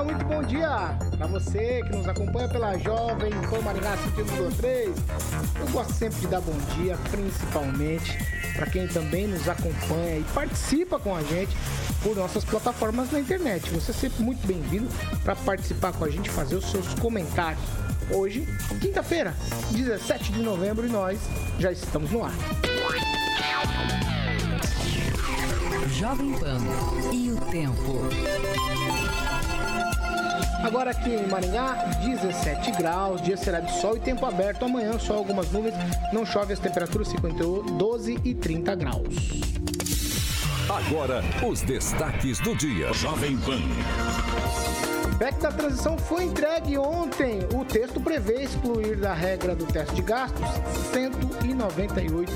Olá, 0.00 0.12
muito 0.12 0.24
bom 0.24 0.42
dia 0.42 0.96
para 1.18 1.26
você 1.26 1.82
que 1.84 1.94
nos 1.94 2.08
acompanha 2.08 2.48
pela 2.48 2.78
Jovem 2.78 3.30
Pan 3.50 3.60
Maringá 3.60 3.98
5,3. 3.98 4.94
Eu 5.60 5.68
gosto 5.70 5.92
sempre 5.92 6.20
de 6.20 6.26
dar 6.26 6.40
bom 6.40 6.56
dia, 6.74 6.96
principalmente 7.10 8.16
para 8.54 8.64
quem 8.64 8.88
também 8.88 9.26
nos 9.26 9.46
acompanha 9.46 10.16
e 10.16 10.24
participa 10.32 10.98
com 10.98 11.14
a 11.14 11.22
gente 11.22 11.54
por 12.02 12.16
nossas 12.16 12.46
plataformas 12.46 13.12
na 13.12 13.20
internet. 13.20 13.68
Você 13.72 13.90
é 13.90 13.94
sempre 13.94 14.22
muito 14.22 14.46
bem-vindo 14.46 14.88
para 15.22 15.36
participar 15.36 15.92
com 15.92 16.06
a 16.06 16.08
gente, 16.08 16.30
fazer 16.30 16.56
os 16.56 16.70
seus 16.70 16.94
comentários. 16.94 17.62
Hoje, 18.10 18.48
quinta-feira, 18.80 19.34
17 19.70 20.32
de 20.32 20.40
novembro, 20.40 20.86
e 20.86 20.88
nós 20.88 21.20
já 21.58 21.70
estamos 21.70 22.10
no 22.10 22.24
ar. 22.24 22.32
Jovem 25.92 26.32
Pan 26.38 26.58
e 27.12 27.30
o 27.32 27.36
tempo. 27.50 28.79
Agora 30.62 30.90
aqui 30.90 31.10
em 31.10 31.26
Maringá, 31.26 31.72
17 32.04 32.72
graus, 32.72 33.22
dia 33.22 33.36
será 33.36 33.60
de 33.60 33.72
sol 33.80 33.96
e 33.96 34.00
tempo 34.00 34.26
aberto. 34.26 34.64
Amanhã 34.64 34.98
só 34.98 35.14
algumas 35.14 35.50
nuvens, 35.50 35.74
não 36.12 36.26
chove, 36.26 36.52
as 36.52 36.58
temperaturas 36.58 37.10
ficam 37.10 37.30
entre 37.30 37.44
12 37.44 38.20
e 38.24 38.34
30 38.34 38.74
graus. 38.74 39.08
Agora, 40.68 41.22
os 41.46 41.62
destaques 41.62 42.38
do 42.40 42.54
dia. 42.54 42.92
Jovem 42.92 43.36
Pan. 43.38 43.60
PEC 45.18 45.38
da 45.40 45.50
transição 45.50 45.98
foi 45.98 46.24
entregue 46.24 46.78
ontem. 46.78 47.40
O 47.54 47.64
texto 47.64 48.00
prevê 48.00 48.44
excluir 48.44 48.96
da 48.96 49.12
regra 49.12 49.54
do 49.54 49.66
teste 49.66 49.94
de 49.94 50.02
gastos 50.02 50.48
198 50.92 52.32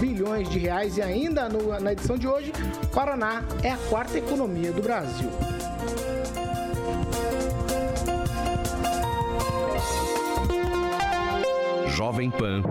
bilhões 0.00 0.48
de 0.48 0.58
reais 0.58 0.96
e 0.96 1.02
ainda 1.02 1.48
no, 1.48 1.78
na 1.80 1.92
edição 1.92 2.16
de 2.16 2.28
hoje, 2.28 2.52
Paraná 2.94 3.42
é 3.62 3.70
a 3.70 3.76
quarta 3.88 4.18
economia 4.18 4.72
do 4.72 4.82
Brasil. 4.82 5.30
Jovem 11.94 12.28
Pan. 12.28 12.62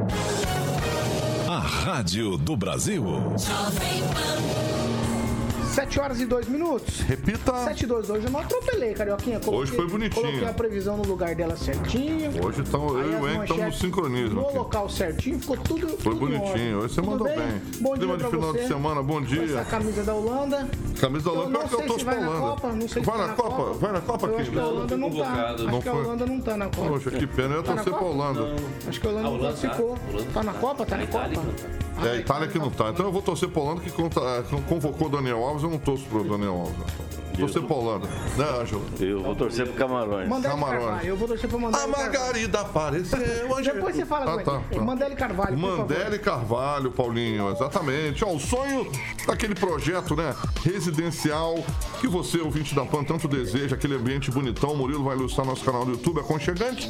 A 1.48 1.60
Rádio 1.86 2.38
do 2.38 2.58
Brasil. 2.58 3.04
Jovem 3.40 4.04
Pan. 4.14 4.73
7 5.74 6.00
horas 6.00 6.22
e 6.22 6.26
2 6.28 6.48
minutos. 6.50 7.00
Repita. 7.00 7.52
7 7.64 7.82
e 7.84 7.88
2. 7.88 8.10
Hoje 8.12 8.26
eu 8.28 8.32
não 8.32 8.40
atropelei, 8.40 8.94
Carioquinha. 8.94 9.40
Coloquei, 9.40 9.62
Hoje 9.64 9.72
foi 9.72 9.90
bonitinho. 9.90 10.24
Coloquei 10.24 10.48
a 10.48 10.54
previsão 10.54 10.98
no 10.98 11.04
lugar 11.04 11.34
dela 11.34 11.58
certinho. 11.58 12.46
Hoje 12.46 12.62
tão, 12.62 12.90
eu 12.90 13.12
e 13.12 13.16
o 13.16 13.28
Henrique 13.28 13.44
estamos 13.46 13.66
no 13.66 13.74
sincronismo. 13.74 14.36
No 14.36 14.48
aqui. 14.48 14.58
local 14.58 14.88
certinho, 14.88 15.40
ficou 15.40 15.58
tudo. 15.58 15.88
Foi 15.88 16.14
tudo 16.14 16.20
bonitinho. 16.20 16.78
Hoje 16.78 16.94
você 16.94 17.02
tudo 17.02 17.10
mandou 17.10 17.28
bem. 17.28 17.38
bem. 17.38 17.62
Bom 17.82 17.94
Clima 17.96 18.18
dia 18.18 18.26
de 18.26 18.32
final 18.36 18.52
você. 18.52 18.60
de 18.60 18.68
semana, 18.68 19.02
bom 19.02 19.22
dia. 19.24 19.44
Essa 19.44 19.66
camisa 19.66 20.04
da 20.04 20.14
Holanda. 20.14 20.70
Camisa 21.02 21.26
da 21.26 21.32
Holanda, 21.32 21.50
pior 21.50 21.68
que 21.68 21.74
eu 21.74 21.88
tô 21.88 22.00
se 22.00 22.06
Holanda. 22.06 22.40
Copa, 22.40 22.68
não 22.72 22.88
sei 22.88 23.02
vai 23.02 23.16
se 23.16 23.28
na 23.28 23.34
Copa? 23.34 23.74
Vai 23.74 23.92
na 23.92 24.02
Copa 24.02 24.28
aqui? 24.28 24.42
Acho 24.42 24.52
que 24.52 24.60
a 24.60 24.66
Holanda 24.68 24.98
não 24.98 25.12
tá. 25.12 25.56
Acho 25.56 25.82
que 25.82 25.90
a 25.90 25.94
Holanda 25.94 26.26
não 26.28 26.42
tá 26.42 26.58
na 26.58 26.66
Copa. 26.66 26.88
Poxa, 26.88 27.12
que 27.12 27.26
pena. 27.26 27.56
Eu 27.56 27.58
ia 27.58 27.64
tá 27.64 27.74
torcer 27.74 27.94
pra 27.94 28.06
Holanda. 28.06 28.56
Acho 28.88 29.02
que 29.02 29.08
a 29.08 29.10
Holanda 29.10 29.30
não 29.30 29.40
classificou. 29.40 29.98
Tá 30.34 30.44
na 30.44 30.54
Copa? 30.54 30.86
Tá 30.86 30.98
na 30.98 31.08
Copa? 31.08 31.42
É, 32.08 32.12
a 32.12 32.16
Itália 32.16 32.48
que 32.48 32.60
não 32.60 32.70
tá. 32.70 32.90
Então 32.90 33.06
eu 33.06 33.12
vou 33.12 33.22
torcer 33.22 33.50
pra 33.50 33.62
Holanda 33.62 33.82
que 33.82 33.92
convocou 34.68 35.08
o 35.08 35.10
Daniel 35.10 35.44
Alves. 35.44 35.64
Eu 35.64 35.70
não 35.70 35.80
torço 35.80 36.06
pro 36.06 36.24
Daniel 36.24 36.54
Alves. 36.54 37.23
Torcer 37.38 37.62
pra 37.64 37.76
Holanda, 37.76 38.08
né, 38.38 38.46
Ângelo? 38.62 38.86
Eu 39.00 39.24
vou 39.24 39.36
torcer 39.36 39.66
pro 39.66 39.76
Camarões. 39.76 40.30
Mandele 40.30 40.54
Camarões. 40.54 40.84
Carvalho, 40.84 41.08
eu 41.08 41.18
vou 41.18 41.28
torcer 41.28 41.50
pro 41.50 41.60
Mandele 41.60 41.84
A 41.84 41.88
Margarida 41.88 42.62
apareceu. 42.62 43.20
Depois 43.64 43.96
você 43.96 44.06
fala 44.06 44.26
ah, 44.26 44.38
com 44.38 44.44
tá, 44.44 44.62
ele. 44.70 44.80
Tá. 44.80 44.86
Mandele 44.86 45.16
Carvalho, 45.16 45.58
Mandele 45.58 46.20
Carvalho, 46.20 46.92
Paulinho, 46.92 47.52
exatamente. 47.52 48.24
Ó, 48.24 48.34
o 48.34 48.40
sonho 48.40 48.90
daquele 49.26 49.56
projeto, 49.56 50.16
né, 50.16 50.36
residencial 50.64 51.56
que 52.00 52.08
você, 52.08 52.40
ouvinte 52.40 52.76
da 52.76 52.86
PAN, 52.86 53.04
tanto 53.04 53.28
deseja, 53.28 53.76
aquele 53.76 53.96
ambiente 53.96 54.30
bonitão. 54.30 54.74
O 54.74 54.78
Murilo 54.78 55.04
vai 55.04 55.16
ilustrar 55.16 55.46
nosso 55.46 55.64
canal 55.64 55.86
do 55.86 55.92
YouTube, 55.92 56.20
aconchegante, 56.20 56.90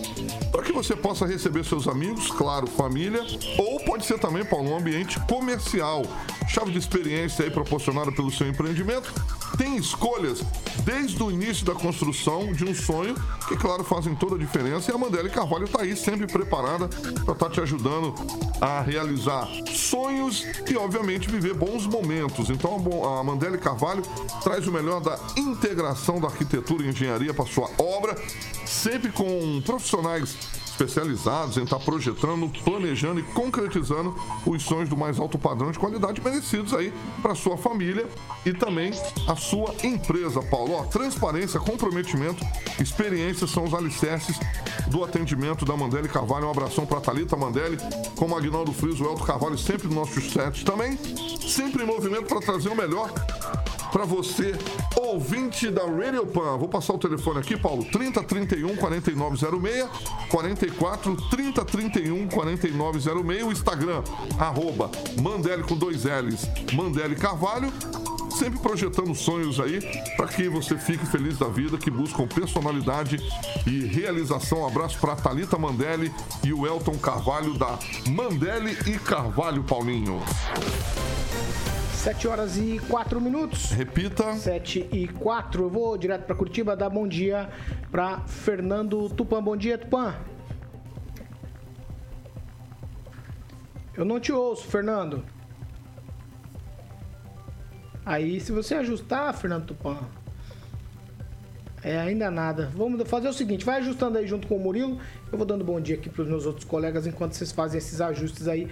para 0.52 0.62
que 0.62 0.72
você 0.72 0.96
possa 0.96 1.26
receber 1.26 1.64
seus 1.64 1.88
amigos, 1.88 2.32
claro, 2.32 2.68
família, 2.68 3.22
ou 3.58 3.80
pode 3.86 4.06
ser 4.06 4.20
também, 4.20 4.44
Paulo, 4.44 4.72
um 4.72 4.78
ambiente 4.78 5.20
comercial. 5.22 6.04
Chave 6.48 6.72
de 6.72 6.78
experiência 6.78 7.46
aí 7.46 7.52
proporcionada 7.52 8.12
pelo 8.12 8.32
seu 8.32 8.48
empreendimento. 8.48 9.14
Tem 9.58 9.78
escolhas 9.78 10.33
desde 10.84 11.22
o 11.22 11.32
início 11.32 11.66
da 11.66 11.74
construção 11.74 12.52
de 12.54 12.64
um 12.64 12.74
sonho, 12.74 13.16
que, 13.48 13.56
claro, 13.58 13.84
fazem 13.84 14.16
toda 14.16 14.36
a 14.36 14.38
diferença. 14.38 14.92
E 14.92 14.96
a 14.96 14.98
Mandela 14.98 15.30
Carvalho 15.30 15.66
está 15.66 15.82
aí 15.82 15.96
sempre 15.96 16.28
preparada 16.28 16.88
para 16.88 17.34
estar 17.34 17.36
tá 17.36 17.50
te 17.50 17.62
ajudando 17.62 18.14
a 18.62 18.82
realizar 18.82 19.48
sonhos 19.74 20.46
e, 20.70 20.76
obviamente, 20.78 21.30
viver 21.30 21.54
bons 21.54 21.86
momentos. 21.86 22.50
Então, 22.50 22.82
a 23.20 23.24
Mandela 23.24 23.58
Carvalho 23.58 24.04
traz 24.44 24.68
o 24.68 24.72
melhor 24.72 25.02
da 25.02 25.20
integração 25.38 26.20
da 26.20 26.28
arquitetura 26.28 26.84
e 26.84 26.90
engenharia 26.90 27.34
para 27.34 27.46
sua 27.46 27.70
obra, 27.78 28.16
sempre 28.66 29.12
com 29.12 29.62
profissionais 29.66 30.63
especializados 30.74 31.58
em 31.58 31.64
estar 31.64 31.80
projetando, 31.80 32.50
planejando 32.64 33.20
e 33.20 33.24
concretizando 33.24 34.16
os 34.46 34.64
sonhos 34.64 34.90
do 34.90 34.98
mais 34.98 35.20
alto 35.20 35.38
padrão 35.38 35.72
de 35.72 35.80
qualidade 35.80 36.22
merecidos 36.22 36.74
aí 36.74 36.92
para 37.22 37.36
sua 37.36 37.58
família 37.58 38.08
e 38.46 38.52
também 38.54 38.92
a 39.28 39.36
sua 39.36 39.74
empresa, 39.84 40.42
Paulo. 40.42 40.74
Ó, 40.74 40.84
transparência, 40.86 41.60
comprometimento, 41.60 42.44
experiência 42.80 43.48
são 43.48 43.64
os 43.64 43.74
alicerces 43.74 44.38
do 44.88 45.04
atendimento 45.04 45.64
da 45.66 45.78
Mandelli 45.78 46.10
Carvalho. 46.10 46.48
Um 46.48 46.52
abração 46.52 46.86
para 46.86 47.00
Thalita 47.00 47.38
Mandelli, 47.38 47.78
com 48.16 48.36
Agnaldo 48.36 48.74
Friso, 48.74 49.04
o 49.04 49.08
Elton 49.08 49.24
Carvalho 49.24 49.58
sempre 49.58 49.88
nos 49.88 49.96
nossos 49.96 50.32
sets 50.32 50.64
também. 50.64 50.98
Sempre 51.48 51.84
em 51.84 51.86
movimento 51.86 52.26
para 52.26 52.40
trazer 52.40 52.70
o 52.70 52.76
melhor 52.76 53.12
para 53.94 54.06
você, 54.06 54.56
ouvinte 54.96 55.70
da 55.70 55.84
Radio 55.84 56.26
Pan. 56.26 56.58
Vou 56.58 56.68
passar 56.68 56.94
o 56.94 56.98
telefone 56.98 57.40
aqui, 57.40 57.56
Paulo, 57.56 57.86
3031 57.86 58.76
4906, 58.76 59.88
44 60.30 61.16
3031 61.30 62.28
4906, 62.28 63.44
o 63.44 63.52
Instagram, 63.52 64.04
arroba 64.40 64.90
Mandele 65.22 65.62
com 65.62 65.78
dois 65.78 66.06
L's, 66.06 66.50
Mandele 66.74 67.16
Carvalho 67.16 67.72
sempre 68.32 68.60
projetando 68.60 69.14
sonhos 69.14 69.60
aí 69.60 69.80
para 70.18 70.28
que 70.28 70.50
você 70.50 70.76
fique 70.76 71.06
feliz 71.06 71.38
da 71.38 71.48
vida, 71.48 71.78
que 71.78 71.92
buscam 71.92 72.26
personalidade 72.26 73.18
e 73.68 73.86
realização. 73.86 74.62
Um 74.62 74.68
abraço 74.68 74.98
para 75.00 75.16
Talita 75.16 75.56
Mandelli 75.56 76.12
e 76.44 76.52
o 76.52 76.66
Elton 76.66 76.98
Carvalho 76.98 77.54
da 77.54 77.78
Mandelli 78.10 78.76
e 78.88 78.98
Carvalho 78.98 79.64
Paulinho. 79.64 80.20
7 82.04 82.28
horas 82.28 82.58
e 82.58 82.82
4 82.90 83.22
minutos. 83.22 83.72
Repita. 83.72 84.34
7 84.34 84.90
e 84.92 85.08
4. 85.08 85.64
Eu 85.64 85.70
vou 85.70 85.98
direto 85.98 86.26
para 86.26 86.36
Curitiba 86.36 86.76
dar 86.76 86.90
bom 86.90 87.08
dia 87.08 87.50
para 87.90 88.20
Fernando 88.28 89.08
Tupan. 89.08 89.42
Bom 89.42 89.56
dia, 89.56 89.78
Tupan. 89.78 90.14
Eu 93.96 94.04
não 94.04 94.20
te 94.20 94.34
ouço, 94.34 94.68
Fernando. 94.68 95.24
Aí, 98.06 98.42
se 98.42 98.52
você 98.52 98.76
ajustar, 98.76 99.34
Fernando 99.34 99.68
Tupan, 99.68 100.00
é 101.82 101.98
ainda 101.98 102.30
nada. 102.30 102.70
Vamos 102.76 103.02
fazer 103.08 103.30
o 103.30 103.34
seguinte, 103.34 103.64
vai 103.64 103.80
ajustando 103.80 104.18
aí 104.18 104.28
junto 104.28 104.46
com 104.46 104.58
o 104.58 104.60
Murilo. 104.60 105.00
Eu 105.32 105.38
vou 105.38 105.48
dando 105.48 105.64
bom 105.64 105.80
dia 105.80 105.96
aqui 105.96 106.10
para 106.10 106.24
os 106.24 106.28
meus 106.28 106.46
outros 106.46 106.66
colegas 106.66 107.08
enquanto 107.08 107.32
vocês 107.32 107.54
fazem 107.54 107.78
esses 107.78 108.02
ajustes 108.02 108.50
aí 108.50 108.68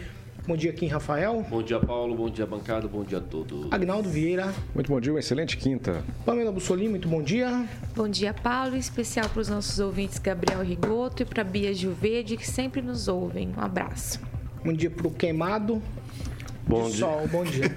Bom 0.47 0.57
dia, 0.57 0.73
Kim 0.73 0.87
Rafael. 0.87 1.45
Bom 1.47 1.61
dia, 1.61 1.79
Paulo. 1.79 2.15
Bom 2.15 2.29
dia, 2.29 2.47
bancada. 2.47 2.87
Bom 2.87 3.03
dia 3.03 3.19
a 3.19 3.21
todos. 3.21 3.67
Agnaldo 3.71 4.09
Vieira. 4.09 4.51
Muito 4.73 4.91
bom 4.91 4.99
dia, 4.99 5.13
uma 5.13 5.19
excelente 5.19 5.55
quinta. 5.55 6.03
Pamela 6.25 6.51
Bussolini, 6.51 6.89
muito 6.89 7.07
bom 7.07 7.21
dia. 7.21 7.67
Bom 7.95 8.09
dia, 8.09 8.33
Paulo. 8.33 8.75
Especial 8.75 9.29
para 9.29 9.39
os 9.39 9.49
nossos 9.49 9.79
ouvintes 9.79 10.17
Gabriel 10.17 10.63
Rigoto 10.63 11.21
e 11.21 11.25
para 11.25 11.43
Bia 11.43 11.71
Gilvede, 11.73 12.37
que 12.37 12.47
sempre 12.47 12.81
nos 12.81 13.07
ouvem. 13.07 13.53
Um 13.55 13.61
abraço. 13.61 14.19
Bom 14.65 14.73
dia 14.73 14.89
para 14.89 15.07
o 15.07 15.11
Queimado. 15.11 15.81
Bom 16.67 16.87
dia. 16.87 16.97
Sol, 16.97 17.27
bom 17.27 17.43
dia. 17.43 17.69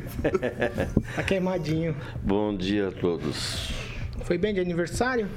tá 1.16 1.22
queimadinho. 1.22 1.94
Bom 2.22 2.56
dia 2.56 2.88
a 2.88 2.92
todos. 2.92 3.72
Foi 4.22 4.38
bem 4.38 4.54
de 4.54 4.60
aniversário? 4.60 5.28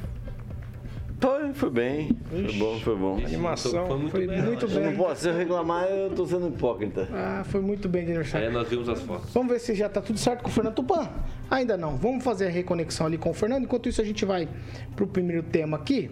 Foi, 1.19 1.53
foi 1.53 1.69
bem. 1.71 2.09
Foi 2.29 2.53
bom, 2.53 2.79
foi 2.79 2.95
bom. 2.95 3.17
A 3.17 3.25
animação 3.25 3.87
foi 3.87 3.97
muito, 3.97 4.11
foi 4.11 4.27
bem. 4.27 4.41
muito 4.41 4.67
bem. 4.67 4.83
não 4.83 4.95
posso, 4.95 5.21
se 5.21 5.29
eu 5.29 5.35
reclamar, 5.35 5.85
eu 5.85 6.11
tô 6.11 6.25
sendo 6.27 6.47
hipócrita. 6.47 7.07
Ah, 7.11 7.43
foi 7.43 7.59
muito 7.59 7.89
bem 7.89 8.03
de 8.05 8.11
aniversário. 8.11 8.47
É, 8.47 8.51
nós 8.51 8.67
vimos 8.67 8.87
as 8.87 9.01
fotos. 9.01 9.33
Vamos 9.33 9.51
ver 9.51 9.59
se 9.59 9.73
já 9.73 9.89
tá 9.89 9.99
tudo 9.99 10.19
certo 10.19 10.43
com 10.43 10.49
o 10.49 10.51
Fernando 10.51 10.75
Tupan. 10.75 11.09
Ainda 11.49 11.75
não. 11.75 11.97
Vamos 11.97 12.23
fazer 12.23 12.47
a 12.47 12.49
reconexão 12.49 13.07
ali 13.07 13.17
com 13.17 13.31
o 13.31 13.33
Fernando. 13.33 13.63
Enquanto 13.63 13.89
isso, 13.89 13.99
a 13.99 14.05
gente 14.05 14.23
vai 14.25 14.47
para 14.95 15.05
o 15.05 15.07
primeiro 15.07 15.41
tema 15.41 15.77
aqui. 15.77 16.11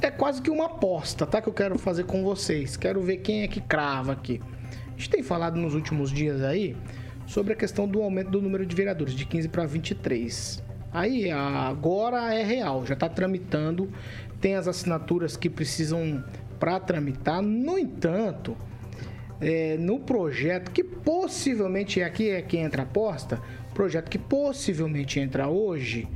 É 0.00 0.10
quase 0.10 0.40
que 0.40 0.50
uma 0.50 0.66
aposta, 0.66 1.26
tá? 1.26 1.42
Que 1.42 1.48
eu 1.48 1.52
quero 1.52 1.76
fazer 1.76 2.04
com 2.04 2.22
vocês. 2.22 2.76
Quero 2.76 3.00
ver 3.00 3.16
quem 3.16 3.42
é 3.42 3.48
que 3.48 3.60
crava 3.60 4.12
aqui. 4.12 4.40
A 4.86 4.98
gente 4.98 5.10
tem 5.10 5.22
falado 5.22 5.58
nos 5.58 5.74
últimos 5.74 6.12
dias 6.12 6.42
aí 6.42 6.76
sobre 7.26 7.52
a 7.52 7.56
questão 7.56 7.88
do 7.88 8.02
aumento 8.02 8.30
do 8.30 8.40
número 8.40 8.64
de 8.64 8.74
vereadores, 8.74 9.14
de 9.14 9.24
15 9.24 9.48
para 9.48 9.66
23. 9.66 10.62
Aí 10.92 11.30
agora 11.30 12.34
é 12.34 12.42
real, 12.42 12.86
já 12.86 12.94
está 12.94 13.08
tramitando, 13.08 13.90
tem 14.40 14.54
as 14.54 14.68
assinaturas 14.68 15.36
que 15.36 15.48
precisam 15.50 16.24
para 16.58 16.78
tramitar. 16.80 17.42
No 17.42 17.78
entanto, 17.78 18.56
é, 19.40 19.76
no 19.78 20.00
projeto 20.00 20.70
que 20.70 20.82
possivelmente 20.82 22.02
aqui 22.02 22.30
é 22.30 22.42
quem 22.42 22.62
entra 22.62 22.82
a 22.82 22.84
aposta, 22.84 23.40
projeto 23.74 24.08
que 24.08 24.18
possivelmente 24.18 25.20
entra 25.20 25.48
hoje 25.48 26.08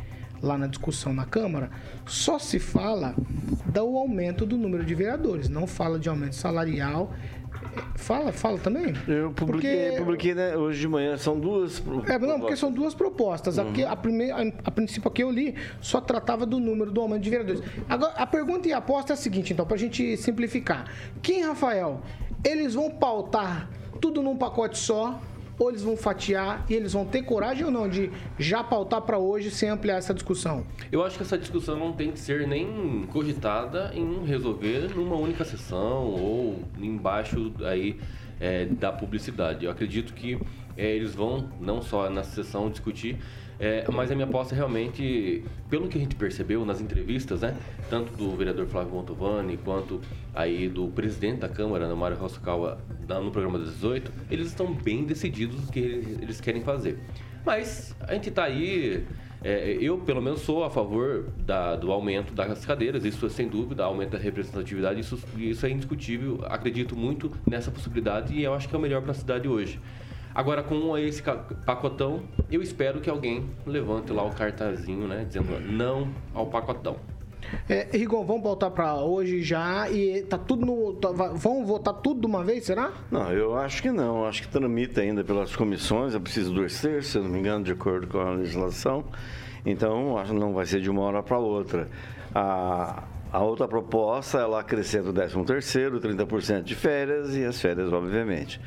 lá 0.43 0.59
na 0.59 0.67
discussão 0.67 1.15
na 1.15 1.25
Câmara, 1.25 1.71
só 2.05 2.39
se 2.39 2.59
fala 2.59 3.15
do 3.65 3.97
aumento 3.97 4.45
do 4.45 4.59
número 4.59 4.85
de 4.85 4.95
vereadores, 4.95 5.49
não 5.49 5.69
fala 5.69 5.99
de 5.99 6.09
aumento 6.09 6.35
salarial 6.35 7.15
Fala, 7.95 8.33
fala 8.33 8.59
também. 8.59 8.95
Eu 9.07 9.31
publiquei, 9.33 9.87
porque... 9.87 9.99
publiquei 9.99 10.35
né, 10.35 10.57
hoje 10.57 10.81
de 10.81 10.89
manhã, 10.89 11.17
são 11.17 11.39
duas 11.39 11.79
propostas. 11.79 12.15
É, 12.15 12.19
não, 12.19 12.41
porque 12.41 12.57
são 12.57 12.73
duas 12.73 12.95
propostas. 12.95 13.59
Uhum. 13.59 13.73
A, 13.87 13.93
a, 13.93 13.97
primeira, 13.97 14.37
a, 14.37 14.53
a 14.65 14.71
princípio 14.71 15.11
que 15.11 15.23
eu 15.23 15.31
li 15.31 15.55
só 15.81 16.01
tratava 16.01 16.45
do 16.45 16.59
número 16.59 16.91
do 16.91 17.01
aumento 17.01 17.23
de 17.23 17.31
vereadores. 17.31 17.63
Agora, 17.89 18.13
a 18.15 18.27
pergunta 18.27 18.69
e 18.69 18.73
a 18.73 18.79
aposta 18.79 19.13
é 19.13 19.15
a 19.15 19.17
seguinte, 19.17 19.53
então, 19.53 19.65
para 19.65 19.77
a 19.77 19.79
gente 19.79 20.17
simplificar. 20.17 20.91
Quem, 21.23 21.45
Rafael, 21.45 22.03
eles 22.45 22.75
vão 22.75 22.91
pautar 22.91 23.69
tudo 24.01 24.23
num 24.23 24.37
pacote 24.37 24.79
só 24.79 25.21
ou 25.59 25.71
eles 25.71 25.83
vão 25.83 25.97
fatiar 25.97 26.65
e 26.69 26.75
eles 26.75 26.93
vão 26.93 27.05
ter 27.05 27.23
coragem 27.23 27.65
ou 27.65 27.71
não 27.71 27.89
de 27.89 28.11
já 28.39 28.63
pautar 28.63 29.03
para 29.03 29.19
hoje 29.19 29.51
sem 29.51 29.69
ampliar 29.69 29.97
essa 29.97 30.15
discussão? 30.15 30.67
Eu 30.91 31.05
acho 31.05 31.17
que 31.17 31.23
essa 31.23 31.39
discussão 31.39 31.79
não 31.79 31.93
tem 31.93 32.11
que 32.11 32.19
ser 32.19 32.47
nem 32.47 33.07
cogitada 33.13 33.93
em 33.95 34.25
resolver 34.25 34.95
numa 34.95 35.17
única 35.17 35.45
sessão 35.45 36.05
ou 36.07 36.63
embaixo 36.79 37.53
aí 37.65 37.99
é, 38.41 38.67
da 38.67 38.93
publicidade. 38.93 39.65
Eu 39.65 39.71
acredito 39.71 40.15
que 40.15 40.39
é, 40.77 40.95
eles 40.95 41.15
vão 41.15 41.49
não 41.61 41.83
só 41.83 42.09
nessa 42.11 42.31
sessão 42.43 42.71
discutir 42.71 43.19
é, 43.63 43.85
mas 43.93 44.11
a 44.11 44.15
minha 44.17 44.27
aposta 44.27 44.57
realmente, 44.57 45.45
pelo 45.71 45.87
que 45.87 45.97
a 45.97 46.01
gente 46.01 46.17
percebeu 46.17 46.67
nas 46.67 46.81
entrevistas, 46.81 47.43
né, 47.43 47.57
tanto 47.89 48.13
do 48.17 48.37
vereador 48.37 48.67
Flávio 48.67 48.93
Montovani 48.93 49.57
quanto 49.57 50.01
aí 50.35 50.69
do 50.69 50.89
presidente 50.89 51.39
da 51.39 51.49
Câmara, 51.49 51.87
né, 51.87 51.95
Mário 51.95 52.17
Roscawa, 52.17 52.81
no 53.09 53.31
programa 53.31 53.61
das 53.61 53.69
18, 53.75 54.11
eles 54.29 54.49
estão 54.49 54.75
bem 54.75 55.05
decididos 55.05 55.65
no 55.65 55.71
que 55.71 55.79
eles 55.79 56.41
querem 56.41 56.63
fazer. 56.63 56.99
Mas 57.47 57.95
a 58.01 58.13
gente 58.15 58.31
está 58.31 58.43
aí, 58.43 59.07
é, 59.45 59.79
eu 59.81 59.97
pelo 59.99 60.21
menos 60.21 60.41
sou 60.41 60.65
a 60.65 60.71
favor 60.71 61.27
da, 61.39 61.77
do 61.77 61.93
aumento 61.93 62.35
das 62.35 62.67
cadeiras, 62.67 63.05
isso 63.05 63.31
sem 63.31 63.47
dúvida, 63.47 63.85
aumento 63.85 64.11
da 64.11 64.19
representatividade, 64.19 64.99
isso, 64.99 65.17
isso 65.37 65.65
é 65.65 65.71
indiscutível, 65.71 66.41
acredito 66.47 66.97
muito 66.97 67.31
nessa 67.49 67.71
possibilidade 67.71 68.35
e 68.35 68.43
eu 68.43 68.55
acho 68.55 68.69
que 68.69 68.75
é 68.75 68.79
o 68.79 68.83
melhor 68.83 69.03
para 69.03 69.13
a 69.13 69.15
cidade 69.15 69.47
hoje. 69.47 69.79
Agora, 70.35 70.63
com 70.63 70.97
esse 70.97 71.23
pacotão, 71.67 72.23
eu 72.51 72.63
espero 72.63 73.01
que 73.01 73.11
alguém 73.11 73.51
levante 73.67 74.13
lá 74.13 74.25
o 74.25 74.31
cartazinho, 74.31 75.07
né? 75.07 75.25
Dizendo 75.25 75.61
não 75.61 76.09
ao 76.35 76.47
pacotão. 76.47 76.97
É, 77.69 77.89
Rigon, 77.93 78.25
vamos 78.25 78.43
voltar 78.43 78.71
para 78.71 78.95
hoje 78.95 79.43
já 79.43 79.91
e 79.91 80.23
tá 80.23 80.39
tudo 80.39 80.65
no. 80.65 80.95
Tá, 80.95 81.11
vão 81.11 81.65
votar 81.65 81.95
tudo 81.95 82.21
de 82.21 82.27
uma 82.27 82.45
vez, 82.45 82.65
será? 82.65 82.93
Não, 83.11 83.31
eu 83.33 83.57
acho 83.57 83.83
que 83.83 83.91
não. 83.91 84.25
Acho 84.25 84.43
que 84.43 84.49
tramita 84.49 85.01
ainda 85.01 85.25
pelas 85.25 85.55
comissões. 85.55 86.15
É 86.15 86.19
preciso 86.19 86.53
dois 86.53 86.81
terços, 86.81 87.13
se 87.13 87.19
não 87.19 87.29
me 87.29 87.39
engano, 87.39 87.65
de 87.65 87.73
acordo 87.73 88.07
com 88.07 88.19
a 88.19 88.31
legislação. 88.31 89.05
Então, 89.65 90.19
acho 90.19 90.33
que 90.33 90.39
não 90.39 90.53
vai 90.53 90.67
ser 90.67 90.81
de 90.81 90.91
uma 90.91 91.03
hora 91.03 91.23
para 91.23 91.39
outra. 91.39 91.89
A, 92.35 93.05
a 93.31 93.43
outra 93.43 93.69
proposta, 93.69 94.39
ela 94.39 94.61
acrescenta 94.61 95.11
o 95.11 95.13
13 95.13 95.45
terceiro, 95.45 96.01
30% 96.01 96.63
de 96.63 96.75
férias 96.75 97.37
e 97.37 97.45
as 97.45 97.61
férias, 97.61 97.93
obviamente. 97.93 98.61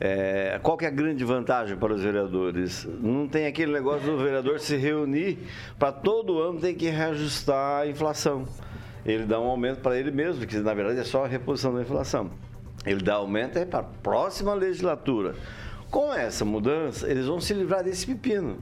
É, 0.00 0.58
qual 0.62 0.76
que 0.76 0.84
é 0.84 0.88
a 0.88 0.90
grande 0.90 1.24
vantagem 1.24 1.76
para 1.76 1.92
os 1.92 2.02
vereadores? 2.02 2.88
Não 3.00 3.28
tem 3.28 3.46
aquele 3.46 3.72
negócio 3.72 4.10
do 4.10 4.18
vereador 4.18 4.58
se 4.58 4.76
reunir 4.76 5.38
para 5.78 5.92
todo 5.92 6.40
ano 6.40 6.60
tem 6.60 6.74
que 6.74 6.88
reajustar 6.88 7.82
a 7.82 7.86
inflação. 7.86 8.44
Ele 9.04 9.24
dá 9.24 9.40
um 9.40 9.46
aumento 9.46 9.80
para 9.80 9.98
ele 9.98 10.10
mesmo, 10.10 10.46
que 10.46 10.56
na 10.58 10.74
verdade 10.74 11.00
é 11.00 11.04
só 11.04 11.24
a 11.24 11.28
reposição 11.28 11.74
da 11.74 11.82
inflação. 11.82 12.30
Ele 12.84 13.02
dá 13.02 13.14
aumento 13.14 13.58
é 13.58 13.64
para 13.64 13.80
a 13.80 13.84
próxima 13.84 14.54
legislatura. 14.54 15.34
Com 15.90 16.12
essa 16.12 16.44
mudança, 16.44 17.08
eles 17.08 17.26
vão 17.26 17.40
se 17.40 17.52
livrar 17.52 17.84
desse 17.84 18.06
pepino. 18.06 18.58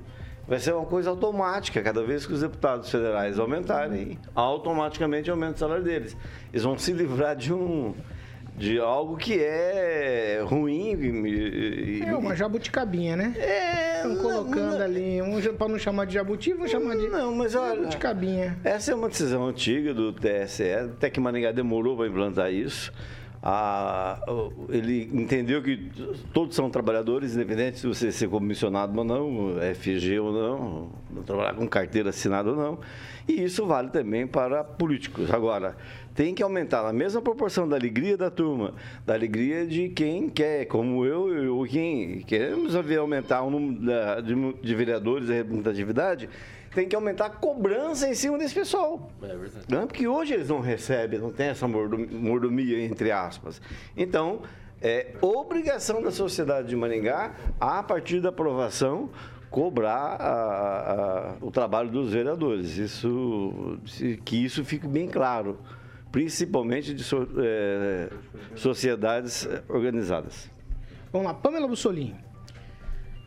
Vai 0.49 0.59
ser 0.59 0.75
uma 0.75 0.85
coisa 0.85 1.11
automática, 1.11 1.81
cada 1.81 2.03
vez 2.03 2.27
que 2.27 2.33
os 2.33 2.41
deputados 2.41 2.91
federais 2.91 3.39
aumentarem, 3.39 4.19
automaticamente 4.35 5.31
aumenta 5.31 5.55
o 5.55 5.59
salário 5.59 5.85
deles. 5.85 6.17
Eles 6.53 6.65
vão 6.65 6.77
se 6.77 6.93
livrar 6.93 7.37
de 7.37 7.53
um 7.53 7.95
de 8.57 8.79
algo 8.79 9.17
que 9.17 9.39
é 9.39 10.43
ruim. 10.45 10.93
E, 11.27 12.03
é 12.03 12.15
uma 12.15 12.35
jabuticabinha, 12.35 13.17
né? 13.17 13.35
É. 13.39 13.97
Estão 13.97 14.17
colocando 14.17 14.79
não, 14.79 14.85
ali, 14.85 15.21
um, 15.21 15.41
para 15.55 15.69
não 15.69 15.79
chamar 15.79 16.07
de 16.07 16.15
jabuti, 16.15 16.55
vão 16.55 16.67
chamar 16.67 16.97
de 16.97 17.09
não, 17.09 17.35
mas 17.35 17.55
olha, 17.55 17.77
jabuticabinha. 17.77 18.59
Essa 18.65 18.93
é 18.93 18.95
uma 18.95 19.09
decisão 19.09 19.47
antiga 19.47 19.93
do 19.93 20.13
TSE, 20.13 20.73
até 20.73 21.11
que 21.11 21.21
Maringá 21.21 21.53
demorou 21.53 21.97
para 21.97 22.07
implantar 22.07 22.53
isso. 22.53 22.93
Ah, 23.43 24.21
ele 24.69 25.09
entendeu 25.15 25.63
que 25.63 25.91
todos 26.33 26.55
são 26.55 26.69
trabalhadores, 26.69 27.35
independente 27.35 27.79
se 27.79 27.87
você 27.87 28.13
ser 28.13 28.29
comissionado 28.29 28.99
ou 28.99 29.05
não, 29.05 29.55
FG 29.75 30.19
ou 30.21 30.33
não, 30.33 31.23
trabalhar 31.25 31.55
com 31.55 31.67
carteira 31.67 32.11
assinada 32.11 32.51
ou 32.51 32.57
não. 32.57 32.79
E 33.27 33.43
isso 33.43 33.65
vale 33.65 33.89
também 33.89 34.27
para 34.27 34.63
políticos. 34.63 35.31
Agora, 35.31 35.75
tem 36.15 36.35
que 36.35 36.43
aumentar 36.43 36.83
na 36.83 36.93
mesma 36.93 37.23
proporção 37.23 37.67
da 37.67 37.77
alegria 37.77 38.15
da 38.15 38.31
turma, 38.31 38.75
da 39.07 39.15
alegria 39.15 39.67
de 39.67 39.89
quem 39.89 40.29
quer, 40.29 40.67
como 40.67 41.07
eu 41.07 41.57
ou 41.57 41.67
quem 41.67 42.21
queremos 42.21 42.75
ver 42.75 42.99
aumentar 42.99 43.43
o 43.43 43.51
número 43.51 44.59
de 44.63 44.75
vereadores 44.75 45.31
e 45.31 45.33
representatividade, 45.33 46.29
tem 46.75 46.89
que 46.89 46.95
aumentar 46.95 47.27
a 47.27 47.31
cobrança 47.31 48.09
em 48.09 48.15
cima 48.15 48.39
desse 48.39 48.55
pessoal. 48.55 49.11
É 49.23 49.27
verdade. 49.27 49.67
Não, 49.69 49.87
porque 49.87 50.07
hoje 50.07 50.35
eles 50.35 50.49
não 50.49 50.61
recebem, 50.61 51.19
não 51.19 51.33
tem 51.33 51.49
essa 51.49 51.67
mordomia, 51.67 52.85
entre 52.85 53.11
aspas. 53.11 53.61
Então, 53.97 54.43
é 54.81 55.15
obrigação 55.21 56.03
da 56.03 56.11
sociedade 56.11 56.69
de 56.69 56.77
Maringá, 56.77 57.35
a 57.59 57.83
partir 57.83 58.21
da 58.21 58.29
aprovação, 58.29 59.11
cobrar 59.51 60.17
a, 60.21 60.93
a, 60.93 61.35
o 61.41 61.51
trabalho 61.51 61.91
dos 61.91 62.13
vereadores. 62.13 62.77
Isso, 62.77 63.79
que 64.25 64.45
isso 64.45 64.65
fique 64.65 64.87
bem 64.87 65.09
claro 65.09 65.59
principalmente 66.11 66.93
de 66.93 67.05
so, 67.05 67.29
é, 67.39 68.11
sociedades 68.57 69.49
organizadas. 69.69 70.51
Vamos 71.13 71.27
lá, 71.27 71.35
Pamela 71.35 71.69
Bussolini. 71.69 72.17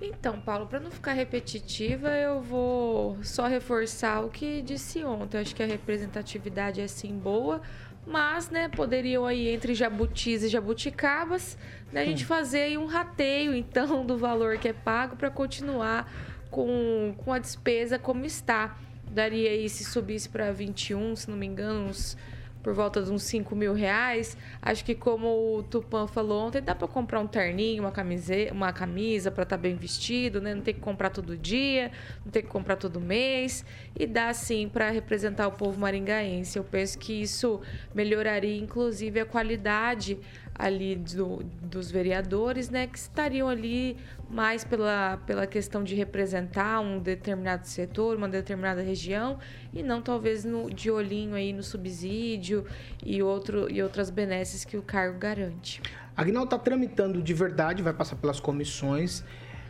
Então, 0.05 0.37
Paulo, 0.37 0.67
para 0.67 0.81
não 0.81 0.91
ficar 0.91 1.13
repetitiva, 1.13 2.09
eu 2.09 2.41
vou 2.41 3.17
só 3.23 3.47
reforçar 3.47 4.19
o 4.25 4.29
que 4.29 4.61
disse 4.61 5.01
ontem. 5.01 5.37
Eu 5.37 5.41
acho 5.41 5.55
que 5.55 5.63
a 5.63 5.65
representatividade 5.65 6.81
é 6.81 6.87
sim 6.87 7.17
boa, 7.17 7.61
mas, 8.05 8.49
né, 8.49 8.67
poderiam 8.67 9.25
aí 9.25 9.47
entre 9.47 9.73
jabutis 9.73 10.43
e 10.43 10.49
jabuticabas, 10.49 11.57
né, 11.89 12.01
a 12.01 12.05
gente 12.05 12.25
fazer 12.25 12.63
aí 12.63 12.77
um 12.77 12.85
rateio, 12.85 13.55
então, 13.55 14.05
do 14.05 14.17
valor 14.17 14.57
que 14.57 14.67
é 14.67 14.73
pago 14.73 15.15
para 15.15 15.29
continuar 15.29 16.11
com, 16.51 17.15
com 17.19 17.31
a 17.31 17.39
despesa 17.39 17.97
como 17.97 18.25
está. 18.25 18.77
Daria 19.09 19.51
aí, 19.51 19.69
se 19.69 19.85
subisse 19.85 20.27
para 20.27 20.51
21, 20.51 21.15
se 21.15 21.29
não 21.29 21.37
me 21.37 21.45
engano, 21.45 21.87
uns 21.87 22.17
por 22.63 22.73
volta 22.73 23.03
de 23.03 23.11
uns 23.11 23.23
5 23.23 23.53
mil 23.55 23.73
reais. 23.73 24.37
Acho 24.61 24.83
que 24.85 24.95
como 24.95 25.57
o 25.57 25.63
Tupan 25.63 26.07
falou 26.07 26.47
ontem, 26.47 26.61
dá 26.61 26.73
para 26.73 26.87
comprar 26.87 27.19
um 27.19 27.27
terninho, 27.27 27.83
uma, 27.83 27.91
camise, 27.91 28.49
uma 28.51 28.71
camisa 28.71 29.29
para 29.29 29.43
estar 29.43 29.57
tá 29.57 29.61
bem 29.61 29.75
vestido, 29.75 30.39
né? 30.41 30.55
Não 30.55 30.61
tem 30.61 30.73
que 30.73 30.79
comprar 30.79 31.09
todo 31.09 31.37
dia, 31.37 31.91
não 32.23 32.31
tem 32.31 32.41
que 32.41 32.47
comprar 32.47 32.77
todo 32.77 33.01
mês. 33.01 33.65
E 33.99 34.07
dá 34.07 34.33
sim 34.33 34.69
para 34.69 34.89
representar 34.89 35.47
o 35.47 35.51
povo 35.51 35.77
maringaense. 35.79 36.57
Eu 36.57 36.63
penso 36.63 36.97
que 36.97 37.21
isso 37.21 37.59
melhoraria, 37.93 38.57
inclusive, 38.57 39.19
a 39.19 39.25
qualidade 39.25 40.17
ali 40.55 40.95
do, 40.95 41.43
dos 41.61 41.89
vereadores, 41.89 42.69
né, 42.69 42.87
que 42.87 42.97
estariam 42.97 43.49
ali 43.49 43.97
mais 44.29 44.63
pela, 44.63 45.17
pela 45.25 45.47
questão 45.47 45.83
de 45.83 45.95
representar 45.95 46.79
um 46.79 46.99
determinado 46.99 47.67
setor, 47.67 48.17
uma 48.17 48.29
determinada 48.29 48.81
região, 48.81 49.39
e 49.73 49.81
não 49.81 50.01
talvez 50.01 50.43
no, 50.43 50.69
de 50.69 50.89
olhinho 50.89 51.35
aí 51.35 51.53
no 51.53 51.63
subsídio 51.63 52.65
e, 53.03 53.21
outro, 53.21 53.71
e 53.71 53.81
outras 53.81 54.09
benesses 54.09 54.63
que 54.63 54.77
o 54.77 54.81
cargo 54.81 55.17
garante. 55.17 55.81
Agnaldo 56.15 56.45
está 56.45 56.59
tramitando 56.59 57.21
de 57.21 57.33
verdade, 57.33 57.81
vai 57.81 57.93
passar 57.93 58.15
pelas 58.15 58.39
comissões. 58.39 59.23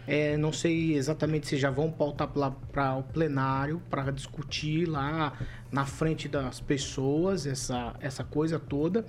É, 0.06 0.36
não 0.36 0.52
sei 0.52 0.96
exatamente 0.96 1.48
se 1.48 1.58
já 1.58 1.72
vão 1.72 1.90
pautar 1.90 2.28
para 2.28 2.96
o 2.96 3.04
plenário 3.04 3.82
para 3.90 4.12
discutir 4.12 4.86
lá 4.86 5.32
na 5.72 5.86
frente 5.86 6.28
das 6.28 6.60
pessoas 6.60 7.46
essa, 7.46 7.96
essa 8.02 8.22
coisa 8.22 8.60
toda. 8.60 9.06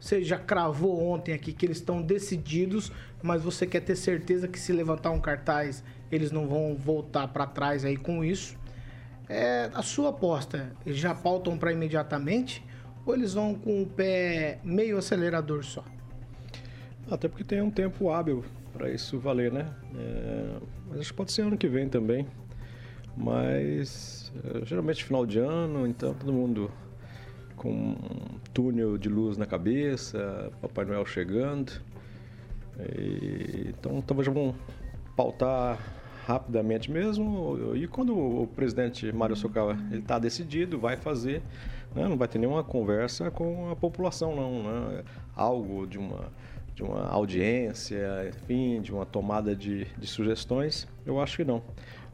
Você 0.00 0.22
já 0.22 0.38
cravou 0.38 1.02
ontem 1.02 1.32
aqui 1.32 1.52
que 1.52 1.66
eles 1.66 1.78
estão 1.78 2.00
decididos, 2.00 2.92
mas 3.22 3.42
você 3.42 3.66
quer 3.66 3.80
ter 3.80 3.96
certeza 3.96 4.46
que 4.46 4.58
se 4.58 4.72
levantar 4.72 5.10
um 5.10 5.20
cartaz 5.20 5.82
eles 6.10 6.30
não 6.30 6.46
vão 6.46 6.74
voltar 6.74 7.28
para 7.28 7.46
trás 7.46 7.84
aí 7.84 7.96
com 7.96 8.24
isso. 8.24 8.56
É, 9.28 9.70
a 9.74 9.82
sua 9.82 10.10
aposta, 10.10 10.72
eles 10.86 10.98
já 10.98 11.14
pautam 11.14 11.58
para 11.58 11.70
imediatamente 11.70 12.64
ou 13.04 13.14
eles 13.14 13.34
vão 13.34 13.54
com 13.54 13.82
o 13.82 13.86
pé 13.86 14.58
meio 14.64 14.96
acelerador 14.96 15.64
só? 15.64 15.84
Até 17.10 17.28
porque 17.28 17.44
tem 17.44 17.60
um 17.60 17.70
tempo 17.70 18.10
hábil 18.10 18.44
para 18.72 18.90
isso 18.90 19.18
valer, 19.18 19.52
né? 19.52 19.70
É, 19.94 20.56
mas 20.88 21.00
acho 21.00 21.10
que 21.10 21.16
pode 21.16 21.32
ser 21.32 21.42
ano 21.42 21.56
que 21.56 21.68
vem 21.68 21.88
também. 21.88 22.26
Mas 23.16 24.32
é, 24.44 24.64
geralmente 24.64 25.04
final 25.04 25.26
de 25.26 25.38
ano, 25.38 25.86
então 25.86 26.14
todo 26.14 26.32
mundo 26.32 26.70
com 27.58 27.70
um 27.70 27.96
túnel 28.54 28.96
de 28.96 29.08
luz 29.08 29.36
na 29.36 29.44
cabeça, 29.44 30.50
Papai 30.62 30.84
Noel 30.84 31.04
chegando. 31.04 31.72
E, 32.96 33.66
então 33.68 34.00
talvez 34.00 34.28
vão 34.28 34.54
pautar 35.16 35.78
rapidamente 36.26 36.90
mesmo. 36.90 37.74
E 37.74 37.86
quando 37.88 38.16
o 38.16 38.46
presidente 38.46 39.10
Mário 39.12 39.34
Sokawa 39.34 39.76
está 39.90 40.18
decidido, 40.18 40.78
vai 40.78 40.96
fazer, 40.96 41.42
né? 41.94 42.06
não 42.06 42.16
vai 42.16 42.28
ter 42.28 42.38
nenhuma 42.38 42.62
conversa 42.62 43.30
com 43.30 43.70
a 43.70 43.76
população, 43.76 44.36
não. 44.36 44.62
Né? 44.62 45.04
Algo 45.34 45.86
de 45.86 45.98
uma, 45.98 46.30
de 46.74 46.82
uma 46.82 47.08
audiência, 47.08 48.28
enfim, 48.28 48.80
de 48.80 48.92
uma 48.92 49.04
tomada 49.04 49.56
de, 49.56 49.86
de 49.96 50.06
sugestões, 50.06 50.86
eu 51.04 51.20
acho 51.20 51.38
que 51.38 51.44
não. 51.44 51.62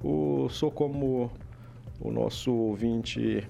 O, 0.02 0.48
sou 0.48 0.70
como 0.70 1.30
o 2.00 2.10
nosso 2.10 2.52
ouvinte 2.52 3.46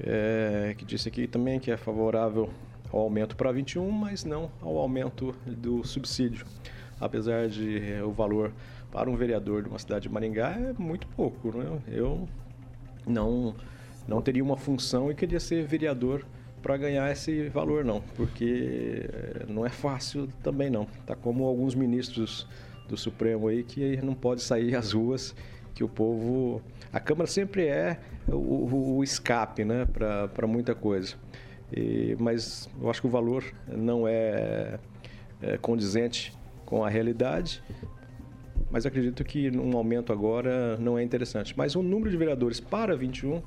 é, 0.00 0.74
que 0.76 0.84
disse 0.84 1.08
aqui 1.08 1.26
também 1.26 1.58
que 1.60 1.70
é 1.70 1.76
favorável 1.76 2.50
ao 2.92 3.00
aumento 3.00 3.36
para 3.36 3.50
21, 3.52 3.90
mas 3.90 4.24
não 4.24 4.50
ao 4.60 4.78
aumento 4.78 5.34
do 5.46 5.84
subsídio. 5.84 6.46
Apesar 7.00 7.48
de 7.48 8.00
o 8.04 8.10
valor 8.12 8.52
para 8.90 9.10
um 9.10 9.16
vereador 9.16 9.62
de 9.62 9.68
uma 9.68 9.78
cidade 9.78 10.04
de 10.04 10.08
Maringá 10.08 10.50
é 10.52 10.72
muito 10.78 11.06
pouco. 11.08 11.56
Né? 11.56 11.80
Eu 11.88 12.28
não, 13.06 13.54
não 14.06 14.22
teria 14.22 14.42
uma 14.42 14.56
função 14.56 15.10
e 15.10 15.14
queria 15.14 15.40
ser 15.40 15.66
vereador 15.66 16.24
para 16.62 16.76
ganhar 16.76 17.10
esse 17.10 17.48
valor, 17.48 17.84
não, 17.84 18.00
porque 18.16 19.04
eh, 19.12 19.44
não 19.48 19.66
é 19.66 19.68
fácil 19.68 20.28
também 20.42 20.70
não. 20.70 20.86
Tá 21.04 21.14
como 21.14 21.44
alguns 21.44 21.74
ministros 21.74 22.48
do 22.88 22.96
Supremo 22.96 23.48
aí 23.48 23.62
que 23.62 23.98
não 23.98 24.14
pode 24.14 24.42
sair 24.42 24.74
às 24.74 24.92
ruas, 24.92 25.34
que 25.74 25.84
o 25.84 25.88
povo. 25.88 26.62
A 26.90 27.00
Câmara 27.00 27.26
sempre 27.26 27.66
é 27.66 27.98
o, 28.28 28.96
o 28.96 29.04
escape 29.04 29.64
né, 29.64 29.86
para 29.86 30.46
muita 30.46 30.74
coisa. 30.74 31.14
E, 31.72 32.16
mas 32.18 32.68
eu 32.80 32.90
acho 32.90 33.00
que 33.00 33.06
o 33.06 33.10
valor 33.10 33.44
não 33.66 34.06
é, 34.06 34.78
é 35.42 35.58
condizente 35.58 36.32
com 36.64 36.84
a 36.84 36.88
realidade 36.88 37.62
mas 38.74 38.84
acredito 38.84 39.22
que 39.22 39.56
um 39.56 39.76
aumento 39.76 40.12
agora 40.12 40.76
não 40.78 40.98
é 40.98 41.02
interessante. 41.04 41.54
Mas 41.56 41.76
o 41.76 41.82
número 41.82 42.10
de 42.10 42.16
vereadores 42.16 42.58
para 42.58 42.96
21 42.96 43.40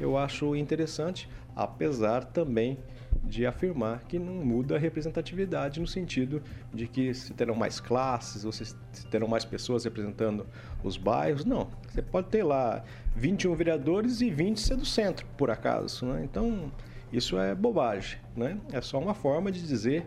eu 0.00 0.18
acho 0.18 0.56
interessante, 0.56 1.28
apesar 1.54 2.24
também 2.24 2.76
de 3.22 3.46
afirmar 3.46 4.02
que 4.04 4.18
não 4.18 4.34
muda 4.34 4.76
a 4.76 4.78
representatividade 4.78 5.80
no 5.80 5.86
sentido 5.86 6.42
de 6.74 6.86
que 6.86 7.14
se 7.14 7.32
terão 7.32 7.54
mais 7.54 7.80
classes 7.80 8.44
ou 8.44 8.52
se 8.52 8.74
terão 9.10 9.28
mais 9.28 9.44
pessoas 9.44 9.84
representando 9.84 10.46
os 10.82 10.96
bairros. 10.96 11.44
Não, 11.44 11.68
você 11.88 12.02
pode 12.02 12.28
ter 12.28 12.42
lá 12.42 12.84
21 13.14 13.54
vereadores 13.54 14.20
e 14.20 14.30
20 14.30 14.60
ser 14.60 14.76
do 14.76 14.84
centro, 14.84 15.24
por 15.36 15.50
acaso. 15.50 16.04
Né? 16.06 16.22
Então, 16.24 16.70
isso 17.12 17.38
é 17.38 17.54
bobagem. 17.54 18.18
Né? 18.36 18.58
É 18.72 18.80
só 18.80 18.98
uma 18.98 19.14
forma 19.14 19.52
de 19.52 19.64
dizer 19.66 20.04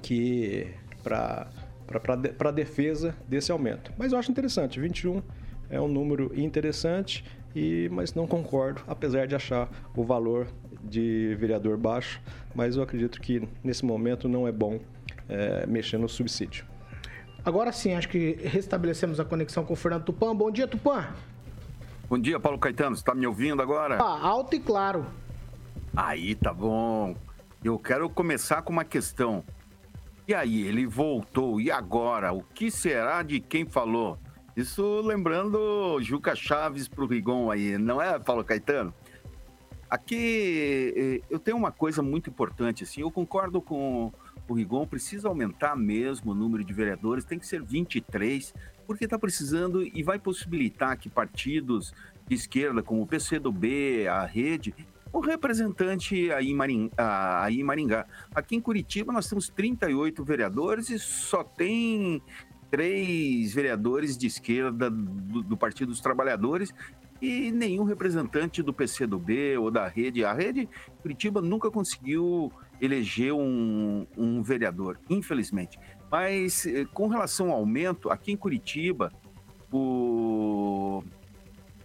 que 0.00 0.68
para 1.02 1.48
a 2.38 2.50
defesa 2.50 3.14
desse 3.28 3.50
aumento. 3.50 3.92
Mas 3.98 4.12
eu 4.12 4.18
acho 4.18 4.30
interessante, 4.30 4.78
21 4.80 5.22
é 5.68 5.80
um 5.80 5.88
número 5.88 6.30
interessante, 6.38 7.24
e, 7.54 7.88
mas 7.92 8.14
não 8.14 8.26
concordo, 8.26 8.82
apesar 8.86 9.26
de 9.26 9.34
achar 9.34 9.68
o 9.94 10.04
valor 10.04 10.46
de 10.82 11.36
vereador 11.38 11.76
baixo, 11.76 12.20
mas 12.54 12.76
eu 12.76 12.82
acredito 12.82 13.20
que 13.20 13.48
nesse 13.62 13.84
momento 13.84 14.28
não 14.28 14.46
é 14.46 14.52
bom 14.52 14.80
é, 15.28 15.66
mexer 15.66 15.98
no 15.98 16.08
subsídio. 16.08 16.64
Agora 17.44 17.72
sim, 17.72 17.94
acho 17.94 18.08
que 18.08 18.38
restabelecemos 18.42 19.20
a 19.20 19.24
conexão 19.24 19.64
com 19.64 19.74
o 19.74 19.76
Fernando 19.76 20.04
Tupan. 20.04 20.34
Bom 20.34 20.50
dia, 20.50 20.66
Tupan. 20.66 21.06
Bom 22.08 22.18
dia, 22.18 22.40
Paulo 22.40 22.58
Caetano. 22.58 22.96
Você 22.96 23.02
está 23.02 23.14
me 23.14 23.26
ouvindo 23.26 23.60
agora? 23.60 23.96
Ah, 23.96 24.26
alto 24.26 24.56
e 24.56 24.60
claro. 24.60 25.06
Aí, 25.94 26.34
tá 26.34 26.52
bom. 26.52 27.14
Eu 27.62 27.78
quero 27.78 28.08
começar 28.08 28.62
com 28.62 28.72
uma 28.72 28.84
questão. 28.84 29.44
E 30.26 30.34
aí, 30.34 30.66
ele 30.66 30.86
voltou. 30.86 31.60
E 31.60 31.70
agora? 31.70 32.32
O 32.32 32.42
que 32.42 32.70
será 32.70 33.22
de 33.22 33.40
quem 33.40 33.66
falou? 33.66 34.18
Isso 34.56 35.00
lembrando 35.00 36.00
Juca 36.00 36.36
Chaves 36.36 36.86
pro 36.86 37.06
Rigon 37.06 37.50
aí, 37.50 37.76
não 37.76 38.00
é, 38.00 38.18
Paulo 38.18 38.44
Caetano? 38.44 38.94
Aqui 39.90 40.92
eh, 40.96 41.20
eu 41.28 41.38
tenho 41.38 41.56
uma 41.56 41.72
coisa 41.72 42.02
muito 42.02 42.30
importante, 42.30 42.84
assim, 42.84 43.00
eu 43.00 43.10
concordo 43.10 43.60
com 43.60 44.12
o 44.48 44.54
Rigon, 44.54 44.86
precisa 44.86 45.28
aumentar 45.28 45.76
mesmo 45.76 46.32
o 46.32 46.34
número 46.34 46.64
de 46.64 46.72
vereadores, 46.72 47.24
tem 47.24 47.38
que 47.38 47.46
ser 47.46 47.62
23, 47.62 48.54
porque 48.86 49.04
está 49.04 49.18
precisando 49.18 49.82
e 49.82 50.02
vai 50.02 50.18
possibilitar 50.18 50.96
que 50.98 51.08
partidos 51.08 51.92
de 52.26 52.34
esquerda, 52.34 52.82
como 52.82 53.02
o 53.02 53.06
PCdoB, 53.06 54.06
a 54.08 54.24
Rede, 54.24 54.74
o 55.12 55.20
representante 55.20 56.32
aí 56.32 56.50
em, 56.50 56.90
aí 56.96 57.60
em 57.60 57.62
Maringá. 57.62 58.06
Aqui 58.34 58.56
em 58.56 58.60
Curitiba 58.60 59.12
nós 59.12 59.28
temos 59.28 59.48
38 59.48 60.24
vereadores 60.24 60.90
e 60.90 60.98
só 60.98 61.44
tem 61.44 62.20
três 62.74 63.54
vereadores 63.54 64.18
de 64.18 64.26
esquerda 64.26 64.90
do, 64.90 65.44
do 65.44 65.56
Partido 65.56 65.90
dos 65.90 66.00
Trabalhadores 66.00 66.74
e 67.22 67.52
nenhum 67.52 67.84
representante 67.84 68.64
do 68.64 68.72
PCdoB 68.72 69.56
ou 69.58 69.70
da 69.70 69.86
rede. 69.86 70.24
A 70.24 70.32
rede 70.32 70.68
Curitiba 71.00 71.40
nunca 71.40 71.70
conseguiu 71.70 72.52
eleger 72.80 73.32
um, 73.32 74.04
um 74.18 74.42
vereador, 74.42 74.98
infelizmente. 75.08 75.78
Mas 76.10 76.66
eh, 76.66 76.84
com 76.92 77.06
relação 77.06 77.52
ao 77.52 77.58
aumento, 77.58 78.10
aqui 78.10 78.32
em 78.32 78.36
Curitiba, 78.36 79.12
o 79.72 81.04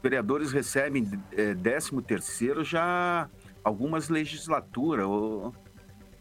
vereadores 0.02 0.52
recebem 0.52 1.08
é, 1.34 1.54
13 1.54 2.02
terceiro 2.02 2.64
já 2.64 3.30
algumas 3.64 4.10
legislaturas. 4.10 5.06
Eu 5.06 5.54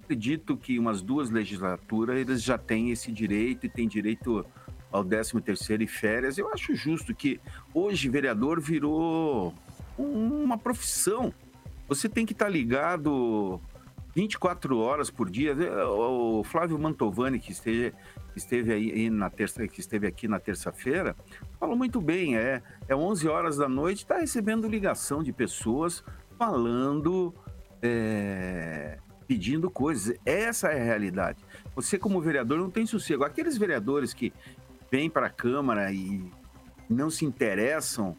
acredito 0.09 0.57
que 0.57 0.79
umas 0.79 1.03
duas 1.03 1.29
legislaturas 1.29 2.17
eles 2.17 2.43
já 2.43 2.57
têm 2.57 2.91
esse 2.91 3.13
direito 3.13 3.67
e 3.67 3.69
têm 3.69 3.87
direito 3.87 4.45
ao 4.91 5.05
13 5.05 5.39
terceiro 5.43 5.83
e 5.83 5.87
férias. 5.87 6.39
Eu 6.39 6.51
acho 6.51 6.75
justo 6.75 7.15
que 7.15 7.39
hoje 7.75 8.09
vereador 8.09 8.59
virou 8.59 9.53
uma 9.99 10.57
profissão. 10.57 11.33
Você 11.87 12.09
tem 12.09 12.25
que 12.25 12.33
estar 12.33 12.49
ligado 12.49 13.61
24 14.15 14.79
horas 14.79 15.11
por 15.11 15.29
dia. 15.29 15.55
O 15.87 16.43
Flávio 16.43 16.79
Mantovani, 16.79 17.39
que 17.39 17.53
esteve, 17.53 17.93
esteve 18.35 18.73
aí 18.73 19.11
na 19.11 19.29
terça, 19.29 19.69
que 19.69 19.81
esteve 19.81 20.07
aqui 20.07 20.27
na 20.27 20.41
terça-feira, 20.41 21.15
falou 21.61 21.77
muito 21.77 22.01
bem. 22.01 22.35
É, 22.39 22.63
é 22.89 22.97
11 22.97 23.29
horas 23.29 23.57
da 23.59 23.69
noite, 23.69 23.99
está 23.99 24.21
recebendo 24.21 24.67
ligação 24.67 25.23
de 25.23 25.35
pessoas 25.35 26.03
falando, 26.39 27.35
é, 27.83 28.99
pedindo 29.29 29.71
coisas. 29.71 30.19
Essa 30.25 30.69
é 30.69 30.81
a 30.81 30.85
realidade. 30.85 31.39
Você, 31.77 31.99
como 31.99 32.21
vereador, 32.21 32.59
não 32.59 32.71
tem 32.71 32.87
sossego. 32.87 33.23
Aqueles 33.23 33.59
vereadores 33.59 34.15
que 34.15 34.33
vêm 34.91 35.11
para 35.11 35.27
a 35.27 35.31
Câmara 35.31 35.93
e 35.93 36.25
não 36.89 37.11
se 37.11 37.27
interessam 37.27 38.17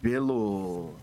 pelo 0.00 0.94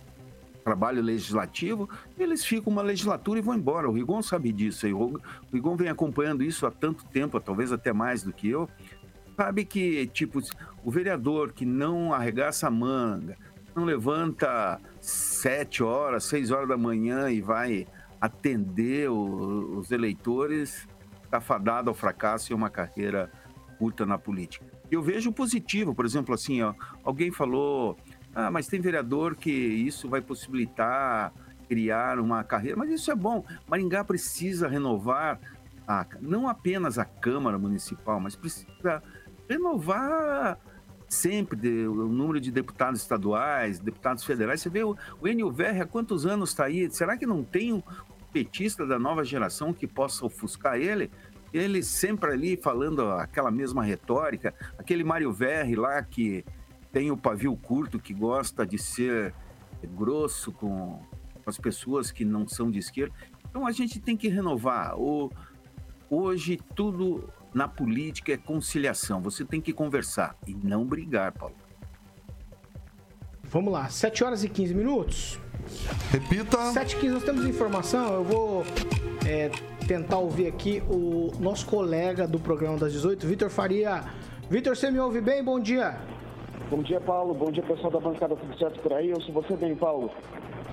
trabalho 0.64 1.02
legislativo, 1.02 1.90
eles 2.18 2.46
ficam 2.46 2.72
uma 2.72 2.82
legislatura 2.82 3.40
e 3.40 3.42
vão 3.42 3.54
embora. 3.54 3.90
O 3.90 3.94
Rigon 3.94 4.22
sabe 4.22 4.54
disso. 4.54 4.88
O 4.88 5.20
Rigon 5.52 5.76
vem 5.76 5.90
acompanhando 5.90 6.42
isso 6.42 6.66
há 6.66 6.72
tanto 6.72 7.04
tempo, 7.06 7.38
talvez 7.42 7.74
até 7.74 7.92
mais 7.92 8.24
do 8.24 8.32
que 8.32 8.48
eu. 8.48 8.70
Sabe 9.36 9.66
que, 9.66 10.08
tipo, 10.08 10.40
o 10.86 10.90
vereador 10.90 11.52
que 11.52 11.66
não 11.66 12.14
arregaça 12.14 12.68
a 12.68 12.72
manga, 12.72 13.36
não 13.76 13.84
levanta 13.84 14.80
sete 15.02 15.84
horas, 15.84 16.24
seis 16.24 16.50
horas 16.50 16.70
da 16.70 16.78
manhã 16.78 17.30
e 17.30 17.42
vai 17.42 17.86
atender 18.24 19.10
os 19.10 19.92
eleitores, 19.92 20.88
está 21.26 21.42
fadado 21.42 21.90
ao 21.90 21.94
fracasso 21.94 22.54
e 22.54 22.56
uma 22.56 22.70
carreira 22.70 23.30
curta 23.78 24.06
na 24.06 24.18
política. 24.18 24.66
Eu 24.90 25.02
vejo 25.02 25.30
positivo, 25.34 25.94
por 25.94 26.06
exemplo, 26.06 26.34
assim, 26.34 26.62
ó, 26.62 26.74
alguém 27.04 27.32
falou 27.32 27.98
ah, 28.34 28.50
mas 28.50 28.66
tem 28.68 28.80
vereador 28.80 29.36
que 29.36 29.52
isso 29.52 30.08
vai 30.08 30.22
possibilitar 30.22 31.34
criar 31.68 32.18
uma 32.18 32.46
carreira, 32.46 32.78
mas 32.78 32.90
isso 32.90 33.12
é 33.12 33.16
bom. 33.16 33.44
Maringá 33.68 34.06
precisa 34.06 34.70
renovar 34.70 35.38
a, 35.86 36.06
não 36.22 36.48
apenas 36.48 36.98
a 36.98 37.04
Câmara 37.04 37.60
Municipal, 37.60 38.22
mas 38.22 38.38
precisa 38.38 39.04
renovar 39.50 40.58
sempre 41.10 41.58
de, 41.58 41.88
o 41.88 42.08
número 42.08 42.40
de 42.40 42.52
deputados 42.52 43.02
estaduais, 43.02 43.80
deputados 43.80 44.24
federais. 44.24 44.62
Você 44.62 44.70
vê 44.70 44.84
o, 44.84 44.96
o 45.22 45.28
NUVR 45.28 45.82
há 45.82 45.86
quantos 45.86 46.26
anos 46.26 46.50
está 46.50 46.66
aí? 46.66 46.90
Será 46.90 47.18
que 47.18 47.26
não 47.26 47.44
tem 47.44 47.74
um 47.74 47.84
petista 48.34 48.86
da 48.86 48.98
nova 48.98 49.24
geração 49.24 49.72
que 49.72 49.88
possa 49.88 50.26
ofuscar 50.26 50.78
ele? 50.78 51.12
Ele 51.54 51.84
sempre 51.84 52.32
ali 52.32 52.58
falando 52.58 53.04
aquela 53.12 53.52
mesma 53.52 53.84
retórica, 53.84 54.54
aquele 54.78 55.04
Mário 55.04 55.32
Verri 55.32 55.76
lá 55.76 56.02
que 56.02 56.44
tem 56.92 57.12
o 57.12 57.18
pavio 57.18 57.56
curto, 57.56 58.00
que 58.00 58.14
gosta 58.14 58.66
de 58.66 58.80
ser 58.80 59.34
grosso 59.96 60.52
com 60.52 61.00
as 61.46 61.58
pessoas 61.58 62.12
que 62.12 62.26
não 62.26 62.48
são 62.48 62.72
de 62.72 62.80
esquerda. 62.80 63.14
Então 63.48 63.68
a 63.68 63.72
gente 63.72 64.00
tem 64.00 64.18
que 64.18 64.28
renovar. 64.28 65.00
O, 65.00 65.32
hoje 66.10 66.60
tudo 66.76 67.30
na 67.54 67.68
política 67.68 68.34
é 68.34 68.38
conciliação. 68.38 69.22
Você 69.22 69.46
tem 69.46 69.62
que 69.62 69.72
conversar 69.72 70.36
e 70.48 70.56
não 70.56 70.86
brigar, 70.86 71.32
Paulo. 71.34 71.56
Vamos 73.44 73.72
lá, 73.72 73.88
7 73.90 74.24
horas 74.24 74.44
e 74.44 74.50
15 74.50 74.74
minutos. 74.74 75.43
Repita. 76.12 76.58
7 76.72 76.96
e 76.96 77.00
15 77.00 77.14
nós 77.14 77.24
temos 77.24 77.46
informação. 77.46 78.14
Eu 78.14 78.24
vou 78.24 78.64
é, 79.26 79.50
tentar 79.88 80.18
ouvir 80.18 80.48
aqui 80.48 80.84
o 80.90 81.32
nosso 81.40 81.66
colega 81.66 82.28
do 82.28 82.40
programa 82.40 82.78
das 82.78 82.92
18, 82.92 83.26
Vitor 83.26 83.50
Faria. 83.50 84.04
Vitor, 84.50 84.76
você 84.76 84.92
me 84.92 85.00
ouve 85.00 85.22
bem? 85.22 85.44
Bom 85.44 85.60
dia. 85.60 85.98
Bom 86.70 86.82
dia, 86.82 87.00
Paulo. 87.00 87.34
Bom 87.34 87.52
dia, 87.52 87.64
pessoal 87.64 87.92
da 87.92 88.00
bancada 88.00 88.36
Tudo 88.36 88.58
Certo 88.58 88.80
por 88.82 88.94
aí. 88.94 89.10
Eu 89.10 89.22
sou 89.22 89.34
você 89.34 89.56
bem, 89.56 89.76
Paulo. 89.76 90.12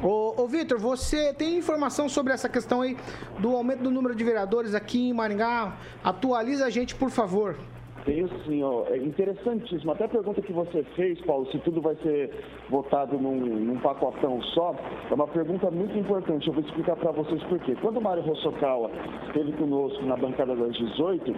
Ô, 0.03 0.35
ô 0.43 0.47
Vitor, 0.47 0.79
você 0.79 1.35
tem 1.35 1.59
informação 1.59 2.09
sobre 2.09 2.33
essa 2.33 2.49
questão 2.49 2.81
aí 2.81 2.97
do 3.39 3.55
aumento 3.55 3.83
do 3.83 3.91
número 3.91 4.15
de 4.15 4.25
vereadores 4.25 4.75
aqui 4.75 5.09
em 5.09 5.13
Maringá? 5.13 5.77
Atualiza 6.03 6.65
a 6.65 6.71
gente, 6.71 6.95
por 6.95 7.11
favor. 7.11 7.57
Tenho 8.05 8.29
sim, 8.45 8.63
ó. 8.63 8.85
É 8.89 8.97
interessantíssimo. 8.97 9.93
Até 9.93 10.05
a 10.05 10.09
pergunta 10.09 10.41
que 10.41 10.53
você 10.53 10.83
fez, 10.97 11.21
Paulo, 11.23 11.47
se 11.51 11.59
tudo 11.59 11.81
vai 11.81 11.95
ser 11.97 12.31
votado 12.69 13.19
num, 13.19 13.37
num 13.37 13.79
pacotão 13.79 14.41
só, 14.55 14.75
é 15.11 15.15
uma 15.15 15.29
pergunta 15.29 15.71
muito 15.71 15.97
importante. 15.99 16.49
Eu 16.49 16.55
vou 16.55 16.63
explicar 16.63 16.97
para 16.97 17.13
vocês 17.13 17.43
por 17.45 17.59
quê. 17.61 17.77
Quando 17.81 17.99
o 17.99 18.03
Mário 18.03 18.23
Rossokawa 18.23 18.91
esteve 19.27 19.53
conosco 19.53 20.03
na 20.05 20.17
bancada 20.17 20.57
das 20.57 20.73
18, 20.77 21.35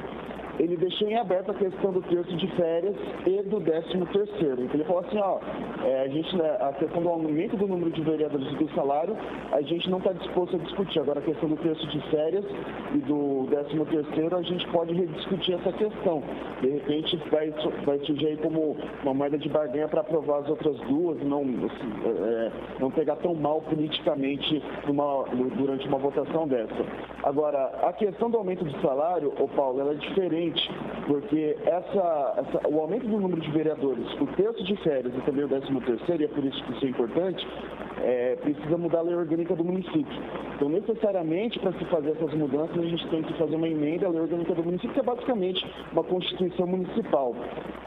ele 0.58 0.76
deixou 0.76 1.08
em 1.08 1.16
aberto 1.16 1.50
a 1.50 1.54
questão 1.54 1.92
do 1.92 2.02
terço 2.02 2.34
de 2.36 2.46
férias 2.56 2.94
e 3.26 3.42
do 3.42 3.60
13 3.60 4.06
terceiro. 4.12 4.62
Então 4.62 4.74
ele 4.74 4.84
falou 4.84 5.00
assim, 5.00 5.18
ó, 5.18 5.38
é, 5.84 6.02
a 6.02 6.08
gente, 6.08 6.36
né, 6.36 6.56
a 6.60 6.72
questão 6.72 7.02
do 7.02 7.08
aumento 7.08 7.56
do 7.56 7.66
número 7.66 7.90
de 7.90 8.02
vereadores 8.02 8.52
e 8.52 8.56
do 8.56 8.68
salário, 8.74 9.16
a 9.52 9.62
gente 9.62 9.88
não 9.90 9.98
está 9.98 10.12
disposto 10.12 10.56
a 10.56 10.58
discutir. 10.58 11.00
Agora 11.00 11.20
a 11.20 11.22
questão 11.22 11.48
do 11.48 11.56
terço 11.56 11.86
de 11.88 12.00
férias 12.10 12.44
e 12.94 12.98
do 12.98 13.46
13 13.50 13.84
terceiro, 13.86 14.36
a 14.36 14.42
gente 14.42 14.66
pode 14.68 14.92
rediscutir 14.94 15.54
essa 15.54 15.72
questão. 15.72 16.22
De 16.60 16.68
repente 16.68 17.16
vai, 17.30 17.50
vai 17.84 17.98
surgir 18.00 18.26
aí 18.26 18.36
como 18.36 18.76
uma 19.02 19.14
moeda 19.14 19.38
de 19.38 19.48
barganha 19.48 19.88
para 19.88 20.02
aprovar 20.02 20.40
as 20.40 20.48
outras 20.48 20.76
duas, 20.80 21.18
não, 21.22 21.42
assim, 21.42 21.92
é, 22.24 22.52
não 22.78 22.90
pegar 22.90 23.16
tão 23.16 23.34
mal 23.34 23.62
politicamente 23.62 24.62
numa, 24.86 25.24
durante 25.56 25.86
uma 25.88 25.98
votação 25.98 26.46
dessa. 26.46 26.84
Agora, 27.22 27.66
a 27.82 27.92
questão 27.92 28.30
do 28.30 28.36
aumento 28.36 28.64
de 28.64 28.80
salário, 28.80 29.32
ô 29.38 29.48
Paulo, 29.48 29.80
ela 29.80 29.92
é 29.92 29.94
diferente 29.94 30.41
porque 31.06 31.56
essa, 31.64 32.34
essa, 32.38 32.68
o 32.68 32.80
aumento 32.80 33.06
do 33.06 33.20
número 33.20 33.40
de 33.40 33.50
vereadores, 33.50 34.06
o 34.20 34.26
terço 34.28 34.62
de 34.64 34.76
férias 34.76 35.12
e 35.16 35.20
também 35.22 35.44
o 35.44 35.48
décimo 35.48 35.80
terceiro, 35.80 36.22
e 36.22 36.24
é 36.26 36.28
por 36.28 36.44
isso 36.44 36.62
que 36.64 36.72
isso 36.72 36.84
é 36.84 36.88
importante, 36.88 37.46
é, 38.02 38.36
precisa 38.36 38.76
mudar 38.76 39.00
a 39.00 39.02
lei 39.02 39.14
orgânica 39.14 39.54
do 39.54 39.64
município. 39.64 40.22
Então, 40.56 40.68
necessariamente, 40.68 41.58
para 41.58 41.72
se 41.72 41.84
fazer 41.86 42.10
essas 42.10 42.32
mudanças, 42.34 42.78
a 42.78 42.86
gente 42.86 43.06
tem 43.08 43.22
que 43.22 43.32
fazer 43.34 43.56
uma 43.56 43.68
emenda 43.68 44.06
à 44.06 44.10
lei 44.10 44.20
orgânica 44.20 44.54
do 44.54 44.64
município, 44.64 44.92
que 44.92 45.00
é 45.00 45.02
basicamente 45.02 45.64
uma 45.92 46.04
constituição 46.04 46.66
municipal. 46.66 47.34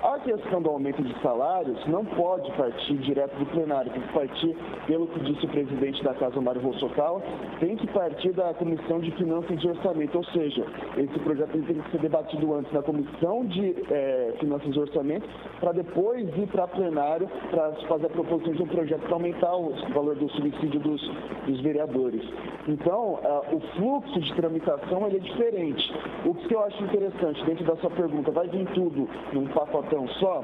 A 0.04 0.20
questão 0.20 0.62
do 0.62 0.70
aumento 0.70 1.02
de 1.02 1.14
salários 1.22 1.86
não 1.88 2.06
pode 2.06 2.52
partir 2.54 2.96
direto 2.98 3.36
do 3.38 3.46
plenário, 3.48 3.92
tem 3.92 4.02
que 4.02 4.14
partir, 4.14 4.56
pelo 4.88 5.08
que 5.08 5.20
disse 5.22 5.46
o 5.46 5.50
presidente 5.50 6.04
da 6.04 6.14
Casa, 6.14 6.40
Mário 6.40 6.62
Rossokawa, 6.62 7.22
tem 7.60 7.76
que 7.76 7.88
partir 7.88 8.32
da 8.34 8.54
Comissão 8.54 9.00
de 9.00 9.12
Finanças 9.12 9.62
e 9.62 9.68
Orçamento, 9.68 10.18
ou 10.18 10.24
seja, 10.26 10.66
esse 10.98 11.20
projeto 11.20 11.52
tem 11.52 11.62
que 11.62 11.92
ser 11.92 12.00
debatido 12.00 12.45
antes 12.54 12.72
na 12.72 12.82
Comissão 12.82 13.46
de 13.46 13.76
é, 13.90 14.34
Finanças 14.40 14.76
e 14.76 14.80
Orçamento, 14.80 15.28
para 15.60 15.72
depois 15.72 16.28
ir 16.38 16.48
para 16.48 16.68
plenário 16.68 17.30
para 17.50 17.72
fazer 17.88 18.08
a 18.08 18.10
proposição 18.10 18.54
de 18.54 18.64
um 18.64 18.68
projeto 18.68 19.02
para 19.02 19.14
aumentar 19.14 19.56
o 19.56 19.74
valor 19.94 20.16
do 20.16 20.30
subsídio 20.30 20.80
dos, 20.80 21.02
dos 21.48 21.62
vereadores. 21.62 22.22
Então, 22.68 23.20
uh, 23.24 23.56
o 23.56 23.60
fluxo 23.76 24.20
de 24.20 24.34
tramitação 24.34 25.06
é 25.06 25.10
diferente. 25.12 25.94
O 26.26 26.34
que 26.34 26.54
eu 26.54 26.64
acho 26.64 26.84
interessante 26.84 27.44
dentro 27.46 27.64
da 27.64 27.76
sua 27.78 27.92
pergunta, 27.92 28.32
vai 28.32 28.48
vir 28.48 28.66
tudo 28.74 29.08
num 29.34 29.46
pacotão 29.48 30.08
só? 30.20 30.44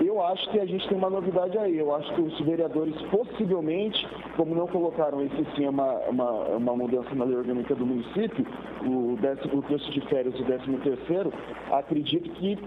Eu 0.00 0.22
acho 0.22 0.48
que 0.50 0.58
a 0.58 0.64
gente 0.64 0.88
tem 0.88 0.96
uma 0.96 1.10
novidade 1.10 1.58
aí. 1.58 1.76
Eu 1.76 1.94
acho 1.94 2.14
que 2.14 2.22
os 2.22 2.40
vereadores 2.40 2.94
possivelmente, 3.10 4.08
como 4.36 4.54
não 4.54 4.66
colocaram 4.66 5.20
esse 5.20 5.44
sim 5.54 5.68
uma, 5.68 5.92
uma, 6.08 6.30
uma 6.56 6.76
mudança 6.76 7.14
na 7.14 7.24
lei 7.24 7.36
orgânica 7.36 7.74
do 7.74 7.84
município, 7.84 8.46
o, 8.82 9.18
décimo, 9.20 9.58
o 9.58 9.62
terço 9.62 9.90
de 9.90 10.00
férias 10.02 10.34
e 10.36 10.42
o 10.42 10.44
décimo 10.46 10.78
terceiro, 10.78 11.29
acredito 11.70 12.30
que 12.30 12.58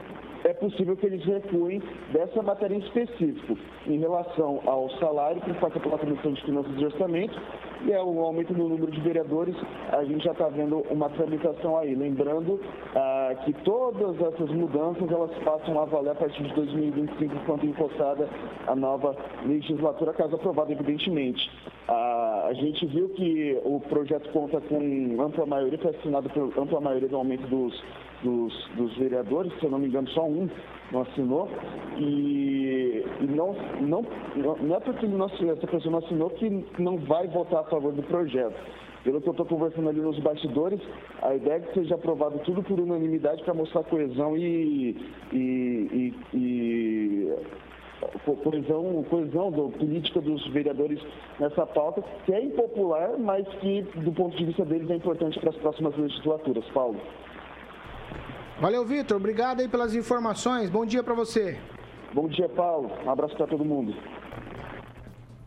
é 0.43 0.54
possível 0.54 0.95
que 0.97 1.06
eles 1.06 1.23
recuem 1.23 1.82
dessa 2.12 2.41
matéria 2.41 2.76
em 2.76 2.80
específico, 2.80 3.58
em 3.88 3.97
relação 3.99 4.62
ao 4.65 4.89
salário 4.99 5.41
que 5.41 5.54
passa 5.54 5.80
pela 5.80 5.97
Comissão 5.97 6.34
de 6.34 6.41
Finanças 6.43 6.73
e 6.78 6.86
Orçamento, 6.86 7.41
e 7.86 7.91
é 7.91 8.02
o 8.02 8.19
aumento 8.21 8.54
do 8.54 8.67
número 8.67 8.91
de 8.91 8.99
vereadores, 9.02 9.56
a 9.91 10.04
gente 10.04 10.23
já 10.23 10.32
está 10.32 10.47
vendo 10.47 10.80
uma 10.89 11.10
tramitação 11.10 11.78
aí. 11.78 11.95
Lembrando 11.95 12.60
ah, 12.95 13.36
que 13.43 13.54
todas 13.63 14.19
essas 14.21 14.49
mudanças 14.52 15.10
elas 15.12 15.32
passam 15.43 15.80
a 15.82 15.86
valer 15.86 16.12
a 16.12 16.15
partir 16.15 16.43
de 16.43 16.54
2025, 16.54 17.36
quando 17.45 17.65
encostada 17.65 18.28
a 18.67 18.76
nova 18.76 19.15
legislatura, 19.45 20.13
caso 20.13 20.36
aprovada, 20.36 20.71
evidentemente. 20.71 21.49
Ah, 21.88 22.45
a 22.47 22.54
gente 22.54 22.86
viu 22.86 23.10
que 23.10 23.60
o 23.63 23.80
projeto 23.82 24.30
conta 24.32 24.62
com 24.62 25.21
ampla 25.21 25.45
maioria, 25.45 25.78
foi 25.80 25.91
assinado 25.91 26.30
por 26.30 26.58
ampla 26.58 26.80
maioria 26.80 27.10
do 27.10 27.17
aumento 27.17 27.45
dos 27.47 27.84
dos, 28.24 28.70
dos 28.76 28.96
vereadores, 28.98 29.54
se 29.60 29.66
eu 29.66 29.72
não 29.72 29.80
me 29.80 29.88
engano, 29.88 30.08
só 30.10 30.26
um 30.26 30.50
não 30.92 31.02
assinou. 31.02 31.50
E, 31.98 33.04
e 33.22 33.26
não, 33.26 33.56
não, 33.82 34.06
não 34.62 34.76
é 34.76 34.80
porque 34.80 35.06
não 35.06 35.26
assinou, 35.26 35.54
essa 35.54 35.68
pessoa 35.68 35.92
não 35.92 36.00
assinou 36.00 36.30
que 36.32 36.66
não 36.80 36.98
vai 36.98 37.28
votar 37.28 37.62
a 37.62 37.66
favor 37.66 37.92
do 37.94 38.04
projeto. 38.04 38.56
Pelo 39.04 39.20
que 39.20 39.28
eu 39.28 39.32
estou 39.32 39.46
conversando 39.46 39.90
ali 39.90 40.00
nos 40.00 40.18
bastidores, 40.20 40.80
a 41.22 41.36
ideia 41.36 41.56
é 41.56 41.60
que 41.60 41.74
seja 41.74 41.96
aprovado 41.96 42.40
tudo 42.40 42.64
por 42.64 42.80
unanimidade 42.80 43.44
para 43.44 43.54
mostrar 43.54 43.84
coesão 43.84 44.38
e, 44.38 44.96
e, 45.34 45.36
e, 45.36 46.14
e 46.34 47.34
coesão, 48.44 49.04
coesão 49.10 49.52
do, 49.52 49.70
política 49.72 50.22
dos 50.22 50.48
vereadores 50.48 51.02
nessa 51.38 51.66
pauta, 51.66 52.02
que 52.26 52.34
é 52.34 52.42
impopular, 52.44 53.18
mas 53.20 53.46
que, 53.60 53.82
do 53.96 54.14
ponto 54.14 54.38
de 54.38 54.46
vista 54.46 54.64
deles, 54.64 54.90
é 54.90 54.96
importante 54.96 55.38
para 55.38 55.50
as 55.50 55.58
próximas 55.58 55.98
legislaturas. 55.98 56.64
Paulo. 56.74 56.98
Valeu, 58.63 58.86
Vitor. 58.86 59.17
Obrigado 59.17 59.60
aí 59.60 59.67
pelas 59.67 59.93
informações. 59.93 60.69
Bom 60.69 60.86
dia 60.86 61.04
para 61.04 61.13
você. 61.13 61.60
Bom 62.13 62.30
dia, 62.30 62.47
Paulo. 62.47 62.89
Um 63.06 63.10
abraço 63.10 63.36
para 63.36 63.45
todo 63.45 63.65
mundo. 63.65 63.93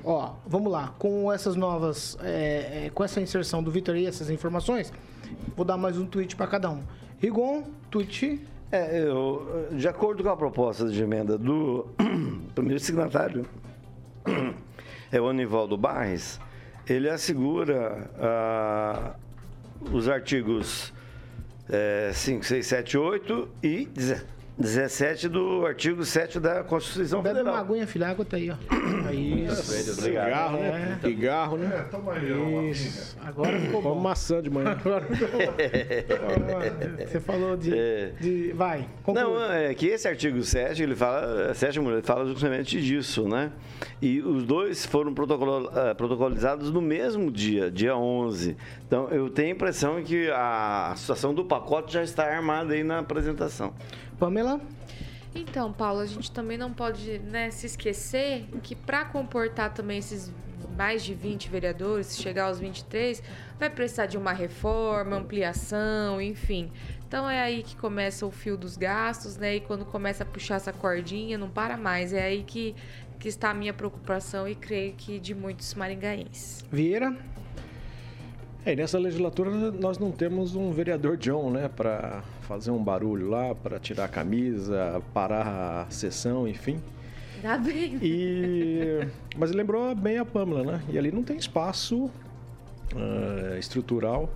Ó, 0.04 0.34
vamos 0.46 0.70
lá. 0.70 0.92
Com 0.98 1.32
essas 1.32 1.56
novas, 1.56 2.18
é, 2.22 2.88
é, 2.88 2.90
com 2.90 3.02
essa 3.02 3.18
inserção 3.18 3.62
do 3.62 3.70
Vitor 3.70 3.96
e 3.96 4.04
essas 4.04 4.28
informações, 4.28 4.92
vou 5.56 5.64
dar 5.64 5.78
mais 5.78 5.96
um 5.96 6.04
tweet 6.04 6.36
para 6.36 6.46
cada 6.46 6.68
um. 6.68 6.82
Rigon, 7.18 7.62
tweet. 7.90 8.46
É, 8.70 9.00
eu, 9.08 9.66
de 9.72 9.88
acordo 9.88 10.22
com 10.22 10.28
a 10.28 10.36
proposta 10.36 10.86
de 10.86 11.02
emenda 11.02 11.38
do 11.38 11.86
primeiro 12.54 12.80
signatário, 12.80 13.46
é 15.10 15.18
o 15.18 15.26
Anivaldo 15.26 15.78
Barres, 15.78 16.38
ele 16.86 17.08
assegura 17.08 18.10
ah, 18.20 19.14
os 19.90 20.06
artigos 20.06 20.92
é, 21.68 22.10
5, 22.12 22.44
6, 22.44 22.66
7, 22.66 22.98
8 22.98 23.48
e 23.62 23.86
17 23.86 24.35
do 25.28 25.66
artigo 25.66 26.02
7 26.02 26.40
da 26.40 26.64
Constituição 26.64 27.20
Bebe 27.20 27.36
Federal. 27.38 27.54
uma 27.56 27.60
aguinha, 27.62 27.86
filha, 27.86 28.06
a 28.06 28.10
água 28.10 28.24
tá 28.24 28.38
aí, 28.38 28.50
ó. 28.50 28.54
Aí, 29.06 29.46
Cigarro, 29.54 30.56
né? 30.58 30.98
Cigarro, 31.00 31.56
né? 31.58 31.76
É, 31.76 31.82
toma 31.82 32.12
aí, 32.14 32.70
Isso. 32.70 33.16
Agora 33.24 33.60
ficou 33.60 33.80
bom. 33.82 33.94
maçã 33.94 34.42
de 34.42 34.50
manhã. 34.50 34.70
Agora 34.72 35.04
ficou 35.04 35.28
bom. 35.28 35.52
Você 37.06 37.20
falou 37.20 37.56
de, 37.56 37.72
É. 37.78 38.12
de- 38.18 38.52
Vai, 38.52 38.88
conclui. 39.04 39.22
Não, 39.22 39.52
é 39.52 39.72
que 39.74 39.86
esse 39.86 40.08
artigo 40.08 40.42
7, 40.42 40.82
ele 40.82 40.96
fala, 40.96 41.54
7, 41.54 41.78
ele 41.78 42.02
fala 42.02 42.26
justamente 42.26 42.80
disso, 42.80 43.28
né? 43.28 43.52
E 44.02 44.20
os 44.20 44.42
dois 44.44 44.84
foram 44.86 45.14
protocolo- 45.14 45.70
eh, 45.76 45.94
protocolizados 45.94 46.70
no 46.72 46.80
mesmo 46.80 47.30
dia, 47.30 47.70
dia 47.70 47.96
11. 47.96 48.56
Então, 48.86 49.08
eu 49.10 49.28
tenho 49.30 49.48
a 49.48 49.52
impressão 49.52 50.02
que 50.02 50.28
a 50.32 50.94
situação 50.96 51.32
do 51.34 51.44
pacote 51.44 51.92
já 51.94 52.02
está 52.02 52.24
armada 52.26 52.74
aí 52.74 52.82
na 52.82 52.98
apresentação. 52.98 53.72
Pamela? 54.18 54.60
Então, 55.34 55.72
Paulo, 55.72 56.00
a 56.00 56.06
gente 56.06 56.30
também 56.30 56.56
não 56.56 56.72
pode 56.72 57.18
né, 57.18 57.50
se 57.50 57.66
esquecer 57.66 58.46
que 58.62 58.74
para 58.74 59.04
comportar 59.04 59.74
também 59.74 59.98
esses 59.98 60.32
mais 60.76 61.02
de 61.02 61.14
20 61.14 61.48
vereadores, 61.48 62.08
se 62.08 62.22
chegar 62.22 62.44
aos 62.44 62.58
23, 62.58 63.22
vai 63.58 63.70
precisar 63.70 64.06
de 64.06 64.18
uma 64.18 64.32
reforma, 64.32 65.16
ampliação, 65.16 66.20
enfim. 66.20 66.70
Então 67.08 67.28
é 67.28 67.40
aí 67.40 67.62
que 67.62 67.76
começa 67.76 68.26
o 68.26 68.30
fio 68.30 68.56
dos 68.56 68.76
gastos, 68.76 69.36
né? 69.36 69.56
E 69.56 69.60
quando 69.60 69.84
começa 69.84 70.22
a 70.22 70.26
puxar 70.26 70.56
essa 70.56 70.72
cordinha, 70.72 71.38
não 71.38 71.48
para 71.48 71.76
mais. 71.76 72.12
É 72.12 72.22
aí 72.24 72.42
que, 72.42 72.74
que 73.18 73.28
está 73.28 73.50
a 73.50 73.54
minha 73.54 73.72
preocupação 73.72 74.46
e 74.46 74.54
creio 74.54 74.92
que 74.94 75.18
de 75.18 75.34
muitos 75.34 75.74
maringaenses. 75.74 76.64
Vieira? 76.70 77.16
É, 78.66 78.72
e 78.72 78.76
nessa 78.76 78.98
legislatura 78.98 79.48
nós 79.70 79.96
não 79.96 80.10
temos 80.10 80.56
um 80.56 80.72
vereador 80.72 81.16
John, 81.16 81.50
né, 81.50 81.68
para 81.68 82.24
fazer 82.42 82.72
um 82.72 82.82
barulho 82.82 83.30
lá, 83.30 83.54
para 83.54 83.78
tirar 83.78 84.06
a 84.06 84.08
camisa, 84.08 85.00
parar 85.14 85.86
a 85.86 85.86
sessão, 85.88 86.48
enfim. 86.48 86.80
Ainda 87.36 87.58
bem. 87.58 87.96
E... 88.02 89.06
Mas 89.36 89.52
lembrou 89.52 89.94
bem 89.94 90.18
a 90.18 90.24
Pâmela, 90.24 90.64
né? 90.64 90.82
E 90.88 90.98
ali 90.98 91.12
não 91.12 91.22
tem 91.22 91.36
espaço 91.36 92.06
uh, 92.06 93.56
estrutural 93.56 94.28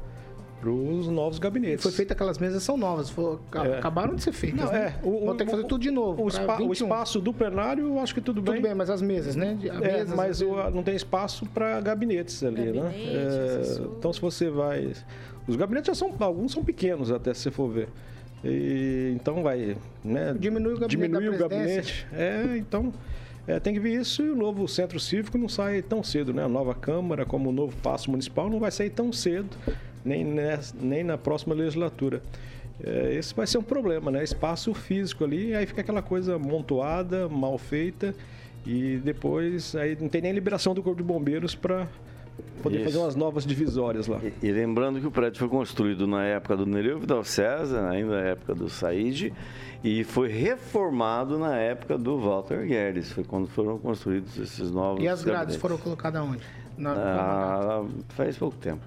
para 0.61 0.71
os 0.71 1.09
novos 1.09 1.39
gabinetes. 1.39 1.83
Foi 1.83 1.91
feita 1.91 2.13
aquelas 2.13 2.39
mesas 2.39 2.63
são 2.63 2.77
novas, 2.77 3.09
foi, 3.09 3.39
é. 3.55 3.79
acabaram 3.79 4.15
de 4.15 4.23
ser 4.23 4.33
feitas. 4.33 4.67
Não, 4.67 4.73
né? 4.73 4.95
é. 5.03 5.07
O, 5.07 5.27
Vou 5.27 5.35
ter 5.35 5.47
que 5.47 5.51
fazer 5.51 5.65
tudo 5.65 5.81
de 5.81 5.91
novo. 5.91 6.23
O, 6.23 6.31
spa, 6.31 6.61
o, 6.61 6.73
espaço 6.73 7.19
do 7.19 7.33
plenário, 7.33 7.87
eu 7.87 7.99
acho 7.99 8.15
que 8.15 8.21
tudo 8.21 8.43
bem. 8.43 8.57
Tudo 8.57 8.65
bem, 8.65 8.75
mas 8.75 8.91
as 8.91 9.01
mesas, 9.01 9.35
né? 9.35 9.59
A 9.63 9.77
é, 9.77 9.97
mesas, 9.99 10.15
mas 10.15 10.43
o, 10.43 10.71
não 10.71 10.83
tem 10.83 10.95
espaço 10.95 11.47
para 11.47 11.81
gabinetes 11.81 12.45
ali, 12.45 12.61
né? 12.61 12.73
Gabinete, 12.73 12.99
né? 12.99 13.87
É, 13.87 13.97
então, 13.99 14.13
se 14.13 14.21
você 14.21 14.51
vai. 14.51 14.93
Os 15.49 15.57
gabinetes 15.57 15.89
já 15.89 15.95
são. 15.95 16.15
Alguns 16.19 16.53
são 16.53 16.63
pequenos, 16.63 17.11
até 17.11 17.33
se 17.33 17.41
você 17.41 17.51
for 17.51 17.69
ver. 17.71 17.89
E, 18.45 19.13
então 19.15 19.43
vai. 19.43 19.77
Né? 20.05 20.37
Diminui 20.39 20.75
o 20.75 20.79
gabinete. 20.79 21.11
Diminui 21.11 21.29
o 21.35 21.39
gabinete. 21.39 22.07
É, 22.13 22.57
então. 22.59 22.93
É, 23.47 23.59
tem 23.59 23.73
que 23.73 23.81
ver 23.81 23.99
isso 23.99 24.23
e 24.23 24.31
o 24.31 24.37
novo 24.37 24.69
centro 24.69 25.01
cívico 25.01 25.37
não 25.39 25.49
sai 25.49 25.81
tão 25.83 26.05
cedo, 26.05 26.33
né? 26.33 26.45
A 26.45 26.49
nova 26.49 26.75
Câmara, 26.75 27.25
como 27.25 27.49
o 27.49 27.53
novo 27.53 27.75
passo 27.79 28.11
municipal, 28.11 28.51
não 28.51 28.61
vai 28.61 28.71
sair 28.71 28.91
tão 28.91 29.11
cedo 29.13 29.49
nem, 30.05 30.25
nessa, 30.25 30.75
nem 30.81 31.05
na 31.05 31.19
próxima 31.19 31.55
legislatura. 31.55 32.23
É, 32.83 33.15
esse 33.15 33.35
vai 33.35 33.47
ser 33.47 33.59
um 33.59 33.63
problema, 33.63 34.11
né? 34.11 34.25
Espaço 34.25 34.73
físico 34.73 35.25
ali, 35.25 35.55
aí 35.55 35.67
fica 35.67 35.81
aquela 35.83 36.03
coisa 36.03 36.39
montuada, 36.39 37.29
mal 37.29 37.59
feita 37.59 38.15
e 38.67 39.01
depois 39.03 39.75
aí 39.75 39.97
não 40.01 40.09
tem 40.09 40.21
nem 40.21 40.33
liberação 40.33 40.75
do 40.75 40.83
Corpo 40.83 40.99
de 40.99 41.07
Bombeiros 41.07 41.55
para 41.55 41.87
poder 42.63 42.77
Isso. 42.77 42.85
fazer 42.85 42.99
umas 42.99 43.17
novas 43.17 43.45
divisórias 43.45 44.07
lá. 44.07 44.21
E, 44.23 44.47
e, 44.47 44.53
lembrando 44.53 45.01
que 45.01 45.07
o 45.07 45.11
prédio 45.11 45.39
foi 45.39 45.49
construído 45.49 46.07
na 46.07 46.25
época 46.25 46.57
do 46.57 46.67
Nereu 46.67 46.99
Vidal 46.99 47.25
César, 47.25 47.89
ainda 47.89 48.21
na 48.21 48.29
época 48.29 48.55
do 48.55 48.69
Said, 48.69 49.33
e 49.83 50.05
foi 50.05 50.29
reformado 50.29 51.39
na 51.39 51.57
época 51.57 51.97
do 51.97 52.19
Walter 52.19 52.67
Guedes. 52.67 53.13
Foi 53.13 53.25
quando 53.25 53.49
foram 53.49 53.79
construídos 53.79 54.39
esses 54.39 54.71
novos. 54.71 55.03
E 55.03 55.09
as 55.09 55.23
grades 55.23 55.57
foram 55.57 55.79
colocadas 55.79 56.23
onde? 56.23 56.43
Na, 56.77 56.93
ah, 56.93 57.85
faz 58.11 58.37
pouco 58.39 58.57
tempo. 58.57 58.83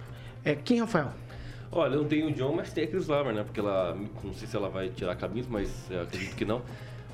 É, 0.45 0.55
quem, 0.55 0.79
Rafael? 0.79 1.11
Olha, 1.71 1.95
não 1.95 2.05
tem 2.05 2.23
o 2.25 2.31
John, 2.31 2.53
mas 2.53 2.71
tem 2.71 2.83
a 2.83 2.87
Chris 2.87 3.07
Lamar, 3.07 3.33
né? 3.33 3.43
Porque 3.43 3.59
ela, 3.59 3.97
não 4.23 4.33
sei 4.33 4.47
se 4.47 4.55
ela 4.55 4.69
vai 4.69 4.89
tirar 4.89 5.15
caminhos, 5.15 5.47
mas 5.47 5.89
acredito 5.91 6.35
que 6.35 6.45
não. 6.45 6.61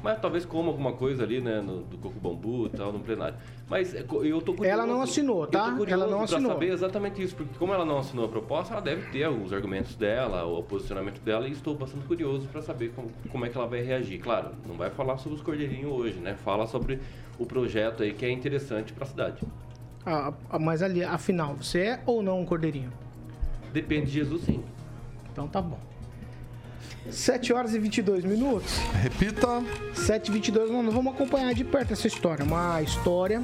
Mas 0.01 0.19
talvez 0.19 0.45
coma 0.45 0.69
alguma 0.69 0.93
coisa 0.93 1.23
ali, 1.23 1.41
né? 1.41 1.61
No, 1.61 1.81
do 1.81 1.97
coco 1.97 2.19
bambu 2.19 2.67
e 2.67 2.69
tal, 2.69 2.91
no 2.91 2.99
plenário. 2.99 3.35
Mas 3.69 3.93
é, 3.93 3.99
eu 3.99 4.41
tô 4.41 4.53
curioso. 4.53 4.63
Ela 4.63 4.85
não 4.85 5.01
assinou, 5.01 5.45
tá? 5.45 5.77
ela 5.87 6.07
não 6.07 6.21
assinou. 6.21 6.51
saber 6.51 6.71
exatamente 6.71 7.21
isso, 7.21 7.35
porque 7.35 7.57
como 7.57 7.73
ela 7.73 7.85
não 7.85 7.99
assinou 7.99 8.25
a 8.25 8.29
proposta, 8.29 8.73
ela 8.73 8.81
deve 8.81 9.09
ter 9.11 9.29
os 9.29 9.51
argumentos 9.53 9.95
dela, 9.95 10.45
o 10.45 10.63
posicionamento 10.63 11.19
dela, 11.21 11.47
e 11.47 11.51
estou 11.51 11.75
bastante 11.75 12.05
curioso 12.05 12.47
para 12.47 12.61
saber 12.61 12.91
como, 12.95 13.09
como 13.29 13.45
é 13.45 13.49
que 13.49 13.57
ela 13.57 13.67
vai 13.67 13.81
reagir. 13.81 14.19
Claro, 14.19 14.51
não 14.67 14.75
vai 14.75 14.89
falar 14.89 15.17
sobre 15.17 15.37
os 15.37 15.43
cordeirinhos 15.43 15.91
hoje, 15.91 16.19
né? 16.19 16.35
Fala 16.35 16.65
sobre 16.65 16.99
o 17.37 17.45
projeto 17.45 18.03
aí 18.03 18.13
que 18.13 18.25
é 18.25 18.31
interessante 18.31 18.93
para 18.93 19.03
a 19.03 19.07
cidade. 19.07 19.41
Ah, 20.05 20.33
mas 20.59 20.81
ali, 20.81 21.03
afinal, 21.03 21.55
você 21.55 21.79
é 21.79 21.99
ou 22.05 22.23
não 22.23 22.39
um 22.39 22.45
cordeirinho? 22.45 22.91
Depende 23.73 24.07
de 24.07 24.13
Jesus, 24.13 24.43
sim. 24.43 24.63
Então 25.31 25.47
tá 25.47 25.61
bom. 25.61 25.79
7 27.09 27.53
horas 27.53 27.73
e 27.73 27.79
22 27.79 28.23
minutos. 28.23 28.77
Repita. 29.01 29.63
7 29.93 30.29
e 30.29 30.31
22, 30.31 30.71
nós 30.71 30.93
vamos 30.93 31.13
acompanhar 31.13 31.53
de 31.53 31.63
perto 31.63 31.93
essa 31.93 32.07
história. 32.07 32.43
Uma 32.43 32.81
história 32.81 33.41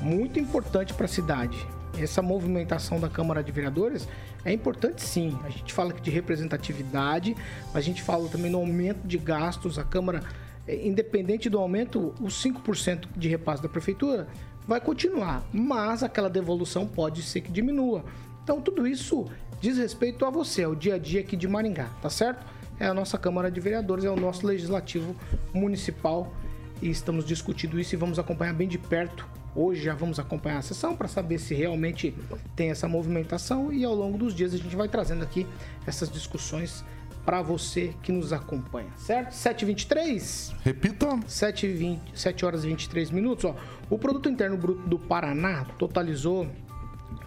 muito 0.00 0.38
importante 0.38 0.92
para 0.94 1.06
a 1.06 1.08
cidade. 1.08 1.56
Essa 1.98 2.22
movimentação 2.22 2.98
da 2.98 3.08
Câmara 3.08 3.42
de 3.42 3.52
Vereadores 3.52 4.08
é 4.44 4.52
importante 4.52 5.02
sim. 5.02 5.38
A 5.44 5.50
gente 5.50 5.72
fala 5.72 5.90
aqui 5.90 6.00
de 6.00 6.10
representatividade, 6.10 7.36
a 7.72 7.80
gente 7.80 8.02
fala 8.02 8.28
também 8.28 8.50
no 8.50 8.58
aumento 8.58 9.06
de 9.06 9.18
gastos. 9.18 9.78
A 9.78 9.84
Câmara, 9.84 10.22
é, 10.66 10.86
independente 10.86 11.48
do 11.48 11.58
aumento, 11.58 12.14
os 12.20 12.42
5% 12.42 13.08
de 13.16 13.28
repasse 13.28 13.62
da 13.62 13.68
Prefeitura 13.68 14.26
vai 14.66 14.80
continuar, 14.80 15.44
mas 15.52 16.02
aquela 16.02 16.30
devolução 16.30 16.86
pode 16.86 17.22
ser 17.22 17.40
que 17.40 17.50
diminua. 17.50 18.04
Então 18.42 18.60
tudo 18.60 18.86
isso 18.86 19.26
diz 19.60 19.78
respeito 19.78 20.24
a 20.24 20.30
você, 20.30 20.64
ao 20.64 20.74
dia 20.74 20.96
a 20.96 20.98
dia 20.98 21.20
aqui 21.20 21.36
de 21.36 21.46
Maringá, 21.46 21.88
tá 22.00 22.10
certo? 22.10 22.44
É 22.80 22.86
a 22.86 22.94
nossa 22.94 23.16
Câmara 23.16 23.50
de 23.50 23.60
Vereadores, 23.60 24.04
é 24.04 24.10
o 24.10 24.16
nosso 24.16 24.46
legislativo 24.46 25.14
municipal 25.54 26.32
e 26.80 26.90
estamos 26.90 27.24
discutindo 27.24 27.78
isso 27.78 27.94
e 27.94 27.98
vamos 27.98 28.18
acompanhar 28.18 28.54
bem 28.54 28.66
de 28.66 28.78
perto. 28.78 29.28
Hoje 29.54 29.82
já 29.82 29.94
vamos 29.94 30.18
acompanhar 30.18 30.58
a 30.58 30.62
sessão 30.62 30.96
para 30.96 31.06
saber 31.06 31.38
se 31.38 31.54
realmente 31.54 32.14
tem 32.56 32.70
essa 32.70 32.88
movimentação 32.88 33.72
e 33.72 33.84
ao 33.84 33.94
longo 33.94 34.18
dos 34.18 34.34
dias 34.34 34.52
a 34.52 34.56
gente 34.56 34.74
vai 34.74 34.88
trazendo 34.88 35.22
aqui 35.22 35.46
essas 35.86 36.10
discussões 36.10 36.84
para 37.24 37.40
você 37.40 37.94
que 38.02 38.10
nos 38.10 38.32
acompanha, 38.32 38.90
certo? 38.96 39.32
7h23? 39.32 40.54
Repita. 40.64 41.20
7, 41.26 41.68
20, 41.68 42.18
7 42.18 42.44
horas 42.44 42.64
e 42.64 42.68
23 42.68 43.10
minutos. 43.10 43.44
Ó. 43.44 43.54
O 43.88 43.96
Produto 43.96 44.28
Interno 44.28 44.56
Bruto 44.56 44.88
do 44.88 44.98
Paraná 44.98 45.64
totalizou 45.78 46.48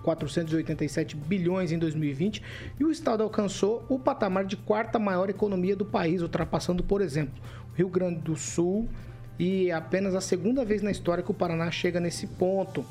487 0.06 1.16
bilhões 1.16 1.72
em 1.72 1.80
2020 1.80 2.44
e 2.80 2.84
o 2.84 2.92
estado 2.92 3.24
alcançou 3.24 3.84
o 3.90 3.98
patamar 3.98 4.46
de 4.46 4.56
quarta 4.56 5.00
maior 5.00 5.32
economia 5.32 5.76
do 5.76 5.84
país, 5.84 6.22
ultrapassando, 6.22 6.84
por 6.84 7.02
exemplo, 7.02 7.34
o 7.74 7.76
Rio 7.76 7.90
Grande 7.90 8.20
do 8.20 8.36
Sul 8.36 8.88
e 9.40 9.70
é 9.70 9.74
apenas 9.74 10.14
a 10.14 10.22
segunda 10.22 10.64
vez 10.64 10.84
na 10.84 10.92
história 10.92 11.24
que 11.24 11.32
o 11.32 11.34
Paraná 11.34 11.72
chega 11.72 12.00
nesse 12.00 12.28
ponto. 12.28 12.86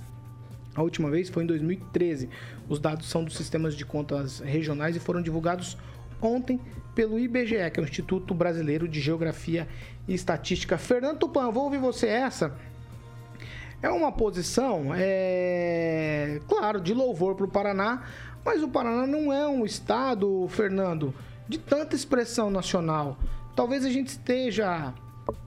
A 0.74 0.83
última 0.83 1.09
vez 1.09 1.29
foi 1.29 1.44
em 1.44 1.46
2013. 1.46 2.29
Os 2.68 2.81
dados 2.81 3.09
são 3.09 3.22
dos 3.22 3.37
sistemas 3.37 3.77
de 3.77 3.87
contas 3.87 4.40
regionais 4.40 4.96
e 4.96 4.98
foram 4.98 5.22
divulgados 5.22 5.79
ontem 6.20 6.61
pelo 6.96 7.16
IBGE, 7.16 7.70
que 7.72 7.79
é 7.79 7.83
o 7.83 7.87
Instituto 7.87 8.35
Brasileiro 8.35 8.88
de 8.88 9.00
Geografia 9.00 9.68
e 10.09 10.14
Estatística. 10.14 10.77
Fernando 10.77 11.18
Tupan, 11.18 11.53
vou 11.53 11.64
ouvir 11.64 11.79
você 11.79 12.09
essa 12.09 12.57
é 13.85 13.90
uma 13.90 14.11
posição, 14.11 14.94
é, 14.97 16.40
claro, 16.49 16.81
de 16.81 16.94
louvor 16.94 17.35
para 17.35 17.44
o 17.44 17.49
Paraná, 17.49 18.03
mas 18.42 18.62
o 18.62 18.68
Paraná 18.68 19.07
não 19.07 19.31
é 19.31 19.47
um 19.47 19.62
estado, 19.62 20.47
Fernando, 20.49 21.12
de 21.47 21.59
tanta 21.59 21.94
expressão 21.94 22.51
nacional. 22.51 23.18
Talvez 23.55 23.85
a 23.85 23.90
gente 23.90 24.09
esteja 24.09 24.94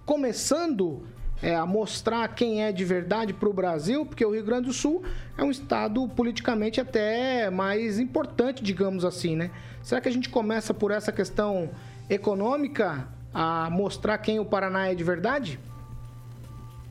começando 0.06 1.02
é, 1.42 1.56
a 1.56 1.66
mostrar 1.66 2.28
quem 2.28 2.64
é 2.64 2.72
de 2.72 2.86
verdade 2.86 3.34
para 3.34 3.50
o 3.50 3.54
Brasil, 3.54 4.06
porque 4.06 4.24
o 4.24 4.30
Rio 4.30 4.44
Grande 4.44 4.68
do 4.68 4.74
Sul 4.74 5.02
é 5.36 5.44
um 5.44 5.50
estado 5.50 6.08
politicamente 6.10 6.80
até 6.80 7.50
mais 7.50 7.98
importante, 7.98 8.64
digamos 8.64 9.04
assim, 9.04 9.36
né? 9.36 9.50
Será 9.82 10.00
que 10.00 10.10
a 10.10 10.12
gente 10.12 10.30
começa 10.30 10.76
por 10.76 10.92
essa 10.92 11.12
questão 11.12 11.72
econômica 12.08 13.08
a 13.34 13.68
mostrar 13.72 14.20
quem 14.20 14.40
o 14.40 14.46
Paraná 14.46 14.92
é 14.92 14.94
de 14.94 15.04
verdade? 15.04 15.60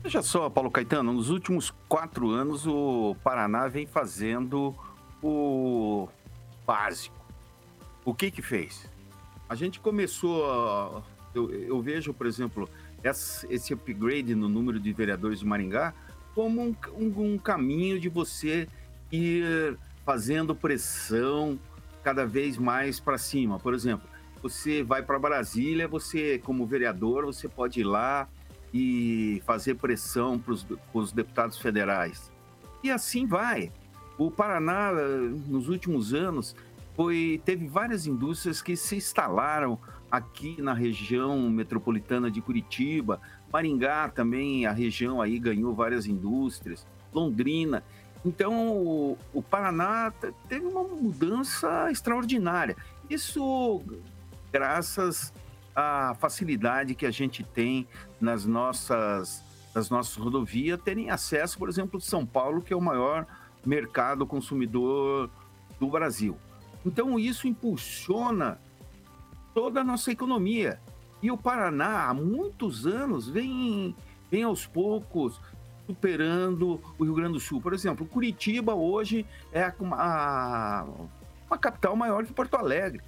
Veja 0.07 0.21
só, 0.21 0.49
Paulo 0.49 0.71
Caetano, 0.71 1.11
nos 1.11 1.29
últimos 1.29 1.69
quatro 1.89 2.29
anos 2.29 2.65
o 2.65 3.13
Paraná 3.21 3.67
vem 3.67 3.85
fazendo 3.85 4.73
o 5.21 6.07
básico. 6.65 7.13
O 8.05 8.13
que 8.13 8.31
que 8.31 8.41
fez? 8.41 8.89
A 9.49 9.53
gente 9.53 9.81
começou, 9.81 11.03
eu, 11.35 11.51
eu, 11.51 11.81
vejo, 11.81 12.13
por 12.13 12.25
exemplo, 12.25 12.69
esse 13.03 13.73
upgrade 13.73 14.33
no 14.33 14.47
número 14.47 14.79
de 14.79 14.93
vereadores 14.93 15.39
de 15.39 15.45
Maringá 15.45 15.93
como 16.33 16.61
um, 16.61 16.75
um, 16.93 17.33
um 17.33 17.37
caminho 17.37 17.99
de 17.99 18.07
você 18.07 18.65
ir 19.11 19.77
fazendo 20.05 20.55
pressão 20.55 21.59
cada 22.01 22.25
vez 22.25 22.57
mais 22.57 22.97
para 22.97 23.17
cima. 23.17 23.59
Por 23.59 23.73
exemplo, 23.73 24.07
você 24.41 24.81
vai 24.83 25.03
para 25.03 25.19
Brasília, 25.19 25.85
você 25.85 26.39
como 26.39 26.65
vereador, 26.65 27.25
você 27.25 27.49
pode 27.49 27.81
ir 27.81 27.83
lá, 27.83 28.29
e 28.73 29.41
fazer 29.45 29.75
pressão 29.75 30.39
para 30.39 30.53
os 30.93 31.11
deputados 31.11 31.57
federais. 31.57 32.31
E 32.83 32.91
assim 32.91 33.25
vai. 33.25 33.71
O 34.17 34.31
Paraná, 34.31 34.91
nos 35.47 35.69
últimos 35.69 36.13
anos, 36.13 36.55
foi, 36.95 37.41
teve 37.45 37.67
várias 37.67 38.07
indústrias 38.07 38.61
que 38.61 38.75
se 38.75 38.95
instalaram 38.95 39.79
aqui 40.09 40.61
na 40.61 40.73
região 40.73 41.49
metropolitana 41.49 42.31
de 42.31 42.41
Curitiba. 42.41 43.21
Maringá 43.51 44.09
também, 44.09 44.65
a 44.65 44.71
região 44.71 45.21
aí 45.21 45.37
ganhou 45.37 45.73
várias 45.73 46.05
indústrias. 46.05 46.85
Londrina. 47.13 47.83
Então, 48.25 48.75
o, 48.75 49.17
o 49.33 49.41
Paraná 49.41 50.11
teve 50.49 50.65
uma 50.65 50.83
mudança 50.83 51.91
extraordinária. 51.91 52.75
Isso 53.09 53.81
graças 54.51 55.31
a 55.79 56.15
facilidade 56.15 56.95
que 56.95 57.05
a 57.05 57.11
gente 57.11 57.43
tem 57.43 57.87
nas 58.19 58.47
nossas, 58.47 59.43
nas 59.75 59.91
nossas 59.91 60.15
rodovias 60.15 60.81
terem 60.81 61.11
acesso, 61.11 61.55
por 61.59 61.69
exemplo, 61.69 61.99
de 61.99 62.05
São 62.05 62.25
Paulo, 62.25 62.63
que 62.63 62.73
é 62.73 62.75
o 62.75 62.81
maior 62.81 63.27
mercado 63.63 64.25
consumidor 64.25 65.29
do 65.79 65.87
Brasil. 65.87 66.35
Então, 66.83 67.19
isso 67.19 67.47
impulsiona 67.47 68.59
toda 69.53 69.81
a 69.81 69.83
nossa 69.83 70.11
economia. 70.11 70.79
E 71.21 71.29
o 71.29 71.37
Paraná, 71.37 72.07
há 72.09 72.13
muitos 72.13 72.87
anos, 72.87 73.29
vem, 73.29 73.95
vem 74.31 74.41
aos 74.41 74.65
poucos 74.65 75.39
superando 75.85 76.81
o 76.97 77.03
Rio 77.03 77.13
Grande 77.13 77.33
do 77.33 77.39
Sul. 77.39 77.61
Por 77.61 77.73
exemplo, 77.73 78.03
Curitiba 78.07 78.73
hoje 78.73 79.27
é 79.51 79.61
a, 79.61 79.73
a 79.91 80.87
uma 81.47 81.57
capital 81.59 81.95
maior 81.95 82.25
que 82.25 82.33
Porto 82.33 82.55
Alegre. 82.55 82.99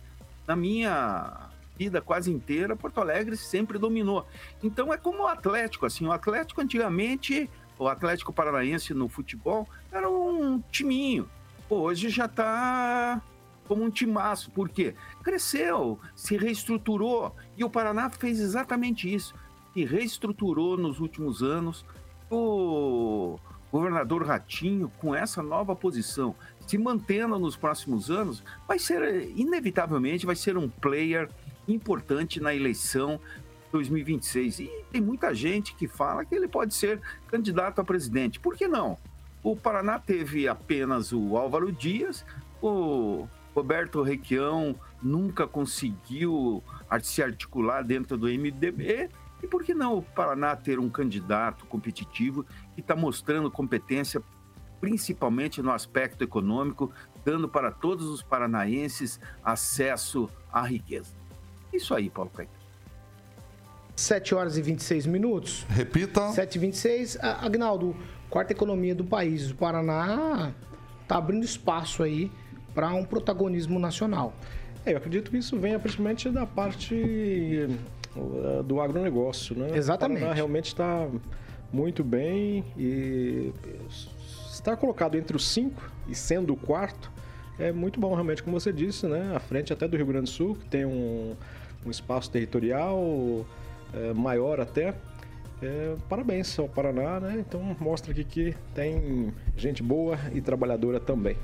Na 0.47 0.55
minha 0.55 1.49
vida 1.80 2.02
quase 2.02 2.30
inteira, 2.30 2.76
Porto 2.76 3.00
Alegre 3.00 3.38
sempre 3.38 3.80
dominou. 3.80 4.28
Então 4.62 4.94
é 4.94 4.98
como 4.98 5.24
o 5.24 5.28
Atlético, 5.28 5.86
assim, 5.86 6.06
o 6.06 6.12
Atlético 6.12 6.60
antigamente, 6.60 7.50
o 7.78 7.88
Atlético 7.88 8.34
Paranaense 8.34 8.94
no 8.94 9.08
futebol 9.08 9.65
era 9.89 10.10
um 10.10 10.60
timinho. 10.70 11.30
Hoje 11.70 12.10
já 12.10 12.26
está 12.26 13.22
como 13.65 13.84
um 13.84 13.89
timaço, 13.89 14.52
por 14.52 14.68
quê? 14.68 14.94
Cresceu, 15.24 15.98
se 16.13 16.36
reestruturou 16.36 17.34
e 17.58 17.63
o 17.63 17.70
Paraná 17.70 18.10
fez 18.10 18.42
exatamente 18.42 19.12
isso. 19.13 19.34
Se 19.74 19.86
reestruturou 19.86 20.76
nos 20.76 21.00
últimos 21.00 21.42
anos. 21.42 21.86
O 22.30 23.39
governador 23.72 24.26
Ratinho, 24.26 24.92
com 25.00 25.15
essa 25.15 25.42
nova 25.42 25.76
posição, 25.76 26.36
se 26.68 26.78
mantendo 26.78 27.39
nos 27.39 27.56
próximos 27.56 28.12
anos, 28.12 28.44
vai 28.68 28.78
ser, 28.78 29.32
inevitavelmente, 29.36 30.26
vai 30.26 30.36
ser 30.36 30.58
um 30.58 30.68
player 30.68 31.30
importante 31.73 32.39
na 32.39 32.53
eleição 32.53 33.19
2026. 33.71 34.60
E 34.60 34.71
tem 34.91 35.01
muita 35.01 35.34
gente 35.34 35.75
que 35.75 35.88
fala 35.88 36.25
que 36.25 36.36
ele 36.36 36.47
pode 36.47 36.73
ser 36.73 37.01
candidato 37.27 37.79
a 37.79 37.84
presidente. 37.84 38.39
Por 38.39 38.55
que 38.55 38.67
não? 38.67 38.97
O 39.43 39.55
Paraná 39.55 39.97
teve 39.97 40.47
apenas 40.47 41.13
o 41.13 41.38
Álvaro 41.38 41.71
Dias, 41.71 42.25
o 42.62 43.27
Roberto 43.55 44.01
Requião 44.01 44.75
nunca 45.01 45.47
conseguiu 45.47 46.63
se 47.01 47.23
articular 47.23 47.84
dentro 47.84 48.17
do 48.17 48.27
MDB. 48.27 49.10
E 49.41 49.47
por 49.47 49.63
que 49.63 49.73
não 49.73 49.97
o 49.97 50.01
Paraná 50.01 50.55
ter 50.55 50.79
um 50.79 50.89
candidato 50.89 51.65
competitivo 51.65 52.45
que 52.75 52.82
está 52.82 52.95
mostrando 52.95 53.49
competência, 53.49 54.21
principalmente 54.82 55.62
no 55.62 55.71
aspecto 55.71 56.23
econômico, 56.23 56.91
dando 57.23 57.47
para 57.47 57.71
todos 57.71 58.08
os 58.08 58.21
paranaenses 58.21 59.19
acesso 59.43 60.29
à 60.51 60.62
riqueza? 60.62 61.18
Isso 61.73 61.93
aí, 61.93 62.10
Paulo 62.10 62.32
Caetano. 62.32 62.60
7 63.95 64.34
horas 64.34 64.58
e 64.58 64.62
26 64.62 65.05
minutos. 65.05 65.65
Repita. 65.69 66.29
7 66.29 66.55
e 66.55 66.60
26. 66.60 67.17
Agnaldo, 67.21 67.95
quarta 68.29 68.53
economia 68.53 68.95
do 68.95 69.03
país. 69.03 69.51
O 69.51 69.55
Paraná 69.55 70.53
está 71.01 71.17
abrindo 71.17 71.43
espaço 71.43 72.01
aí 72.01 72.32
para 72.73 72.93
um 72.93 73.03
protagonismo 73.03 73.77
nacional. 73.77 74.34
É, 74.86 74.93
eu 74.93 74.97
acredito 74.97 75.29
que 75.29 75.38
isso 75.38 75.58
venha 75.58 75.77
principalmente 75.77 76.29
da 76.29 76.45
parte 76.45 77.67
uh, 78.15 78.63
do 78.63 78.79
agronegócio, 78.79 79.55
né? 79.55 79.75
Exatamente. 79.75 80.19
O 80.19 80.21
Paraná 80.21 80.36
realmente 80.36 80.67
está 80.67 81.08
muito 81.71 82.03
bem 82.03 82.63
e 82.77 83.53
estar 84.49 84.77
colocado 84.77 85.15
entre 85.15 85.36
os 85.36 85.47
cinco 85.47 85.91
e 86.08 86.15
sendo 86.15 86.53
o 86.53 86.58
quarto 86.58 87.12
é 87.60 87.73
muito 87.73 87.99
bom 87.99 88.13
realmente, 88.13 88.41
como 88.41 88.58
você 88.58 88.71
disse, 88.71 89.05
né? 89.05 89.34
À 89.36 89.39
frente 89.39 89.73
até 89.73 89.86
do 89.86 89.97
Rio 89.97 90.05
Grande 90.05 90.25
do 90.25 90.29
Sul, 90.29 90.55
que 90.55 90.65
tem 90.65 90.86
um, 90.86 91.36
um 91.86 91.92
espaço 91.92 92.30
territorial 92.30 93.46
é, 93.94 94.13
maior 94.13 94.60
até. 94.60 94.94
É, 95.62 95.96
parabéns 96.08 96.58
ao 96.58 96.70
Paraná, 96.70 97.20
né? 97.20 97.44
Então 97.46 97.76
mostra 97.80 98.12
aqui 98.12 98.24
que 98.24 98.56
tem 98.74 99.34
gente 99.58 99.84
boa 99.84 100.18
e 100.34 100.42
trabalhadora 100.42 101.00
também. 101.00 101.36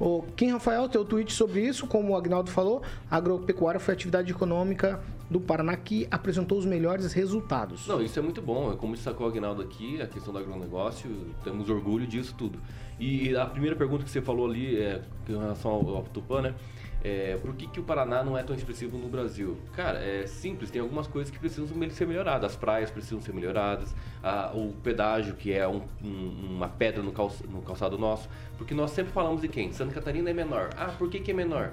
O 0.00 0.22
Kim 0.34 0.50
Rafael, 0.50 0.88
teu 0.88 1.04
tweet 1.04 1.30
sobre 1.30 1.60
isso, 1.60 1.86
como 1.86 2.14
o 2.14 2.16
Agnaldo 2.16 2.50
falou, 2.50 2.82
a 3.10 3.16
agropecuária 3.16 3.78
foi 3.78 3.92
a 3.92 3.94
atividade 3.94 4.32
econômica 4.32 4.98
do 5.28 5.38
Paraná 5.38 5.76
que 5.76 6.08
apresentou 6.10 6.56
os 6.56 6.64
melhores 6.64 7.12
resultados. 7.12 7.86
Não, 7.86 8.02
isso 8.02 8.18
é 8.18 8.22
muito 8.22 8.40
bom. 8.40 8.72
É 8.72 8.76
como 8.76 8.94
destacou 8.94 9.26
o 9.26 9.30
Agnaldo 9.30 9.60
aqui, 9.60 10.00
a 10.00 10.06
questão 10.06 10.32
do 10.32 10.38
agronegócio, 10.38 11.10
temos 11.44 11.68
orgulho 11.68 12.06
disso 12.06 12.34
tudo. 12.36 12.58
E 12.98 13.36
a 13.36 13.44
primeira 13.44 13.76
pergunta 13.76 14.02
que 14.02 14.10
você 14.10 14.22
falou 14.22 14.48
ali, 14.48 14.80
é, 14.80 15.02
em 15.28 15.32
relação 15.32 15.70
ao, 15.70 15.96
ao 15.96 16.02
Tupã, 16.04 16.40
né? 16.40 16.54
É, 17.02 17.38
por 17.40 17.54
que, 17.54 17.66
que 17.66 17.80
o 17.80 17.82
Paraná 17.82 18.22
não 18.22 18.36
é 18.36 18.42
tão 18.42 18.54
expressivo 18.54 18.98
no 18.98 19.08
Brasil? 19.08 19.56
Cara, 19.74 19.98
é 19.98 20.26
simples, 20.26 20.70
tem 20.70 20.80
algumas 20.80 21.06
coisas 21.06 21.30
que 21.30 21.38
precisam 21.38 21.66
ser 21.90 22.06
melhoradas. 22.06 22.52
As 22.52 22.56
praias 22.56 22.90
precisam 22.90 23.20
ser 23.20 23.32
melhoradas, 23.34 23.94
a, 24.22 24.52
o 24.54 24.72
pedágio, 24.82 25.34
que 25.34 25.52
é 25.52 25.66
um, 25.66 25.82
um, 26.02 26.56
uma 26.56 26.68
pedra 26.68 27.02
no, 27.02 27.12
no, 27.12 27.62
calçado 27.62 27.98
nosso. 27.98 28.28
Porque 28.56 28.74
nós 28.74 28.90
sempre 28.90 29.12
falamos 29.12 29.40
de 29.40 29.48
quem? 29.48 29.72
Santa 29.72 29.94
Catarina 29.94 30.30
é 30.30 30.34
menor. 30.34 30.70
Ah, 30.76 30.92
por 30.98 31.08
que, 31.08 31.20
que 31.20 31.30
é 31.30 31.34
menor? 31.34 31.72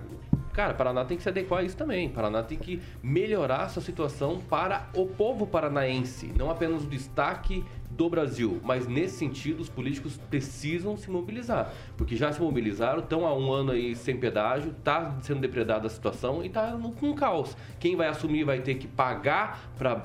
Cara, 0.54 0.74
Paraná 0.74 1.06
tem 1.06 1.16
que 1.16 1.22
se 1.22 1.30
adequar 1.30 1.60
a 1.60 1.64
isso 1.64 1.78
também. 1.78 2.10
Paraná 2.10 2.42
tem 2.42 2.58
que 2.58 2.82
melhorar 3.04 3.66
essa 3.66 3.80
situação 3.80 4.40
para 4.40 4.90
o 4.96 5.06
povo 5.06 5.46
paranaense, 5.46 6.34
não 6.36 6.50
apenas 6.50 6.84
o 6.84 6.88
destaque 6.88 7.64
do 7.92 8.10
Brasil. 8.10 8.60
Mas 8.64 8.88
nesse 8.88 9.18
sentido, 9.18 9.62
os 9.62 9.70
políticos 9.70 10.20
precisam 10.30 10.98
se 10.98 11.12
mobilizar, 11.12 11.72
porque 11.96 12.16
já 12.16 12.32
se 12.32 12.42
mobilizaram, 12.42 13.00
estão 13.00 13.26
há 13.26 13.36
um 13.36 13.52
ano 13.52 13.72
aí 13.72 13.96
sem 13.96 14.18
pedágio, 14.18 14.72
está 14.72 15.16
sendo 15.22 15.42
depredada 15.42 15.86
a 15.86 15.90
situação 15.92 16.44
e 16.44 16.48
está 16.48 16.72
com 17.00 17.08
um 17.08 17.14
caos. 17.14 17.56
Quem 17.80 17.96
vai 17.96 18.08
assumir 18.08 18.44
vai 18.44 18.60
ter 18.60 18.76
que 18.76 18.88
pagar 18.88 19.70
para 19.78 19.96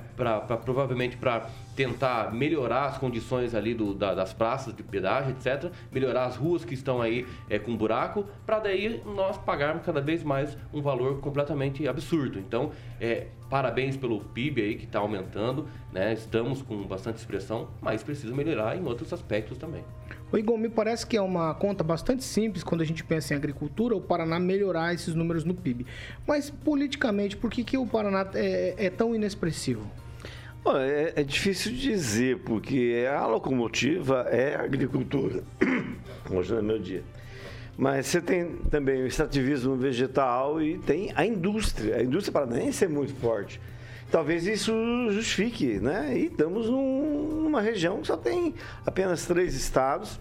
provavelmente 0.59 1.17
para 1.17 1.49
tentar 1.75 2.33
melhorar 2.33 2.87
as 2.87 2.99
condições 2.99 3.55
ali 3.55 3.75
do, 3.75 3.95
da, 3.95 4.15
das 4.15 4.33
praças 4.33 4.75
de 4.75 4.83
pedágio, 4.83 5.31
etc. 5.31 5.71
Melhorar 5.91 6.27
as 6.27 6.37
ruas 6.37 6.65
que 6.65 6.75
estão 6.75 7.01
aí 7.01 7.27
é, 7.49 7.59
com 7.59 7.77
buraco, 7.77 8.27
para 8.45 8.59
daí 8.59 9.01
nós 9.05 9.39
pagarmos 9.39 9.85
cada 9.85 10.01
vez 10.01 10.23
mais 10.23 10.57
um 10.73 10.83
valor 10.83 11.21
completamente 11.21 11.87
absurdo. 11.89 12.39
Então, 12.39 12.73
é, 13.01 13.29
parabéns 13.49 13.97
pelo 13.97 14.21
PIB 14.21 14.63
aí 14.63 14.75
que 14.77 14.85
está 14.85 14.99
aumentando, 14.99 15.67
né? 15.93 16.13
Estamos 16.13 16.63
com 16.63 16.83
bastante 16.85 17.19
expressão, 17.19 17.69
mas 17.81 18.03
precisa 18.03 18.35
melhorar 18.35 18.77
em 18.77 18.85
outros 18.85 19.13
aspectos 19.13 19.59
também. 19.59 19.85
O 20.31 20.39
Igor, 20.39 20.57
me 20.57 20.71
parece 20.71 21.07
que 21.07 21.17
é 21.17 21.21
uma 21.21 21.55
conta 21.55 21.85
bastante 21.85 22.25
simples 22.25 22.65
quando 22.65 22.81
a 22.81 22.85
gente 22.85 23.05
pensa 23.05 23.35
em 23.35 23.37
agricultura, 23.37 23.95
o 23.95 24.01
Paraná 24.01 24.39
melhorar 24.39 24.95
esses 24.95 25.15
números 25.15 25.45
no 25.45 25.55
PIB. 25.55 25.85
Mas 26.27 26.49
politicamente, 26.49 27.37
por 27.37 27.51
que, 27.51 27.63
que 27.63 27.77
o 27.77 27.87
Paraná 27.87 28.27
é, 28.35 28.75
é 28.79 28.91
tão 28.91 29.15
inexpressivo? 29.15 29.87
Bom, 30.65 30.77
é, 30.77 31.13
é, 31.17 31.25
difícil 31.25 31.73
dizer, 31.73 32.39
porque 32.39 33.05
a 33.13 33.27
locomotiva 33.27 34.29
é 34.31 34.55
a 34.55 34.63
agricultura. 34.63 35.43
Hoje 36.31 36.53
não 36.53 36.59
é 36.61 36.63
meu 36.63 36.79
dia. 36.79 37.03
Mas 37.77 38.07
você 38.07 38.21
tem 38.21 38.59
também 38.71 39.03
o 39.03 39.07
extrativismo 39.09 39.75
vegetal 39.75 40.63
e 40.63 40.79
tem 40.79 41.13
a 41.17 41.27
indústria. 41.27 41.97
A 41.97 42.03
indústria 42.05 42.33
paranaense 42.33 42.85
é 42.85 42.89
muito 42.89 43.13
forte. 43.15 43.61
Talvez 44.09 44.47
isso 44.47 44.73
justifique, 45.11 45.81
né? 45.81 46.17
E 46.17 46.27
estamos 46.27 46.69
num, 46.69 47.43
numa 47.43 47.61
região 47.61 48.01
que 48.01 48.07
só 48.07 48.17
tem 48.17 48.55
apenas 48.87 49.27
três 49.27 49.57
estados 49.57 50.21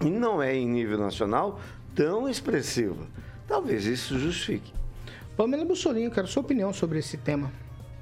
e 0.00 0.10
não 0.10 0.42
é 0.42 0.56
em 0.56 0.66
nível 0.66 0.98
nacional 0.98 1.60
tão 1.94 2.28
expressiva. 2.28 3.06
Talvez 3.46 3.86
isso 3.86 4.18
justifique. 4.18 4.72
Pamela 5.36 5.64
Bussolinho, 5.64 6.10
quero 6.10 6.26
sua 6.26 6.42
opinião 6.42 6.72
sobre 6.72 6.98
esse 6.98 7.16
tema. 7.16 7.52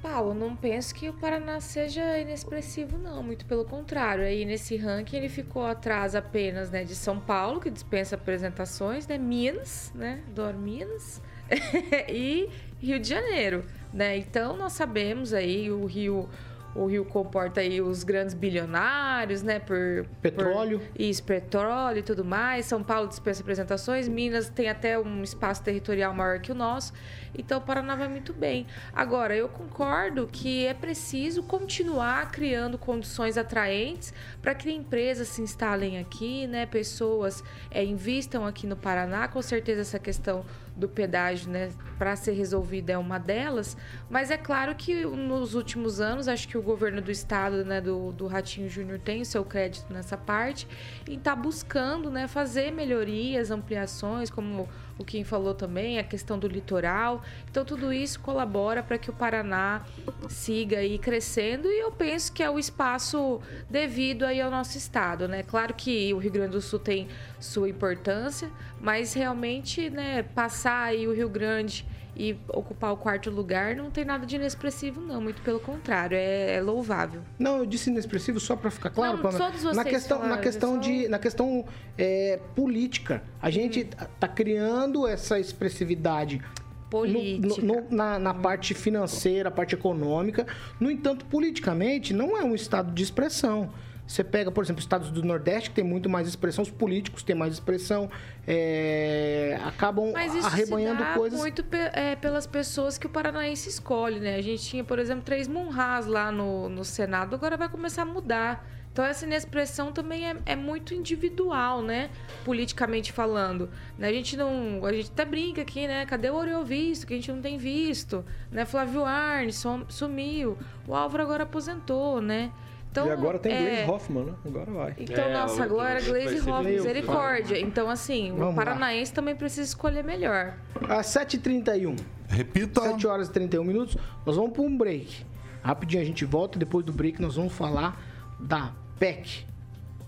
Paulo, 0.09 0.33
não 0.33 0.55
penso 0.55 0.95
que 0.95 1.09
o 1.09 1.13
Paraná 1.13 1.59
seja 1.59 2.17
inexpressivo, 2.17 2.97
não. 2.97 3.21
Muito 3.21 3.45
pelo 3.45 3.65
contrário. 3.65 4.23
Aí 4.23 4.45
nesse 4.45 4.77
ranking 4.77 5.17
ele 5.17 5.27
ficou 5.27 5.65
atrás 5.65 6.15
apenas 6.15 6.71
né, 6.71 6.85
de 6.85 6.95
São 6.95 7.19
Paulo, 7.19 7.59
que 7.59 7.69
dispensa 7.69 8.15
apresentações, 8.15 9.05
né? 9.05 9.17
Minas, 9.17 9.91
né? 9.93 10.23
Dor 10.29 10.53
Minas. 10.53 11.21
e 12.07 12.49
Rio 12.79 12.99
de 12.99 13.09
Janeiro, 13.09 13.65
né? 13.93 14.17
Então 14.17 14.55
nós 14.55 14.73
sabemos 14.73 15.33
aí 15.33 15.69
o 15.69 15.85
Rio 15.85 16.29
o 16.77 16.85
Rio 16.85 17.03
comporta 17.03 17.59
aí 17.59 17.81
os 17.81 18.03
grandes 18.03 18.35
bilionários, 18.35 19.41
né? 19.41 19.59
Por 19.59 20.05
petróleo. 20.21 20.79
Por, 20.79 21.01
isso, 21.01 21.23
petróleo 21.23 21.99
e 21.99 22.03
tudo 22.03 22.23
mais. 22.23 22.65
São 22.65 22.83
Paulo 22.83 23.07
dispensa 23.07 23.41
apresentações. 23.41 24.07
Minas 24.07 24.49
tem 24.49 24.69
até 24.69 24.97
um 24.97 25.23
espaço 25.23 25.63
territorial 25.63 26.13
maior 26.13 26.39
que 26.39 26.51
o 26.51 26.55
nosso. 26.55 26.93
Então, 27.35 27.57
o 27.57 27.61
Paraná 27.61 27.95
vai 27.95 28.07
muito 28.07 28.31
bem. 28.31 28.67
Agora, 28.93 29.35
eu 29.35 29.49
concordo 29.49 30.27
que 30.31 30.65
é 30.65 30.73
preciso 30.73 31.41
continuar 31.43 32.31
criando 32.31 32.77
condições 32.77 33.37
atraentes 33.37 34.13
para 34.41 34.53
que 34.53 34.71
empresas 34.71 35.27
se 35.27 35.41
instalem 35.41 35.97
aqui, 35.97 36.45
né? 36.45 36.65
Pessoas 36.65 37.43
é, 37.71 37.83
invistam 37.83 38.45
aqui 38.45 38.67
no 38.67 38.75
Paraná. 38.75 39.27
Com 39.27 39.41
certeza, 39.41 39.81
essa 39.81 39.99
questão 39.99 40.45
do 40.77 40.87
pedágio, 40.87 41.49
né, 41.49 41.71
para 41.97 42.15
ser 42.15 42.33
resolvida 42.33 42.93
é 42.93 42.97
uma 42.97 43.17
delas. 43.17 43.75
Mas 44.09 44.29
é 44.29 44.37
claro 44.37 44.75
que 44.75 45.03
nos 45.05 45.55
últimos 45.55 45.99
anos, 45.99 46.27
acho 46.27 46.47
que 46.47 46.57
o 46.57 46.61
governo 46.61 47.01
do 47.01 47.09
estado, 47.09 47.65
né, 47.65 47.81
do, 47.81 48.11
do 48.11 48.27
Ratinho 48.27 48.69
Júnior 48.69 48.99
tem 48.99 49.21
o 49.21 49.25
seu 49.25 49.43
crédito 49.43 49.91
nessa 49.91 50.15
parte 50.15 50.67
e 51.07 51.15
está 51.15 51.35
buscando, 51.35 52.11
né, 52.11 52.27
fazer 52.27 52.71
melhorias, 52.71 53.49
ampliações, 53.49 54.29
como 54.29 54.69
o 54.97 55.05
Kim 55.05 55.23
falou 55.23 55.53
também, 55.53 55.99
a 55.99 56.03
questão 56.03 56.39
do 56.39 56.47
litoral. 56.47 57.21
Então, 57.49 57.63
tudo 57.63 57.93
isso 57.93 58.19
colabora 58.19 58.81
para 58.81 58.97
que 58.97 59.09
o 59.09 59.13
Paraná 59.13 59.85
siga 60.29 60.79
aí 60.79 60.97
crescendo 60.97 61.67
e 61.67 61.79
eu 61.79 61.91
penso 61.91 62.31
que 62.31 62.41
é 62.41 62.49
o 62.49 62.57
espaço 62.57 63.39
devido 63.69 64.23
aí 64.23 64.41
ao 64.41 64.49
nosso 64.49 64.77
estado, 64.77 65.27
né? 65.27 65.43
Claro 65.43 65.73
que 65.73 66.13
o 66.13 66.17
Rio 66.17 66.31
Grande 66.31 66.51
do 66.51 66.61
Sul 66.61 66.79
tem 66.79 67.07
sua 67.39 67.69
importância, 67.69 68.49
mas 68.79 69.13
realmente, 69.13 69.89
né, 69.89 70.23
passar 70.23 70.83
aí 70.83 71.07
o 71.07 71.13
Rio 71.13 71.29
Grande 71.29 71.85
e 72.17 72.37
ocupar 72.49 72.91
o 72.93 72.97
quarto 72.97 73.29
lugar, 73.29 73.75
não 73.75 73.91
tem 73.91 74.03
nada 74.03 74.25
de 74.25 74.35
inexpressivo, 74.35 74.99
não. 75.01 75.21
Muito 75.21 75.41
pelo 75.41 75.59
contrário, 75.59 76.15
é, 76.17 76.55
é 76.55 76.61
louvável. 76.61 77.21
Não, 77.37 77.57
eu 77.59 77.65
disse 77.65 77.89
inexpressivo 77.89 78.39
só 78.39 78.55
para 78.55 78.71
ficar 78.71 78.89
claro, 78.89 79.17
Não, 79.17 79.21
Pamela. 79.23 79.45
todos 79.45 79.61
vocês 79.61 79.75
na 79.77 79.83
questão, 79.83 80.17
na 80.17 80.23
falaram, 80.23 80.41
questão 80.41 80.69
eu 80.75 80.75
só- 80.83 80.89
de, 80.89 81.07
na 81.07 81.19
questão 81.19 81.65
é, 81.97 82.39
política, 82.55 83.23
a 83.41 83.49
gente 83.49 83.83
Hum. 83.83 84.05
tá 84.19 84.27
criando 84.27 85.07
essa 85.07 85.39
expressividade 85.39 86.41
Política. 86.89 87.61
no- 87.61 87.81
no- 87.81 87.87
na, 87.89 88.17
na 88.17 88.33
parte 88.33 88.73
financeira, 88.73 89.51
parte 89.51 89.75
econômica. 89.75 90.47
No 90.79 90.89
entanto, 90.89 91.25
politicamente, 91.25 92.13
não 92.13 92.37
é 92.37 92.43
um 92.43 92.55
estado 92.55 92.93
de 92.93 93.03
expressão. 93.03 93.69
Você 94.07 94.23
pega, 94.23 94.49
por 94.49 94.63
exemplo, 94.63 94.79
estados 94.79 95.11
do 95.11 95.21
Nordeste, 95.21 95.69
que 95.69 95.75
tem 95.75 95.83
muito 95.83 96.09
mais 96.09 96.27
expressão, 96.29 96.63
os 96.63 96.71
políticos 96.71 97.23
têm 97.23 97.35
mais 97.35 97.51
expressão, 97.53 98.09
é, 98.47 99.59
acabam 99.65 100.11
Mas 100.13 100.33
isso 100.33 100.47
arrebanhando 100.47 100.99
se 100.99 101.03
dá 101.09 101.13
coisas. 101.13 101.39
muito 101.39 101.63
pe- 101.63 101.91
é, 101.93 102.15
pelas 102.15 102.47
pessoas 102.47 102.97
que 102.97 103.05
o 103.05 103.09
paranaense 103.09 103.67
escolhe, 103.69 104.19
né? 104.19 104.35
A 104.35 104.41
gente 104.41 104.63
tinha, 104.63 104.83
por 104.83 104.97
exemplo, 104.99 105.23
três 105.23 105.47
Munhás 105.47 106.05
lá 106.07 106.31
no, 106.31 106.69
no 106.69 106.83
Senado, 106.85 107.35
agora 107.35 107.57
vai 107.57 107.67
começar 107.69 108.03
a 108.03 108.05
mudar. 108.05 108.65
Então 108.93 109.05
essa 109.05 109.25
inexpressão 109.25 109.91
também 109.91 110.27
é, 110.27 110.35
é 110.45 110.55
muito 110.55 110.91
individual, 110.93 111.83
né? 111.83 112.09
Politicamente 112.43 113.11
falando. 113.11 113.69
Né? 113.95 114.07
A 114.09 114.13
gente 114.13 114.35
não. 114.35 114.83
A 114.85 114.91
gente 114.91 115.11
até 115.11 115.23
brinca 115.23 115.61
aqui, 115.61 115.85
né? 115.85 116.03
Cadê 116.07 116.31
o 116.31 116.35
Oreo 116.35 116.63
visto? 116.63 117.05
Que 117.05 117.13
a 117.13 117.15
gente 117.17 117.31
não 117.31 117.39
tem 117.39 117.59
visto. 117.59 118.25
Né? 118.51 118.65
Flávio 118.65 119.05
Arnes 119.05 119.55
som- 119.57 119.85
sumiu. 119.87 120.57
O 120.87 120.95
Álvaro 120.95 121.21
agora 121.21 121.43
aposentou, 121.43 122.19
né? 122.19 122.51
Então, 122.97 123.07
e 123.07 123.11
agora 123.11 123.37
tem 123.37 123.53
é, 123.53 123.61
Gleisi 123.61 123.91
Hoffmann, 123.91 124.25
né? 124.25 124.33
Agora 124.45 124.71
vai. 124.71 124.95
Então, 124.97 125.23
É, 125.23 125.33
nossa, 125.33 125.63
agora 125.63 126.01
Glaze 126.01 126.39
Hoffman, 126.49 126.73
misericórdia. 126.73 127.59
Então, 127.59 127.89
assim, 127.89 128.31
Vamos 128.31 128.45
o 128.45 128.47
lá. 128.49 128.53
paranaense 128.55 129.13
também 129.13 129.35
precisa 129.35 129.61
escolher 129.61 130.03
melhor. 130.03 130.57
Às 130.89 131.07
7h31. 131.07 131.95
Repita. 132.27 132.81
7 132.81 133.05
horas 133.07 133.27
e 133.27 133.31
31 133.31 133.63
minutos. 133.63 133.97
Nós 134.25 134.35
vamos 134.35 134.51
para 134.51 134.61
um 134.63 134.75
break. 134.75 135.25
Rapidinho 135.61 136.01
a 136.01 136.05
gente 136.05 136.25
volta 136.25 136.57
e 136.57 136.59
depois 136.59 136.83
do 136.85 136.91
break 136.91 137.21
nós 137.21 137.35
vamos 137.35 137.53
falar 137.53 138.01
da 138.39 138.73
PEC. 138.99 139.45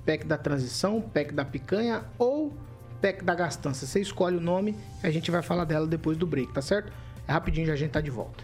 PEC 0.06 0.26
da 0.26 0.38
transição, 0.38 1.02
PEC 1.02 1.34
da 1.34 1.46
picanha 1.46 2.06
ou 2.18 2.54
PEC 3.02 3.24
da 3.24 3.36
gastança. 3.36 3.86
Você 3.86 4.02
escolhe 4.02 4.38
o 4.38 4.42
nome 4.42 4.76
e 5.04 5.08
a 5.08 5.12
gente 5.12 5.30
vai 5.30 5.42
falar 5.42 5.66
dela 5.66 5.86
depois 5.86 6.18
do 6.18 6.26
break, 6.26 6.52
tá 6.54 6.62
certo? 6.62 6.92
É 7.28 7.32
rapidinho 7.32 7.68
já 7.68 7.74
a 7.74 7.76
gente 7.76 7.92
tá 7.92 8.02
de 8.02 8.10
volta. 8.10 8.44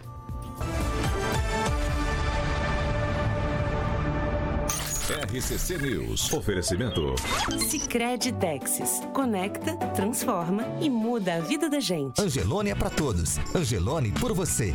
RCC 5.26 5.78
News. 5.78 6.32
Oferecimento. 6.32 7.16
Sicredi 7.58 8.32
Texas. 8.32 9.00
Conecta, 9.12 9.76
transforma 9.94 10.64
e 10.80 10.88
muda 10.88 11.34
a 11.34 11.40
vida 11.40 11.68
da 11.68 11.80
gente. 11.80 12.20
Angelone 12.20 12.70
é 12.70 12.74
pra 12.74 12.88
todos. 12.88 13.36
Angelone 13.54 14.12
por 14.12 14.32
você. 14.32 14.72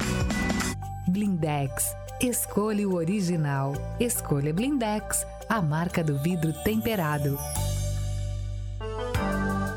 Blindex. 1.07 1.95
Escolha 2.19 2.87
o 2.87 2.95
original. 2.95 3.73
Escolha 3.99 4.53
Blindex, 4.53 5.25
a 5.47 5.61
marca 5.61 6.03
do 6.03 6.19
vidro 6.19 6.51
temperado. 6.63 7.39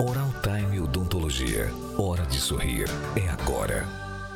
Oral 0.01 0.35
Time 0.43 0.81
Odontologia. 0.81 1.71
Hora 1.97 2.27
de 2.27 2.39
sorrir. 2.41 2.89
É 3.15 3.29
agora. 3.29 3.87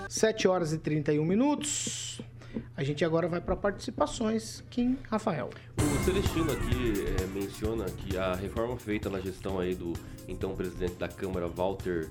7 0.09 0.47
horas 0.47 0.73
e 0.73 0.79
31 0.79 1.25
minutos. 1.25 2.21
A 2.77 2.85
gente 2.85 3.05
agora 3.05 3.29
vai 3.29 3.41
para 3.41 3.57
participações. 3.57 4.63
Kim 4.71 4.99
Rafael. 5.11 5.51
O 5.79 6.05
Celestino 6.05 6.53
aqui 6.53 7.05
eh, 7.21 7.27
menciona 7.35 7.85
que 7.87 8.17
a 8.17 8.35
reforma 8.35 8.77
feita 8.77 9.09
na 9.11 9.21
gestão 9.21 9.59
aí 9.59 9.75
do 9.75 9.93
então 10.27 10.55
presidente 10.55 10.95
da 10.95 11.09
Câmara, 11.09 11.47
Walter 11.49 12.09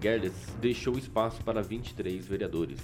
Gerdes, 0.00 0.32
deixou 0.60 0.96
espaço 0.96 1.42
para 1.42 1.60
23 1.62 2.24
vereadores. 2.26 2.78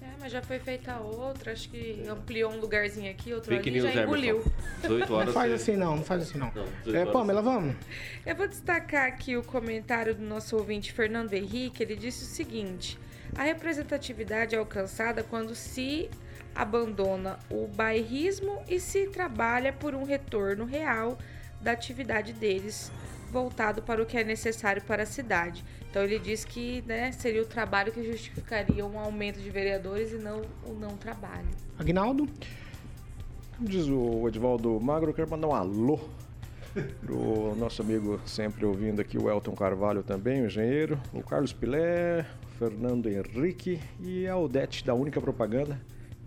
É, 0.00 0.06
mas 0.20 0.32
já 0.32 0.40
foi 0.40 0.58
feita 0.58 0.98
outra, 0.98 1.52
acho 1.52 1.68
que 1.68 2.04
ampliou 2.08 2.52
um 2.52 2.58
lugarzinho 2.60 3.10
aqui, 3.10 3.34
outro 3.34 3.54
Fake 3.54 3.68
ali, 3.68 3.80
news, 3.80 3.92
já 3.92 4.02
engoliu. 4.04 4.36
Emerson. 4.40 4.50
18 4.82 5.08
Não 5.10 5.16
horas. 5.18 5.34
faz 5.34 5.50
você- 5.50 5.70
assim 5.72 5.76
não, 5.80 5.96
não 5.96 6.04
faz 6.04 6.22
assim 6.22 6.38
não. 6.38 6.52
Não, 6.54 6.64
18 6.84 7.08
É. 7.08 7.12
Pamela, 7.12 7.42
vamos? 7.42 7.74
Eu 8.24 8.36
vou 8.36 8.48
destacar 8.48 9.06
aqui 9.06 9.36
o 9.36 9.42
comentário 9.42 10.14
do 10.14 10.22
nosso 10.22 10.56
ouvinte 10.56 10.92
Fernando 10.92 11.32
Henrique. 11.34 11.82
Ele 11.82 11.96
disse 11.96 12.22
o 12.24 12.26
seguinte: 12.26 12.98
a 13.36 13.42
representatividade 13.42 14.54
é 14.54 14.58
alcançada 14.58 15.22
quando 15.22 15.54
se 15.54 16.08
abandona 16.54 17.38
o 17.50 17.66
bairrismo 17.66 18.62
e 18.68 18.78
se 18.80 19.06
trabalha 19.06 19.72
por 19.72 19.94
um 19.94 20.04
retorno 20.04 20.64
real 20.64 21.18
da 21.60 21.72
atividade 21.72 22.32
deles, 22.32 22.90
voltado 23.30 23.82
para 23.82 24.02
o 24.02 24.06
que 24.06 24.16
é 24.16 24.24
necessário 24.24 24.82
para 24.82 25.02
a 25.02 25.06
cidade. 25.06 25.64
Então 25.90 26.02
ele 26.02 26.18
diz 26.18 26.44
que 26.44 26.82
né, 26.86 27.12
seria 27.12 27.42
o 27.42 27.46
trabalho 27.46 27.92
que 27.92 28.02
justificaria 28.04 28.84
um 28.84 28.98
aumento 28.98 29.40
de 29.40 29.50
vereadores 29.50 30.12
e 30.12 30.16
não 30.16 30.42
o 30.66 30.72
não 30.72 30.96
trabalho. 30.96 31.48
Agnaldo? 31.78 32.28
Diz 33.58 33.86
o 33.88 34.26
Edvaldo 34.26 34.80
Magro, 34.80 35.10
eu 35.10 35.14
quero 35.14 35.30
mandar 35.30 35.48
um 35.48 35.54
alô 35.54 36.00
pro 37.04 37.54
nosso 37.56 37.82
amigo 37.82 38.20
sempre 38.24 38.64
ouvindo 38.64 39.00
aqui, 39.00 39.18
o 39.18 39.28
Elton 39.28 39.52
Carvalho 39.52 40.02
também, 40.02 40.42
o 40.42 40.46
engenheiro, 40.46 40.98
o 41.12 41.22
Carlos 41.22 41.52
Pilé, 41.52 42.24
o 42.46 42.58
Fernando 42.58 43.08
Henrique 43.08 43.80
e 44.00 44.26
a 44.26 44.36
Odete 44.36 44.84
da 44.84 44.94
Única 44.94 45.20
Propaganda 45.20 45.80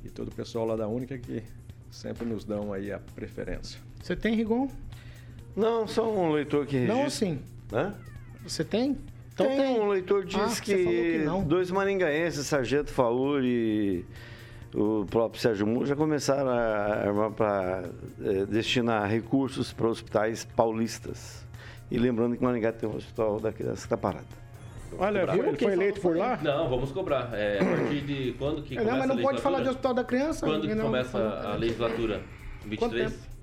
e 0.04 0.10
todo 0.10 0.28
o 0.30 0.32
pessoal 0.32 0.66
lá 0.66 0.76
da 0.76 0.88
Única 0.88 1.18
que 1.18 1.44
sempre 1.90 2.26
nos 2.26 2.44
dão 2.44 2.74
aí 2.74 2.92
a 2.92 3.00
preferência. 3.16 3.80
Você 4.02 4.16
tem, 4.16 4.36
Rigon? 4.36 4.68
Não, 5.56 5.88
só 5.88 6.10
um 6.12 6.32
leitor 6.32 6.66
que 6.66 6.76
registra. 6.78 6.96
Não 6.98 7.06
assim. 7.06 7.40
Hã? 7.72 7.94
Você 8.46 8.64
tem? 8.64 8.98
Então 9.34 9.48
tem, 9.48 9.58
tem. 9.58 9.80
um 9.82 9.88
leitor 9.88 10.26
diz 10.26 10.60
Ah, 10.60 10.62
que, 10.62 10.76
que 10.76 11.18
não. 11.26 11.44
dois 11.44 11.72
maringaenses, 11.72 12.46
Sargento 12.48 12.92
Faur 12.92 13.42
e 13.44 14.06
o 14.76 15.06
próprio 15.06 15.40
Sérgio 15.42 15.66
Muro, 15.66 15.86
já 15.86 15.96
começaram 15.96 16.50
a 16.50 17.08
armar 17.08 17.32
para 17.32 17.84
destinar 18.50 19.08
recursos 19.10 19.72
para 19.72 19.88
hospitais 19.88 20.46
paulistas. 20.56 21.46
E 21.92 21.98
lembrando 21.98 22.36
que 22.36 22.44
Maringá 22.44 22.72
tem 22.72 22.90
um 22.90 22.96
hospital 22.96 23.40
da 23.40 23.52
criança 23.54 23.82
que 23.82 23.86
está 23.86 23.98
parado. 23.98 24.26
Olha, 24.98 25.20
Cobrar. 25.22 25.38
ele 25.48 25.58
foi 25.58 25.74
eleito 25.74 26.02
por 26.02 26.16
lá? 26.18 26.40
Não, 26.42 26.70
vamos 26.70 26.92
cobrar. 26.92 27.30
É, 27.34 27.60
a 27.60 27.66
partir 27.66 28.02
de 28.02 28.34
quando 28.34 28.62
que 28.64 28.76
Não, 28.76 28.84
começa 28.84 28.98
mas 29.00 29.08
não 29.08 29.18
a 29.18 29.22
pode 29.22 29.42
falar 29.42 29.58
de 29.60 29.64
legislatura? 29.66 29.72
Hospital 29.72 29.94
da 29.94 30.04
Criança? 30.04 30.46
Quando 30.46 30.68
que 30.68 30.76
Não, 30.76 30.86
começa 30.86 31.18
a 31.18 31.56
legislatura? 31.56 32.18
Quanto 32.18 32.70
23? 32.96 33.12
tempo? 33.12 33.34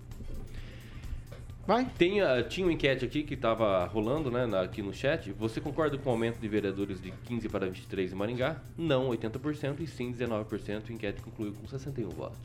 Vai? 1.67 1.85
Tem, 1.97 2.21
ah, 2.21 2.43
tinha 2.43 2.67
uma 2.67 2.73
enquete 2.73 3.05
aqui 3.05 3.23
que 3.23 3.35
estava 3.35 3.85
rolando 3.87 4.31
né, 4.31 4.45
na- 4.47 4.63
aqui 4.63 4.83
no 4.83 4.93
chat. 4.93 5.31
Você 5.33 5.61
concorda 5.61 5.97
com 5.99 6.09
o 6.09 6.13
aumento 6.13 6.39
de 6.41 6.49
vereadores 6.49 7.01
de 7.01 7.13
15 7.27 7.49
para 7.49 7.67
23 7.69 8.13
em 8.13 8.15
Maringá? 8.17 8.57
Não, 8.77 9.09
80% 9.11 9.81
e 9.81 9.87
sim 9.87 10.11
19%. 10.13 10.91
A 10.91 10.93
enquete 10.93 11.21
concluiu 11.23 11.53
com 11.53 11.69
61 11.69 12.09
votos. 12.09 12.39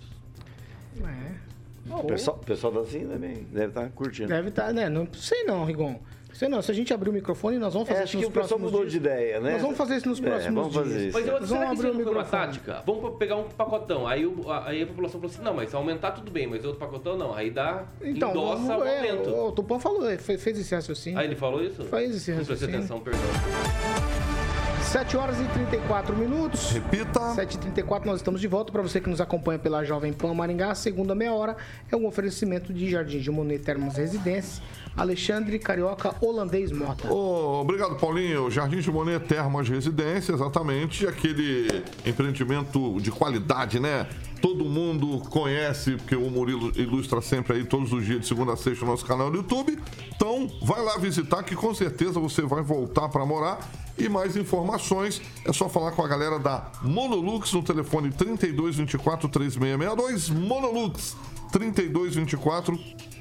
É. 1.02 1.32
O 1.92 2.04
pessoal, 2.04 2.38
pessoal 2.40 2.74
da 2.74 2.84
Sim 2.86 3.08
também 3.08 3.44
deve 3.52 3.68
estar 3.68 3.90
curtindo. 3.92 4.28
Deve 4.30 4.50
estar, 4.50 4.74
né? 4.74 4.90
Não 4.90 5.08
sei 5.14 5.44
não, 5.44 5.64
Rigon. 5.66 6.00
Sei 6.36 6.50
não. 6.50 6.62
Se 6.62 6.70
a 6.70 6.74
gente 6.74 6.94
abrir 6.94 7.10
o 7.10 7.14
microfone, 7.14 7.58
nós 7.58 7.74
vamos 7.74 7.88
fazer 7.88 8.02
É, 8.02 8.04
isso 8.04 8.18
acho 8.18 8.18
que 8.18 8.24
nos 8.24 8.30
o 8.30 8.32
pessoal 8.32 8.60
próximos 8.60 8.72
mudou 8.72 8.82
dias. 8.82 8.92
de 8.92 8.98
ideia, 8.98 9.40
né? 9.40 9.52
Nós 9.54 9.62
vamos 9.62 9.78
fazer 9.78 9.96
isso 9.96 10.10
nos 10.10 10.20
É, 10.20 10.22
próximos 10.22 10.56
vamos 10.56 10.74
fazer 10.76 10.90
dias. 10.90 11.02
isso. 11.04 11.14
Mas 11.18 11.28
eu, 11.28 11.40
Nós 11.40 11.48
será 11.50 11.60
vamos 11.66 11.80
que 11.82 11.88
abrir 11.88 12.00
isso 12.02 12.06
não 12.12 12.18
uma 12.20 12.24
tática? 12.26 12.84
Vamos 12.86 13.18
pegar 13.18 13.36
um 13.38 13.44
pacotão. 13.46 14.06
Aí, 14.06 14.26
o- 14.26 14.52
a- 14.52 14.68
aí 14.68 14.84
a 14.84 14.88
população 14.88 15.22
falou 15.22 15.34
assim, 15.34 15.44
não, 15.44 15.54
mas 15.54 15.70
se 15.70 15.76
aumentar 15.78 16.12
tudo 16.12 16.30
bem, 16.30 16.46
mas 16.46 16.66
outro 16.66 16.78
pacotão 16.80 17.18
não. 17.18 17.34
Aí 17.34 17.50
dá, 17.50 17.86
Então, 18.04 18.32
endossa 18.32 18.64
vamos, 18.64 18.84
o 18.84 18.86
é, 18.86 19.10
aumento. 19.10 19.30
o, 19.30 19.48
o 19.48 19.52
Tupã 19.54 19.80
falou, 19.80 20.02
fez, 20.18 20.44
fez 20.44 20.60
esse 20.60 20.76
raciocínio. 20.76 21.18
Ah, 21.18 21.24
ele 21.24 21.36
falou 21.38 21.64
isso? 21.64 21.84
Fez 21.86 22.16
esse 22.16 22.32
Não 22.32 22.44
prestei 22.44 22.68
raciocínio. 22.68 22.80
atenção, 22.80 23.00
perdão. 23.00 23.22
7 24.84 25.18
horas 25.18 25.40
e 25.42 25.44
34 25.46 26.16
minutos. 26.16 26.72
Repita. 26.72 27.20
7h34, 27.36 28.06
nós 28.06 28.18
estamos 28.18 28.40
de 28.40 28.48
volta. 28.48 28.72
Para 28.72 28.82
você 28.82 29.02
que 29.02 29.10
nos 29.10 29.20
acompanha 29.20 29.60
pela 29.60 29.84
Jovem 29.84 30.14
Pan 30.14 30.34
Maringá, 30.34 30.72
a 30.72 30.76
segunda 30.76 31.14
meia 31.16 31.34
hora 31.34 31.58
é 31.92 31.96
um 31.96 32.06
oferecimento 32.06 32.72
de 32.74 32.90
Jardim 32.90 33.20
de 33.20 33.30
Monet 33.32 33.60
Termas 33.64 33.98
Residência, 33.98 34.64
Alexandre 34.96 35.60
Carioca 35.60 36.16
Holandês 36.22 36.72
Mota. 36.72 37.12
Ô, 37.12 37.62
obrigado, 37.62 37.96
Paulinho. 37.96 38.50
Jardim 38.50 38.80
de 38.80 38.90
Monet 38.90 39.20
Termas 39.26 39.68
Residência, 39.68 40.34
exatamente 40.34 41.06
aquele 41.06 41.84
empreendimento 42.06 43.00
de 43.02 43.12
qualidade, 43.12 43.80
né? 43.80 44.08
Todo 44.42 44.64
mundo 44.64 45.20
conhece, 45.30 45.96
porque 45.98 46.16
o 46.16 46.30
Murilo 46.30 46.72
ilustra 46.76 47.22
sempre 47.22 47.58
aí 47.58 47.66
todos 47.66 47.92
os 47.92 48.06
dias, 48.06 48.22
de 48.22 48.28
segunda 48.28 48.54
a 48.54 48.58
sexta, 48.58 48.86
no 48.86 48.92
nosso 48.92 49.06
canal 49.06 49.30
no 49.30 49.38
YouTube. 49.38 49.78
Então, 50.16 50.48
vai 50.62 50.82
lá 50.84 50.98
visitar 50.98 51.44
que 51.44 51.56
com 51.56 51.74
certeza 51.74 52.20
você 52.20 52.44
vai 52.44 52.62
voltar 52.62 53.10
para 53.10 53.26
morar. 53.26 53.60
E 53.98 54.10
mais 54.10 54.36
informações 54.36 55.22
é 55.46 55.54
só 55.54 55.70
falar 55.70 55.92
com 55.92 56.04
a 56.04 56.08
galera 56.08 56.38
da 56.38 56.70
Monolux 56.82 57.52
no 57.54 57.64
telefone 57.64 58.12
3224 58.12 59.30
3662. 59.30 60.30
Monolux 60.30 61.16
3224 61.52 62.76
3662. 62.76 63.15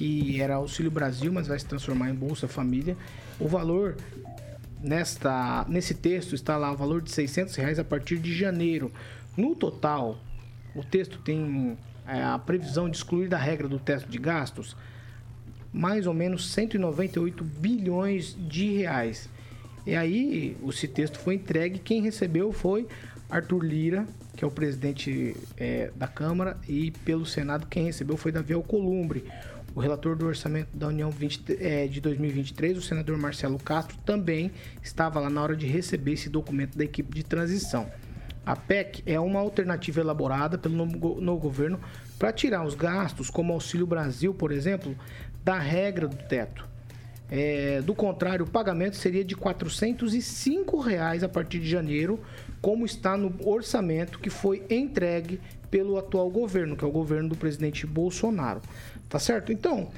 que 0.00 0.40
era 0.40 0.54
Auxílio 0.54 0.90
Brasil, 0.90 1.30
mas 1.30 1.46
vai 1.46 1.58
se 1.58 1.66
transformar 1.66 2.08
em 2.08 2.14
Bolsa 2.14 2.48
Família. 2.48 2.96
O 3.38 3.46
valor 3.46 3.98
nesta 4.82 5.66
nesse 5.68 5.92
texto 5.92 6.34
está 6.34 6.56
lá 6.56 6.72
o 6.72 6.76
valor 6.76 7.02
de 7.02 7.10
600 7.10 7.54
reais 7.54 7.78
a 7.78 7.84
partir 7.84 8.16
de 8.16 8.34
janeiro. 8.34 8.90
No 9.36 9.54
total, 9.54 10.18
o 10.74 10.82
texto 10.82 11.18
tem 11.18 11.76
é, 12.08 12.22
a 12.22 12.38
previsão 12.38 12.88
de 12.88 12.96
excluir 12.96 13.28
da 13.28 13.36
regra 13.36 13.68
do 13.68 13.78
teto 13.78 14.08
de 14.08 14.16
gastos 14.16 14.74
mais 15.70 16.06
ou 16.06 16.14
menos 16.14 16.50
198 16.50 17.44
bilhões 17.44 18.34
de 18.48 18.72
reais. 18.78 19.28
E 19.86 19.94
aí, 19.94 20.56
esse 20.66 20.88
texto 20.88 21.18
foi 21.18 21.34
entregue, 21.34 21.78
quem 21.78 22.00
recebeu 22.00 22.52
foi 22.52 22.88
Arthur 23.28 23.62
Lira, 23.62 24.06
que 24.34 24.44
é 24.44 24.48
o 24.48 24.50
presidente 24.50 25.36
é, 25.58 25.92
da 25.94 26.08
Câmara, 26.08 26.56
e 26.66 26.90
pelo 26.90 27.26
Senado 27.26 27.66
quem 27.66 27.84
recebeu 27.84 28.16
foi 28.16 28.32
Davi 28.32 28.54
Alcolumbre. 28.54 29.24
O 29.80 29.82
relator 29.82 30.14
do 30.14 30.26
orçamento 30.26 30.76
da 30.76 30.88
União 30.88 31.10
20, 31.10 31.56
é, 31.58 31.86
de 31.86 32.02
2023, 32.02 32.76
o 32.76 32.82
senador 32.82 33.16
Marcelo 33.16 33.58
Castro, 33.58 33.96
também 34.04 34.52
estava 34.82 35.18
lá 35.18 35.30
na 35.30 35.42
hora 35.42 35.56
de 35.56 35.66
receber 35.66 36.12
esse 36.12 36.28
documento 36.28 36.76
da 36.76 36.84
equipe 36.84 37.14
de 37.14 37.24
transição. 37.24 37.90
A 38.44 38.54
PEC 38.54 39.02
é 39.06 39.18
uma 39.18 39.40
alternativa 39.40 39.98
elaborada 39.98 40.58
pelo 40.58 40.76
novo, 40.76 41.18
novo 41.18 41.40
governo 41.40 41.80
para 42.18 42.30
tirar 42.30 42.62
os 42.62 42.74
gastos, 42.74 43.30
como 43.30 43.54
Auxílio 43.54 43.86
Brasil, 43.86 44.34
por 44.34 44.52
exemplo, 44.52 44.94
da 45.42 45.58
regra 45.58 46.06
do 46.06 46.16
teto. 46.28 46.68
É, 47.30 47.80
do 47.80 47.94
contrário, 47.94 48.44
o 48.44 48.50
pagamento 48.50 48.96
seria 48.96 49.24
de 49.24 49.34
405 49.34 50.78
reais 50.78 51.24
a 51.24 51.28
partir 51.28 51.58
de 51.58 51.70
janeiro, 51.70 52.20
como 52.60 52.84
está 52.84 53.16
no 53.16 53.34
orçamento 53.48 54.18
que 54.18 54.28
foi 54.28 54.62
entregue 54.68 55.40
pelo 55.70 55.96
atual 55.96 56.28
governo, 56.28 56.76
que 56.76 56.84
é 56.84 56.88
o 56.88 56.90
governo 56.90 57.28
do 57.28 57.36
presidente 57.36 57.86
Bolsonaro. 57.86 58.60
Tá 59.10 59.18
certo? 59.18 59.52
Então, 59.52 59.90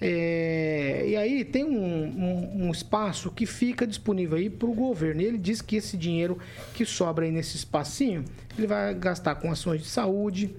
é, 0.00 1.04
e 1.08 1.16
aí 1.16 1.44
tem 1.44 1.64
um, 1.64 1.70
um, 1.70 2.66
um, 2.66 2.70
espaço 2.70 3.30
que 3.30 3.46
fica 3.46 3.86
disponível 3.86 4.36
aí 4.36 4.50
para 4.50 4.68
o 4.68 4.74
governo. 4.74 5.22
E 5.22 5.24
ele 5.24 5.38
diz 5.38 5.62
que 5.62 5.76
esse 5.76 5.96
dinheiro 5.96 6.38
que 6.74 6.84
sobra 6.84 7.24
aí 7.24 7.30
nesse 7.30 7.56
espacinho, 7.56 8.24
ele 8.58 8.66
vai 8.66 8.92
gastar 8.94 9.36
com 9.36 9.50
ações 9.50 9.82
de 9.82 9.86
saúde, 9.86 10.54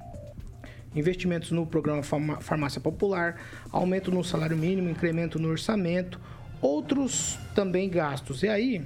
investimentos 0.96 1.52
no 1.52 1.68
programa 1.68 2.02
Farmácia 2.02 2.82
Popular, 2.82 3.40
aumento 3.72 4.10
no 4.10 4.24
salário 4.24 4.58
mínimo, 4.58 4.90
incremento 4.90 5.38
no 5.38 5.50
orçamento, 5.50 6.20
outros 6.62 7.38
também 7.54 7.90
gastos. 7.90 8.42
E 8.42 8.48
aí, 8.48 8.82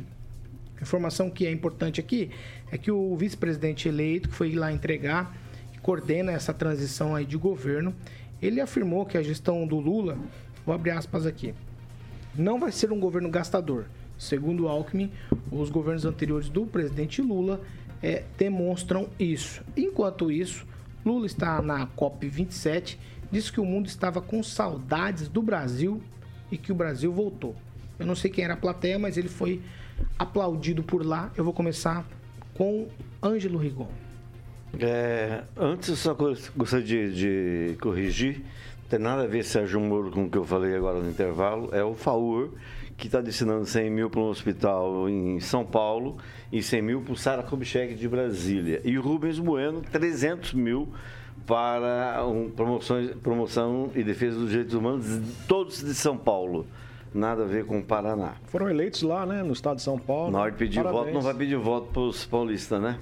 informação 0.81 1.29
que 1.29 1.45
é 1.45 1.51
importante 1.51 1.99
aqui 1.99 2.31
é 2.71 2.77
que 2.77 2.91
o 2.91 3.15
vice-presidente 3.15 3.87
eleito, 3.87 4.29
que 4.29 4.35
foi 4.35 4.51
lá 4.53 4.71
entregar, 4.73 5.37
coordena 5.81 6.31
essa 6.31 6.53
transição 6.53 7.15
aí 7.15 7.25
de 7.25 7.37
governo, 7.37 7.95
ele 8.41 8.59
afirmou 8.59 9.05
que 9.05 9.17
a 9.17 9.23
gestão 9.23 9.67
do 9.67 9.79
Lula, 9.79 10.17
vou 10.65 10.73
abrir 10.73 10.91
aspas 10.91 11.25
aqui, 11.25 11.53
não 12.35 12.59
vai 12.59 12.71
ser 12.71 12.91
um 12.91 12.99
governo 12.99 13.29
gastador. 13.29 13.85
Segundo 14.17 14.67
Alckmin, 14.67 15.11
os 15.51 15.69
governos 15.69 16.05
anteriores 16.05 16.47
do 16.47 16.65
presidente 16.65 17.21
Lula 17.21 17.59
é, 18.01 18.23
demonstram 18.37 19.09
isso. 19.19 19.63
Enquanto 19.75 20.31
isso, 20.31 20.65
Lula 21.05 21.25
está 21.25 21.61
na 21.61 21.87
COP27, 21.87 22.97
disse 23.31 23.51
que 23.51 23.59
o 23.59 23.65
mundo 23.65 23.87
estava 23.87 24.21
com 24.21 24.41
saudades 24.43 25.27
do 25.27 25.41
Brasil 25.41 26.01
e 26.51 26.57
que 26.57 26.71
o 26.71 26.75
Brasil 26.75 27.11
voltou. 27.11 27.55
Eu 27.97 28.05
não 28.05 28.15
sei 28.15 28.29
quem 28.29 28.43
era 28.43 28.53
a 28.53 28.57
plateia, 28.57 28.97
mas 28.97 29.17
ele 29.17 29.29
foi 29.29 29.61
aplaudido 30.17 30.83
por 30.83 31.05
lá. 31.05 31.31
Eu 31.35 31.43
vou 31.43 31.53
começar 31.53 32.05
com 32.53 32.87
Ângelo 33.23 33.57
Rigon. 33.57 33.89
É, 34.79 35.43
antes, 35.57 35.89
eu 35.89 35.95
só 35.95 36.13
gostaria 36.13 36.85
de, 36.85 37.71
de, 37.71 37.77
corrigir. 37.77 38.39
Não 38.83 38.89
tem 38.89 38.99
nada 38.99 39.23
a 39.23 39.27
ver, 39.27 39.43
Sérgio 39.43 39.79
Moro, 39.79 40.11
com 40.11 40.25
o 40.25 40.29
que 40.29 40.37
eu 40.37 40.45
falei 40.45 40.75
agora 40.75 40.99
no 40.99 41.09
intervalo. 41.09 41.69
É 41.73 41.83
o 41.83 41.93
FAUR, 41.93 42.49
que 42.97 43.07
está 43.07 43.21
destinando 43.21 43.65
100 43.65 43.89
mil 43.89 44.09
para 44.09 44.19
um 44.19 44.29
hospital 44.29 45.09
em 45.09 45.39
São 45.39 45.65
Paulo 45.65 46.17
e 46.51 46.61
100 46.61 46.81
mil 46.81 47.01
para 47.01 47.13
o 47.13 47.15
Sara 47.15 47.43
Kubitschek 47.43 47.95
de 47.95 48.07
Brasília. 48.07 48.81
E 48.83 48.97
o 48.97 49.01
Rubens 49.01 49.39
Bueno, 49.39 49.81
300 49.81 50.53
mil 50.53 50.89
para 51.45 52.25
um, 52.25 52.49
promoções, 52.49 53.11
promoção 53.15 53.89
e 53.95 54.03
defesa 54.03 54.37
dos 54.37 54.49
direitos 54.49 54.73
humanos, 54.73 55.05
todos 55.47 55.83
de 55.83 55.93
São 55.93 56.17
Paulo. 56.17 56.65
Nada 57.13 57.43
a 57.43 57.45
ver 57.45 57.65
com 57.65 57.79
o 57.79 57.83
Paraná. 57.83 58.35
Foram 58.45 58.69
eleitos 58.69 59.01
lá, 59.01 59.25
né, 59.25 59.43
no 59.43 59.51
estado 59.51 59.75
de 59.77 59.81
São 59.81 59.99
Paulo. 59.99 60.31
Na 60.31 60.39
hora 60.39 60.51
de 60.51 60.57
pedir 60.57 60.77
Parabéns. 60.77 61.03
voto, 61.03 61.13
não 61.13 61.21
vai 61.21 61.33
pedir 61.33 61.57
voto 61.57 61.87
para 61.91 62.01
os 62.03 62.25
paulistas, 62.25 62.81
né? 62.81 62.99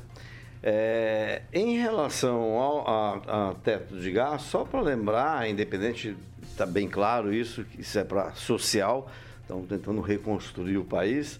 É, 0.61 1.43
em 1.53 1.77
relação 1.77 2.41
ao 2.57 2.87
a, 2.87 3.49
a 3.49 3.53
teto 3.55 3.97
de 3.97 4.11
gás, 4.11 4.41
só 4.41 4.65
para 4.65 4.81
lembrar, 4.81 5.49
independente, 5.49 6.17
está 6.43 6.65
bem 6.65 6.87
claro 6.87 7.33
isso, 7.33 7.65
isso 7.77 7.97
é 7.97 8.03
para 8.03 8.33
social, 8.33 9.09
estão 9.41 9.65
tentando 9.65 10.01
reconstruir 10.01 10.77
o 10.77 10.83
país 10.83 11.39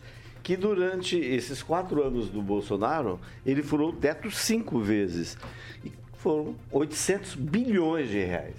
que 0.49 0.57
durante 0.57 1.15
esses 1.15 1.61
quatro 1.61 2.03
anos 2.03 2.29
do 2.29 2.41
Bolsonaro, 2.41 3.19
ele 3.45 3.61
furou 3.61 3.89
o 3.89 3.93
teto 3.93 4.31
cinco 4.31 4.79
vezes. 4.79 5.37
E 5.85 5.91
foram 6.17 6.55
800 6.71 7.35
bilhões 7.35 8.09
de 8.09 8.19
reais. 8.23 8.55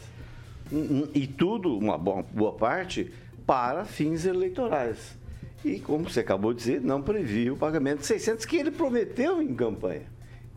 E 1.13 1.27
tudo, 1.27 1.77
uma 1.77 1.99
boa 1.99 2.53
parte, 2.53 3.13
para 3.45 3.85
fins 3.85 4.25
eleitorais. 4.25 5.19
E, 5.65 5.81
como 5.81 6.09
você 6.09 6.21
acabou 6.21 6.53
de 6.53 6.61
dizer, 6.61 6.81
não 6.81 7.03
previa 7.03 7.53
o 7.53 7.57
pagamento 7.57 8.01
de 8.01 8.07
600 8.07 8.45
que 8.45 8.57
ele 8.57 8.71
prometeu 8.71 9.43
em 9.43 9.53
campanha. 9.53 10.07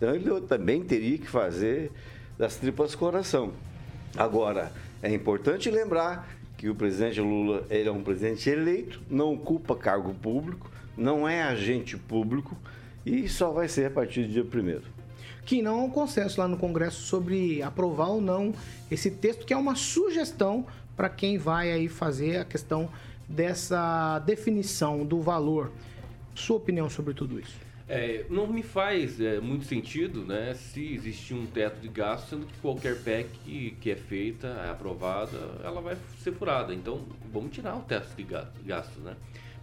Então, 0.04 0.14
ele 0.14 0.42
também 0.42 0.84
teria 0.84 1.18
que 1.18 1.30
fazer 1.30 1.90
das 2.38 2.58
tripas 2.58 2.94
coração. 2.94 3.54
Agora, 4.18 4.70
é 5.02 5.10
importante 5.10 5.72
lembrar 5.72 6.28
que 6.58 6.68
o 6.68 6.76
presidente 6.76 7.22
Lula 7.22 7.66
ele 7.70 7.88
é 7.88 7.92
um 7.92 8.04
presidente 8.04 8.50
eleito, 8.50 9.02
não 9.10 9.34
ocupa 9.34 9.78
cargo 9.78 10.14
público, 10.14 10.70
não 10.98 11.26
é 11.26 11.42
agente 11.42 11.96
público 11.96 12.58
e 13.06 13.30
só 13.30 13.52
vai 13.52 13.70
ser 13.70 13.86
a 13.86 13.90
partir 13.90 14.24
do 14.24 14.34
dia 14.34 14.44
1 14.44 14.82
que 15.46 15.62
não 15.62 15.80
há 15.80 15.84
um 15.84 15.90
consenso 15.90 16.40
lá 16.40 16.50
no 16.50 16.58
Congresso 16.58 17.02
sobre 17.04 17.62
aprovar 17.62 18.10
ou 18.10 18.20
não 18.20 18.54
esse 18.92 19.10
texto, 19.10 19.46
que 19.46 19.54
é 19.54 19.58
uma 19.58 19.76
sugestão 19.76 20.66
para 20.98 21.08
quem 21.08 21.38
vai 21.38 21.72
aí 21.72 21.88
fazer 21.88 22.38
a 22.38 22.46
questão 22.46 22.90
dessa 23.28 24.20
definição 24.20 25.06
do 25.06 25.22
valor. 25.22 25.72
Sua 26.36 26.58
opinião 26.58 26.90
sobre 26.90 27.14
tudo 27.14 27.40
isso? 27.40 27.73
É, 27.88 28.26
não 28.30 28.48
me 28.48 28.64
faz 28.64 29.20
é, 29.20 29.40
muito 29.42 29.66
sentido 29.66 30.26
né, 30.26 30.54
se 30.54 30.94
existir 30.94 31.34
um 31.34 31.46
teto 31.46 31.82
de 31.82 31.90
gasto, 31.90 32.30
sendo 32.30 32.46
que 32.46 32.58
qualquer 32.60 33.02
PEC 33.04 33.30
que, 33.44 33.72
que 33.82 33.92
é 33.92 33.96
feita, 33.96 34.48
é 34.66 34.70
aprovada, 34.70 35.38
ela 35.64 35.82
vai 35.82 35.98
ser 36.20 36.32
furada. 36.32 36.74
Então, 36.74 37.02
vamos 37.32 37.52
tirar 37.52 37.76
o 37.76 37.82
teto 37.82 38.16
de 38.16 38.24
gastos, 38.64 39.04
né? 39.04 39.16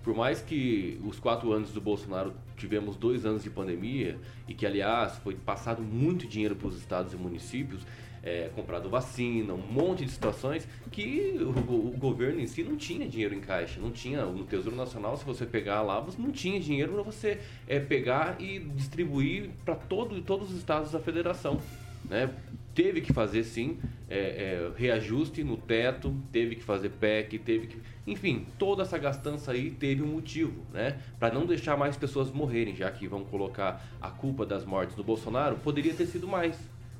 por 0.02 0.14
mais 0.14 0.40
que 0.40 0.98
os 1.04 1.18
quatro 1.18 1.52
anos 1.52 1.72
do 1.72 1.80
Bolsonaro 1.80 2.32
tivemos 2.56 2.96
dois 2.96 3.26
anos 3.26 3.42
de 3.42 3.50
pandemia 3.50 4.18
e 4.48 4.54
que, 4.54 4.64
aliás, 4.64 5.16
foi 5.18 5.34
passado 5.34 5.82
muito 5.82 6.26
dinheiro 6.26 6.56
para 6.56 6.68
os 6.68 6.76
estados 6.76 7.12
e 7.12 7.16
municípios, 7.16 7.82
é, 8.22 8.50
comprado 8.54 8.88
vacina, 8.88 9.52
um 9.54 9.58
monte 9.58 10.04
de 10.04 10.10
situações 10.10 10.66
que 10.90 11.36
o, 11.40 11.50
o, 11.88 11.96
governo 11.96 12.40
em 12.40 12.46
si 12.46 12.62
não 12.62 12.76
tinha 12.76 13.08
dinheiro 13.08 13.34
em 13.34 13.40
caixa, 13.40 13.80
não 13.80 13.90
tinha 13.90 14.24
no 14.24 14.44
Tesouro 14.44 14.76
Nacional, 14.76 15.16
se 15.16 15.24
você 15.24 15.46
pegar 15.46 15.82
lá, 15.82 16.00
você 16.00 16.20
não 16.20 16.30
tinha 16.30 16.60
dinheiro 16.60 16.92
para 16.92 17.02
você 17.02 17.40
é, 17.66 17.78
pegar 17.78 18.40
e 18.40 18.58
distribuir 18.58 19.50
para 19.64 19.74
todo, 19.74 20.20
todos 20.22 20.50
os 20.50 20.58
estados 20.58 20.92
da 20.92 21.00
federação. 21.00 21.60
Né? 22.08 22.30
teve 22.74 23.00
que 23.00 23.12
fazer 23.12 23.44
sim 23.44 23.78
é, 24.08 24.18
é, 24.18 24.72
reajuste 24.76 25.44
no 25.44 25.56
teto, 25.56 26.14
teve 26.32 26.56
que 26.56 26.62
fazer 26.62 26.90
PEC, 26.90 27.38
teve 27.38 27.66
que. 27.66 27.78
Enfim, 28.06 28.46
toda 28.58 28.82
essa 28.82 28.98
gastança 28.98 29.52
aí 29.52 29.70
teve 29.70 30.02
um 30.02 30.06
motivo, 30.06 30.64
né? 30.72 30.98
Para 31.18 31.32
não 31.32 31.46
deixar 31.46 31.76
mais 31.76 31.96
pessoas 31.96 32.30
morrerem, 32.30 32.74
já 32.74 32.90
que 32.90 33.06
vão 33.06 33.24
colocar 33.24 33.84
a 34.00 34.10
culpa 34.10 34.46
das 34.46 34.64
mortes 34.64 34.96
do 34.96 35.04
Bolsonaro, 35.04 35.56
poderia 35.56 35.94
ter 35.94 36.06
sido 36.06 36.26
mais. 36.26 36.56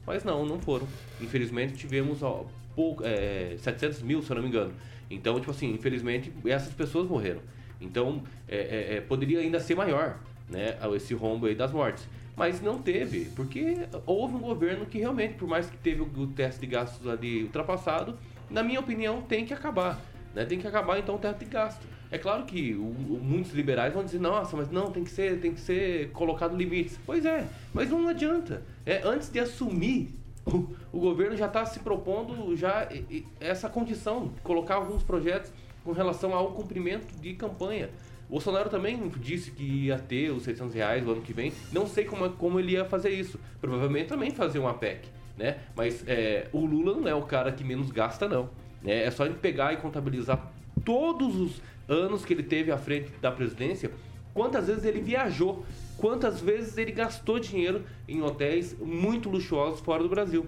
Mas 0.07 0.24
não, 0.24 0.44
não 0.44 0.59
foram. 0.59 0.86
Infelizmente 1.20 1.74
tivemos 1.74 2.22
ó, 2.22 2.44
pouco, 2.74 3.05
é, 3.05 3.57
700 3.59 4.03
mil, 4.03 4.22
se 4.22 4.30
eu 4.30 4.36
não 4.36 4.42
me 4.42 4.48
engano. 4.48 4.72
Então, 5.11 5.38
tipo 5.38 5.51
assim, 5.51 5.72
infelizmente 5.72 6.32
essas 6.46 6.72
pessoas 6.72 7.09
morreram. 7.09 7.40
Então, 7.80 8.22
é, 8.48 8.57
é, 8.57 8.96
é, 8.96 9.01
poderia 9.01 9.40
ainda 9.40 9.59
ser 9.59 9.74
maior, 9.74 10.18
né? 10.48 10.76
Esse 10.94 11.14
rombo 11.14 11.46
aí 11.46 11.55
das 11.55 11.72
mortes. 11.72 12.07
Mas 12.36 12.61
não 12.61 12.80
teve, 12.80 13.26
porque 13.36 13.86
houve 14.07 14.34
um 14.34 14.40
governo 14.40 14.86
que 14.86 14.98
realmente, 14.98 15.34
por 15.34 15.48
mais 15.48 15.68
que 15.68 15.76
teve 15.78 16.01
o 16.01 16.26
teste 16.28 16.61
de 16.61 16.66
gastos 16.66 17.07
ali 17.07 17.42
ultrapassado, 17.42 18.16
na 18.48 18.62
minha 18.62 18.80
opinião, 18.80 19.22
tem 19.22 19.44
que 19.44 19.53
acabar. 19.53 20.01
Né? 20.34 20.44
Tem 20.44 20.59
que 20.59 20.66
acabar 20.66 20.98
então 20.98 21.16
o 21.16 21.18
teto 21.18 21.38
de 21.38 21.44
gasto. 21.46 21.86
É 22.11 22.18
claro 22.18 22.44
que 22.44 22.74
o, 22.74 22.82
o, 22.82 23.20
muitos 23.22 23.52
liberais 23.52 23.94
vão 23.94 24.04
dizer, 24.04 24.18
nossa, 24.18 24.56
mas 24.56 24.70
não, 24.70 24.90
tem 24.90 25.04
que 25.04 25.11
ser, 25.11 25.40
tem 25.40 25.54
que 25.54 25.61
ser 25.61 26.11
colocado 26.11 26.56
limites. 26.56 26.98
Pois 27.06 27.24
é, 27.24 27.46
mas 27.72 27.88
não 27.90 28.08
adianta. 28.08 28.62
É, 28.84 29.00
antes 29.04 29.30
de 29.30 29.38
assumir, 29.38 30.14
o, 30.44 30.66
o 30.92 30.98
governo 30.98 31.36
já 31.36 31.46
está 31.46 31.64
se 31.64 31.78
propondo 31.80 32.56
já 32.56 32.88
essa 33.38 33.68
condição, 33.68 34.32
colocar 34.42 34.74
alguns 34.76 35.02
projetos 35.02 35.52
com 35.84 35.92
relação 35.92 36.34
ao 36.34 36.52
cumprimento 36.52 37.14
de 37.20 37.34
campanha. 37.34 37.90
O 38.28 38.32
Bolsonaro 38.32 38.70
também 38.70 39.08
disse 39.20 39.50
que 39.50 39.86
ia 39.86 39.98
ter 39.98 40.30
os 40.30 40.44
600 40.44 40.74
reais 40.74 41.04
no 41.04 41.12
ano 41.12 41.20
que 41.20 41.32
vem. 41.32 41.52
Não 41.72 41.86
sei 41.86 42.04
como, 42.04 42.30
como 42.30 42.61
ele 42.61 42.72
ia 42.72 42.84
fazer 42.84 43.11
isso. 43.11 43.40
Provavelmente 43.61 44.08
também 44.08 44.30
fazer 44.30 44.61
uma 44.61 44.74
PEC, 44.74 45.08
né? 45.36 45.58
Mas 45.74 46.04
é, 46.06 46.48
o 46.52 46.64
Lula 46.64 47.00
não 47.00 47.08
é 47.08 47.14
o 47.14 47.22
cara 47.22 47.50
que 47.50 47.64
menos 47.64 47.90
gasta, 47.90 48.28
não. 48.28 48.48
Né? 48.82 49.04
É 49.04 49.11
só 49.11 49.26
ele 49.26 49.34
pegar 49.34 49.72
e 49.72 49.78
contabilizar 49.78 50.52
todos 50.84 51.36
os 51.36 51.62
anos 51.91 52.24
que 52.24 52.32
ele 52.32 52.43
teve 52.43 52.70
à 52.70 52.78
frente 52.78 53.11
da 53.20 53.30
presidência, 53.30 53.91
quantas 54.32 54.68
vezes 54.68 54.84
ele 54.84 55.01
viajou, 55.01 55.64
quantas 55.99 56.41
vezes 56.41 56.78
ele 56.78 56.93
gastou 56.93 57.38
dinheiro 57.38 57.84
em 58.09 58.22
hotéis 58.22 58.76
muito 58.78 59.28
luxuosos 59.28 59.80
fora 59.80 60.03
do 60.03 60.09
Brasil. 60.09 60.47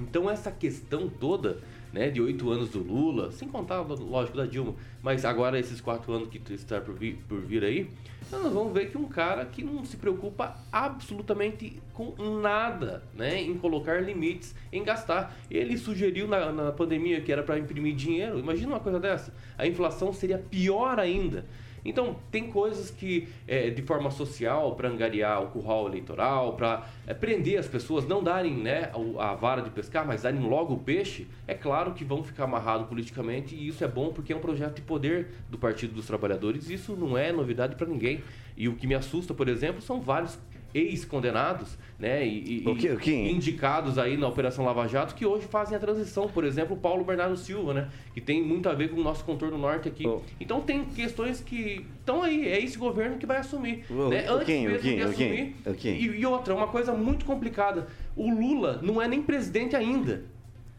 Então 0.00 0.28
essa 0.28 0.50
questão 0.50 1.08
toda 1.08 1.58
né, 1.92 2.10
de 2.10 2.20
oito 2.20 2.50
anos 2.50 2.70
do 2.70 2.78
Lula, 2.78 3.30
sem 3.32 3.48
contar, 3.48 3.80
lógico, 3.80 4.36
da 4.36 4.46
Dilma, 4.46 4.74
mas 5.02 5.24
agora 5.24 5.58
esses 5.58 5.80
quatro 5.80 6.12
anos 6.12 6.28
que 6.28 6.40
está 6.52 6.80
por 6.80 6.94
vir, 6.94 7.18
por 7.28 7.40
vir 7.40 7.64
aí, 7.64 7.90
então 8.32 8.42
nós 8.44 8.52
vamos 8.54 8.72
ver 8.72 8.90
que 8.90 8.96
um 8.96 9.04
cara 9.04 9.44
que 9.44 9.62
não 9.62 9.84
se 9.84 9.98
preocupa 9.98 10.56
absolutamente 10.72 11.78
com 11.92 12.14
nada, 12.40 13.02
né, 13.14 13.42
em 13.42 13.58
colocar 13.58 14.02
limites, 14.02 14.54
em 14.72 14.82
gastar. 14.82 15.36
Ele 15.50 15.76
sugeriu 15.76 16.26
na, 16.26 16.50
na 16.50 16.72
pandemia 16.72 17.20
que 17.20 17.30
era 17.30 17.42
para 17.42 17.58
imprimir 17.58 17.94
dinheiro. 17.94 18.38
Imagina 18.38 18.72
uma 18.72 18.80
coisa 18.80 18.98
dessa. 18.98 19.34
A 19.58 19.66
inflação 19.66 20.14
seria 20.14 20.38
pior 20.38 20.98
ainda. 20.98 21.44
Então, 21.84 22.16
tem 22.30 22.50
coisas 22.50 22.90
que, 22.90 23.28
é, 23.46 23.70
de 23.70 23.82
forma 23.82 24.10
social, 24.10 24.74
para 24.76 24.88
angariar 24.88 25.42
o 25.42 25.48
curral 25.48 25.88
eleitoral, 25.88 26.54
para 26.54 26.86
é, 27.06 27.14
prender 27.14 27.58
as 27.58 27.66
pessoas, 27.66 28.06
não 28.06 28.22
darem 28.22 28.54
né, 28.54 28.90
a, 29.18 29.30
a, 29.30 29.34
vara 29.34 29.62
de 29.62 29.70
pescar, 29.70 30.06
mas 30.06 30.22
darem 30.22 30.40
logo 30.40 30.74
o 30.74 30.78
peixe, 30.78 31.26
é 31.46 31.54
claro 31.54 31.92
que 31.92 32.04
vão 32.04 32.22
ficar 32.22 32.44
amarrados 32.44 32.86
politicamente 32.86 33.54
e 33.54 33.68
isso 33.68 33.82
é 33.82 33.88
bom 33.88 34.12
porque 34.12 34.32
é 34.32 34.36
um 34.36 34.40
projeto 34.40 34.76
de 34.76 34.82
poder 34.82 35.28
do 35.50 35.58
Partido 35.58 35.94
dos 35.94 36.06
Trabalhadores. 36.06 36.70
Isso 36.70 36.94
não 36.94 37.18
é 37.18 37.32
novidade 37.32 37.76
para 37.76 37.86
ninguém. 37.86 38.22
E 38.56 38.68
o 38.68 38.76
que 38.76 38.86
me 38.86 38.94
assusta, 38.94 39.34
por 39.34 39.48
exemplo, 39.48 39.80
são 39.80 40.00
vários 40.00 40.38
ex-condenados, 40.74 41.78
né, 41.98 42.26
e, 42.26 42.64
o 42.66 42.74
que, 42.74 42.88
o 42.88 42.98
que? 42.98 43.14
indicados 43.14 43.96
aí 43.98 44.16
na 44.16 44.26
Operação 44.26 44.64
Lava 44.64 44.88
Jato 44.88 45.14
que 45.14 45.24
hoje 45.24 45.46
fazem 45.46 45.76
a 45.76 45.80
transição, 45.80 46.28
por 46.28 46.44
exemplo, 46.44 46.76
o 46.76 46.78
Paulo 46.78 47.04
Bernardo 47.04 47.36
Silva, 47.36 47.74
né, 47.74 47.88
que 48.12 48.20
tem 48.20 48.42
muito 48.42 48.68
a 48.68 48.74
ver 48.74 48.90
com 48.90 49.00
o 49.00 49.04
nosso 49.04 49.24
contorno 49.24 49.56
norte 49.56 49.88
aqui. 49.88 50.06
Oh. 50.06 50.20
Então 50.40 50.60
tem 50.60 50.84
questões 50.84 51.40
que 51.40 51.86
estão 51.98 52.22
aí, 52.22 52.48
é 52.48 52.60
esse 52.60 52.76
governo 52.76 53.18
que 53.18 53.26
vai 53.26 53.38
assumir, 53.38 53.84
oh, 53.90 54.08
né, 54.08 54.26
antes 54.28 54.42
okay, 54.42 54.66
mesmo 54.66 54.80
de 54.80 55.02
assumir. 55.02 55.56
E, 55.84 56.06
e 56.20 56.26
outra, 56.26 56.54
uma 56.54 56.68
coisa 56.68 56.92
muito 56.92 57.24
complicada, 57.24 57.86
o 58.16 58.30
Lula 58.30 58.80
não 58.82 59.00
é 59.00 59.06
nem 59.06 59.22
presidente 59.22 59.76
ainda. 59.76 60.24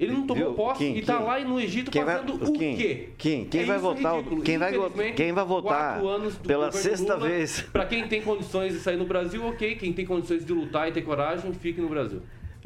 Ele 0.03 0.13
não 0.13 0.27
tomou 0.27 0.45
Viu? 0.45 0.53
posse 0.53 0.79
Kim, 0.79 0.93
e 0.93 0.99
está 0.99 1.19
lá 1.19 1.39
no 1.39 1.59
Egito 1.59 1.91
quem 1.91 2.03
fazendo 2.03 2.37
vai, 2.37 2.49
o 2.49 2.53
Kim, 2.53 2.75
quê? 2.75 3.09
Kim, 3.17 3.45
quem, 3.45 3.61
é 3.61 3.65
vai 3.65 3.77
votar, 3.77 4.23
quem, 4.43 4.57
vai, 4.57 4.73
quem 5.15 5.31
vai 5.31 5.45
votar 5.45 6.01
pela 6.45 6.71
sexta 6.71 7.15
Lula, 7.15 7.27
vez? 7.27 7.61
Para 7.71 7.85
quem 7.85 8.07
tem 8.07 8.21
condições 8.21 8.73
de 8.73 8.79
sair 8.79 8.97
no 8.97 9.05
Brasil, 9.05 9.45
ok. 9.45 9.75
Quem 9.75 9.93
tem 9.93 10.05
condições 10.05 10.45
de 10.45 10.53
lutar 10.53 10.89
e 10.89 10.91
ter 10.91 11.01
coragem, 11.01 11.53
fique 11.53 11.79
no 11.79 11.89
Brasil. 11.89 12.21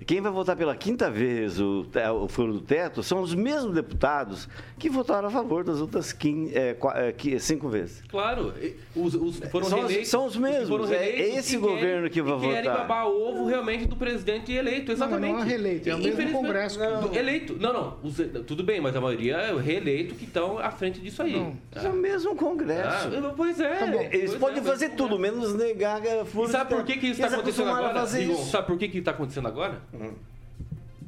Quem 0.07 0.21
vai 0.21 0.31
votar 0.31 0.55
pela 0.55 0.73
quinta 0.73 1.11
vez 1.11 1.59
o, 1.59 1.85
o 2.21 2.29
furo 2.29 2.53
do 2.53 2.61
teto 2.61 3.03
são 3.03 3.19
os 3.19 3.35
mesmos 3.35 3.73
deputados 3.73 4.47
que 4.79 4.89
votaram 4.89 5.27
a 5.27 5.31
favor 5.31 5.65
das 5.65 5.81
outras 5.81 6.13
quim, 6.13 6.49
é, 6.53 6.77
é, 7.03 7.39
cinco 7.39 7.67
vezes. 7.67 8.01
Claro, 8.07 8.53
os, 8.95 9.15
os 9.15 9.39
foram 9.51 9.67
são, 9.67 9.79
reeleitos, 9.79 10.07
são 10.07 10.25
os 10.25 10.37
mesmos. 10.37 10.91
é 10.91 11.35
esse 11.35 11.57
governo 11.57 12.09
que 12.09 12.21
vai 12.21 12.35
votar. 12.35 12.49
querem 12.53 12.71
babar 12.71 13.05
ovo 13.05 13.47
realmente 13.47 13.85
do 13.85 13.97
presidente 13.97 14.53
eleito, 14.53 14.93
exatamente. 14.93 15.31
Não, 15.31 15.39
não 15.39 15.45
é 15.45 15.49
reeleito, 15.49 15.89
é 15.89 15.95
o 15.95 15.97
mesmo 15.97 16.31
Congresso. 16.31 16.79
Não. 16.79 17.13
Eleito. 17.13 17.57
Não, 17.59 17.73
não, 17.73 17.97
os, 18.01 18.15
tudo 18.45 18.63
bem, 18.63 18.79
mas 18.79 18.95
a 18.95 19.01
maioria 19.01 19.35
é 19.35 19.59
reeleito 19.59 20.15
que 20.15 20.23
estão 20.23 20.57
à 20.57 20.71
frente 20.71 21.01
disso 21.01 21.21
aí. 21.21 21.33
Não. 21.33 21.57
Tá? 21.69 21.83
É 21.83 21.89
o 21.89 21.93
mesmo 21.93 22.33
Congresso. 22.33 23.09
Ah, 23.09 23.33
pois 23.35 23.59
é. 23.59 23.75
Tá 23.75 23.87
Eles 23.87 24.29
pois 24.29 24.39
podem 24.39 24.59
é, 24.59 24.63
fazer 24.63 24.89
tudo, 24.91 25.19
menos 25.19 25.53
negar 25.53 26.01
furo 26.25 26.47
E 26.47 26.51
sabe 26.53 26.73
por 26.73 26.85
que, 26.85 26.95
que 26.95 27.07
isso 27.07 27.21
está 27.21 27.35
acontecendo 27.35 27.69
agora? 27.69 28.07
Sabe 28.07 28.67
por 28.67 28.77
que 28.77 28.85
está 28.85 29.11
acontecendo 29.11 29.47
agora? 29.49 29.81
Hum. 29.99 30.13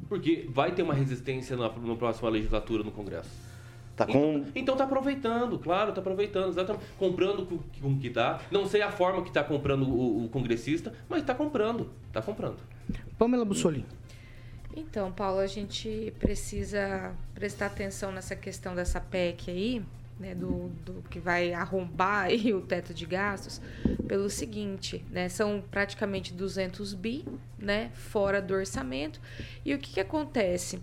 Porque 0.08 0.46
vai 0.48 0.72
ter 0.72 0.82
uma 0.82 0.94
resistência 0.94 1.56
na, 1.56 1.68
na 1.68 1.96
próxima 1.96 2.28
legislatura 2.28 2.82
no 2.82 2.90
Congresso. 2.90 3.30
Tá 3.96 4.06
com... 4.06 4.12
então, 4.12 4.46
então 4.54 4.76
tá 4.76 4.84
aproveitando, 4.84 5.58
claro, 5.58 5.92
tá 5.92 6.00
aproveitando, 6.00 6.48
exatamente. 6.48 6.84
Comprando 6.98 7.44
com, 7.46 7.58
com 7.80 7.98
que 7.98 8.08
dá. 8.08 8.40
Não 8.50 8.66
sei 8.66 8.82
a 8.82 8.90
forma 8.90 9.22
que 9.22 9.30
tá 9.30 9.44
comprando 9.44 9.82
o, 9.82 10.24
o 10.24 10.28
congressista, 10.30 10.92
mas 11.08 11.22
tá 11.22 11.34
comprando, 11.34 11.90
tá 12.12 12.22
comprando. 12.22 12.56
Pamela 13.18 13.44
Bussolini. 13.44 13.86
Então, 14.74 15.10
Paulo, 15.12 15.40
a 15.40 15.46
gente 15.46 16.12
precisa 16.18 17.12
prestar 17.34 17.66
atenção 17.66 18.10
nessa 18.10 18.34
questão 18.36 18.74
dessa 18.74 19.00
PEC 19.00 19.50
aí, 19.50 19.82
né, 20.20 20.34
do, 20.34 20.68
do, 20.84 21.02
que 21.08 21.18
vai 21.18 21.52
arrombar 21.54 22.26
aí 22.28 22.52
o 22.52 22.60
teto 22.60 22.92
de 22.92 23.06
gastos, 23.06 23.60
pelo 24.06 24.28
seguinte, 24.28 25.04
né, 25.10 25.28
são 25.28 25.64
praticamente 25.70 26.34
200 26.34 26.92
bi, 26.92 27.24
né, 27.58 27.90
fora 27.94 28.40
do 28.40 28.54
orçamento. 28.54 29.20
E 29.64 29.74
o 29.74 29.78
que, 29.78 29.94
que 29.94 30.00
acontece? 30.00 30.80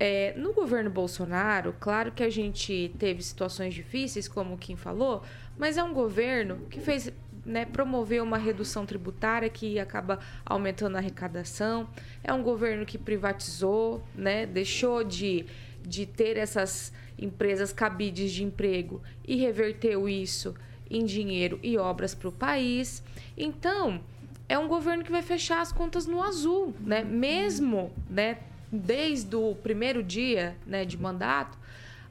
É, 0.00 0.32
no 0.36 0.52
governo 0.52 0.90
Bolsonaro, 0.90 1.74
claro 1.78 2.12
que 2.12 2.22
a 2.22 2.30
gente 2.30 2.94
teve 2.98 3.22
situações 3.22 3.74
difíceis, 3.74 4.26
como 4.28 4.54
o 4.54 4.58
Kim 4.58 4.76
falou, 4.76 5.22
mas 5.58 5.76
é 5.76 5.82
um 5.82 5.92
governo 5.92 6.66
que 6.70 6.80
fez 6.80 7.12
né, 7.44 7.64
promoveu 7.64 8.22
uma 8.22 8.38
redução 8.38 8.86
tributária 8.86 9.48
que 9.48 9.78
acaba 9.78 10.20
aumentando 10.44 10.96
a 10.96 10.98
arrecadação. 10.98 11.88
É 12.22 12.32
um 12.32 12.42
governo 12.42 12.84
que 12.86 12.98
privatizou, 12.98 14.02
né, 14.14 14.46
deixou 14.46 15.02
de, 15.02 15.46
de 15.82 16.06
ter 16.06 16.36
essas 16.36 16.92
empresas 17.18 17.72
cabides 17.72 18.32
de 18.32 18.44
emprego 18.44 19.02
e 19.26 19.36
reverteu 19.36 20.08
isso 20.08 20.54
em 20.90 21.04
dinheiro 21.04 21.58
e 21.62 21.76
obras 21.76 22.14
para 22.14 22.28
o 22.28 22.32
país. 22.32 23.02
Então, 23.36 24.00
é 24.48 24.58
um 24.58 24.68
governo 24.68 25.04
que 25.04 25.10
vai 25.10 25.22
fechar 25.22 25.60
as 25.60 25.72
contas 25.72 26.06
no 26.06 26.22
azul, 26.22 26.74
né? 26.80 27.04
Mesmo, 27.04 27.92
né, 28.08 28.38
desde 28.72 29.34
o 29.36 29.54
primeiro 29.54 30.02
dia, 30.02 30.56
né, 30.66 30.84
de 30.84 30.96
mandato, 30.96 31.58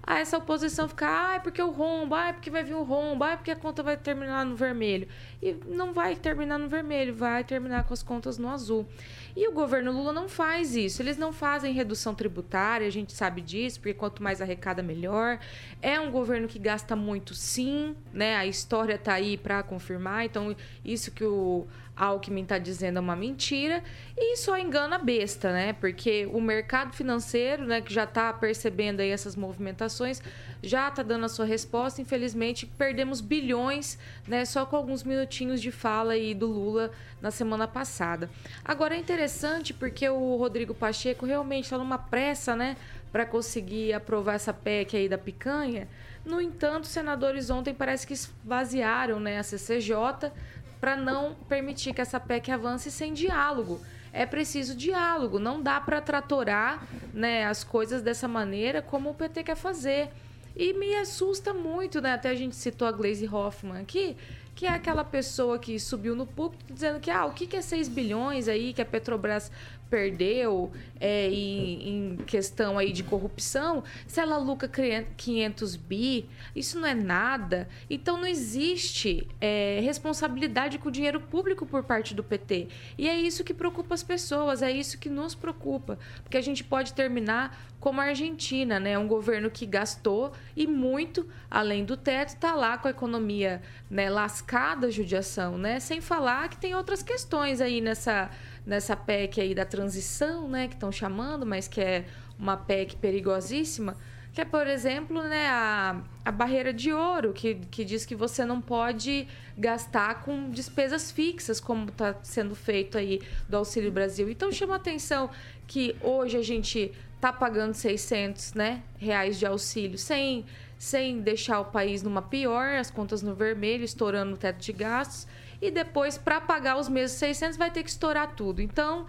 a 0.07 0.19
essa 0.19 0.37
oposição 0.37 0.87
ficar, 0.87 1.31
ah, 1.31 1.35
é 1.35 1.39
porque 1.39 1.61
o 1.61 1.69
rombo, 1.69 2.15
ah, 2.15 2.29
é 2.29 2.33
porque 2.33 2.49
vai 2.49 2.63
vir 2.63 2.75
o 2.75 2.83
rombo, 2.83 3.25
ah, 3.25 3.31
é 3.31 3.35
porque 3.35 3.51
a 3.51 3.55
conta 3.57 3.83
vai 3.83 3.97
terminar 3.97 4.45
no 4.45 4.55
vermelho. 4.55 5.05
E 5.43 5.53
não 5.67 5.91
vai 5.91 6.15
terminar 6.15 6.57
no 6.57 6.69
vermelho, 6.69 7.13
vai 7.13 7.43
terminar 7.43 7.83
com 7.83 7.93
as 7.93 8.01
contas 8.01 8.37
no 8.37 8.47
azul. 8.47 8.87
E 9.35 9.45
o 9.49 9.51
governo 9.51 9.91
Lula 9.91 10.13
não 10.13 10.29
faz 10.29 10.77
isso. 10.77 11.01
Eles 11.01 11.17
não 11.17 11.33
fazem 11.33 11.73
redução 11.73 12.15
tributária, 12.15 12.87
a 12.87 12.89
gente 12.89 13.11
sabe 13.11 13.41
disso, 13.41 13.81
porque 13.81 13.93
quanto 13.93 14.23
mais 14.23 14.41
arrecada, 14.41 14.81
melhor. 14.81 15.39
É 15.81 15.99
um 15.99 16.09
governo 16.09 16.47
que 16.47 16.57
gasta 16.57 16.95
muito, 16.95 17.35
sim, 17.35 17.93
né? 18.13 18.37
A 18.37 18.45
história 18.45 18.95
está 18.95 19.13
aí 19.13 19.35
para 19.37 19.61
confirmar. 19.61 20.23
Então, 20.23 20.55
isso 20.85 21.11
que 21.11 21.25
o 21.25 21.67
Alckmin 21.97 22.43
está 22.43 22.57
dizendo 22.57 22.97
é 22.97 22.99
uma 22.99 23.15
mentira. 23.15 23.83
E 24.15 24.37
só 24.37 24.57
engana 24.57 24.95
a 24.97 24.99
besta, 24.99 25.51
né? 25.51 25.73
Porque 25.73 26.27
o 26.31 26.39
mercado 26.39 26.93
financeiro, 26.93 27.65
né, 27.65 27.81
que 27.81 27.93
já 27.93 28.03
está 28.03 28.31
percebendo 28.31 29.01
aí 29.01 29.09
essas 29.09 29.35
movimentações, 29.35 30.21
já 30.61 30.87
está 30.87 31.03
dando 31.03 31.25
a 31.25 31.29
sua 31.29 31.45
resposta. 31.45 32.01
Infelizmente, 32.01 32.65
perdemos 32.65 33.21
bilhões, 33.21 33.97
né, 34.27 34.45
só 34.45 34.65
com 34.65 34.75
alguns 34.75 35.03
minutinhos 35.03 35.61
de 35.61 35.71
fala 35.71 36.13
aí 36.13 36.33
do 36.33 36.47
Lula 36.47 36.91
na 37.21 37.31
semana 37.31 37.67
passada. 37.67 38.29
Agora 38.63 38.95
é 38.95 38.97
interessante 38.97 39.73
porque 39.73 40.07
o 40.07 40.35
Rodrigo 40.35 40.73
Pacheco 40.73 41.25
realmente 41.25 41.65
está 41.65 41.77
numa 41.77 41.97
pressa, 41.97 42.55
né, 42.55 42.77
para 43.11 43.25
conseguir 43.25 43.93
aprovar 43.93 44.35
essa 44.35 44.53
PEC 44.53 44.97
aí 44.97 45.09
da 45.09 45.17
picanha. 45.17 45.87
No 46.25 46.41
entanto, 46.41 46.83
os 46.83 46.89
senadores 46.89 47.49
ontem 47.49 47.73
parece 47.73 48.05
que 48.05 48.13
esvaziaram, 48.13 49.19
né, 49.19 49.39
a 49.39 49.43
CCJ 49.43 50.31
para 50.79 50.95
não 50.95 51.35
permitir 51.47 51.93
que 51.93 52.01
essa 52.01 52.19
PEC 52.19 52.51
avance 52.51 52.91
sem 52.91 53.13
diálogo. 53.13 53.81
é 54.13 54.25
preciso 54.25 54.75
diálogo. 54.75 55.37
Não 55.37 55.61
dá 55.61 55.79
para 55.79 56.01
tratorar 56.01 56.87
né, 57.13 57.45
as 57.45 57.63
coisas 57.63 58.01
dessa 58.01 58.27
maneira 58.27 58.81
como 58.81 59.11
o 59.11 59.13
PT 59.13 59.43
quer 59.43 59.55
fazer. 59.55 60.09
E 60.55 60.73
me 60.73 60.95
assusta 60.95 61.53
muito, 61.53 62.01
né? 62.01 62.13
Até 62.13 62.29
a 62.29 62.35
gente 62.35 62.55
citou 62.55 62.87
a 62.87 62.91
Glaze 62.91 63.27
Hoffman 63.27 63.79
aqui, 63.79 64.17
que 64.55 64.65
é 64.65 64.69
aquela 64.69 65.03
pessoa 65.03 65.59
que 65.59 65.79
subiu 65.79 66.15
no 66.15 66.25
púlpito 66.25 66.73
dizendo 66.73 66.99
que 66.99 67.11
ah, 67.11 67.27
o 67.27 67.31
que 67.31 67.55
é 67.55 67.61
6 67.61 67.87
bilhões 67.87 68.47
aí 68.47 68.73
que 68.73 68.81
a 68.81 68.85
Petrobras 68.85 69.51
perdeu 69.89 70.71
é, 70.99 71.29
em, 71.29 71.89
em, 71.89 72.17
questão 72.17 72.77
aí 72.77 72.91
de 72.91 73.03
corrupção, 73.03 73.83
se 74.05 74.19
ela 74.19 74.37
lucra 74.37 74.69
500 75.17 75.75
bi, 75.75 76.25
isso 76.55 76.79
não 76.79 76.87
é 76.87 76.93
nada. 76.93 77.67
Então 77.89 78.17
não 78.17 78.27
existe 78.27 79.27
é, 79.39 79.79
responsabilidade 79.81 80.77
com 80.77 80.89
o 80.89 80.91
dinheiro 80.91 81.21
público 81.21 81.65
por 81.65 81.83
parte 81.83 82.13
do 82.13 82.23
PT. 82.23 82.67
E 82.97 83.07
é 83.07 83.15
isso 83.15 83.43
que 83.43 83.53
preocupa 83.53 83.93
as 83.93 84.03
pessoas, 84.03 84.61
é 84.61 84.71
isso 84.71 84.97
que 84.97 85.09
nos 85.09 85.35
preocupa. 85.35 85.97
Porque 86.23 86.37
a 86.37 86.41
gente 86.41 86.63
pode 86.63 86.93
terminar 86.93 87.57
como 87.79 88.01
a 88.01 88.05
Argentina, 88.05 88.79
né? 88.79 88.97
Um 88.97 89.07
governo 89.07 89.49
que 89.49 89.65
gastou 89.65 90.33
e 90.55 90.65
muito, 90.65 91.27
além 91.49 91.85
do 91.85 91.95
teto, 91.95 92.29
está 92.29 92.53
lá 92.53 92.77
com 92.77 92.87
a 92.87 92.91
economia 92.91 93.61
né, 93.89 94.09
lascada, 94.09 94.89
judiação, 94.89 95.57
né? 95.57 95.79
Sem 95.79 96.01
falar 96.01 96.49
que 96.49 96.57
tem 96.57 96.75
outras 96.75 97.03
questões 97.03 97.61
aí 97.61 97.79
nessa 97.79 98.29
nessa 98.67 98.97
PEC 98.97 99.39
aí 99.39 99.55
da 99.55 99.63
transição, 99.63 100.49
né, 100.49 100.67
que 100.67 100.73
estão 100.73 100.91
chamando, 100.91 101.45
mas 101.45 101.69
que 101.69 101.79
é 101.79 102.05
uma 102.37 102.57
PEC 102.57 102.97
perigosíssima, 102.97 103.95
que 104.33 104.41
é, 104.41 104.45
por 104.45 104.67
exemplo, 104.67 105.23
né, 105.23 105.47
a, 105.47 106.03
a 106.25 106.31
barreira 106.31 106.73
de 106.73 106.91
ouro, 106.91 107.31
que, 107.31 107.55
que 107.71 107.85
diz 107.85 108.05
que 108.05 108.13
você 108.13 108.43
não 108.43 108.59
pode 108.61 109.25
gastar 109.57 110.21
com 110.21 110.51
despesas 110.51 111.09
fixas, 111.09 111.61
como 111.61 111.87
está 111.87 112.13
sendo 112.21 112.53
feito 112.53 112.97
aí 112.97 113.21
do 113.47 113.55
Auxílio 113.55 113.89
Brasil. 113.91 114.29
Então, 114.29 114.51
chama 114.51 114.75
atenção 114.75 115.29
que 115.65 115.95
hoje 116.01 116.37
a 116.37 116.43
gente 116.43 116.91
está 117.15 117.31
pagando 117.31 117.73
600 117.73 118.53
né, 118.53 118.83
reais 118.97 119.39
de 119.39 119.45
auxílio 119.45 119.97
sem, 119.97 120.45
sem 120.77 121.21
deixar 121.21 121.61
o 121.61 121.65
país 121.65 122.03
numa 122.03 122.21
pior, 122.21 122.75
as 122.75 122.91
contas 122.91 123.23
no 123.23 123.33
vermelho, 123.33 123.85
estourando 123.85 124.35
o 124.35 124.37
teto 124.37 124.59
de 124.59 124.73
gastos 124.73 125.25
e 125.61 125.71
depois, 125.71 126.17
para 126.17 126.39
pagar 126.39 126.77
os 126.77 126.87
mesmos 126.87 127.19
600, 127.19 127.57
vai 127.57 127.71
ter 127.71 127.83
que 127.83 127.89
estourar 127.89 128.35
tudo. 128.35 128.61
Então, 128.61 129.05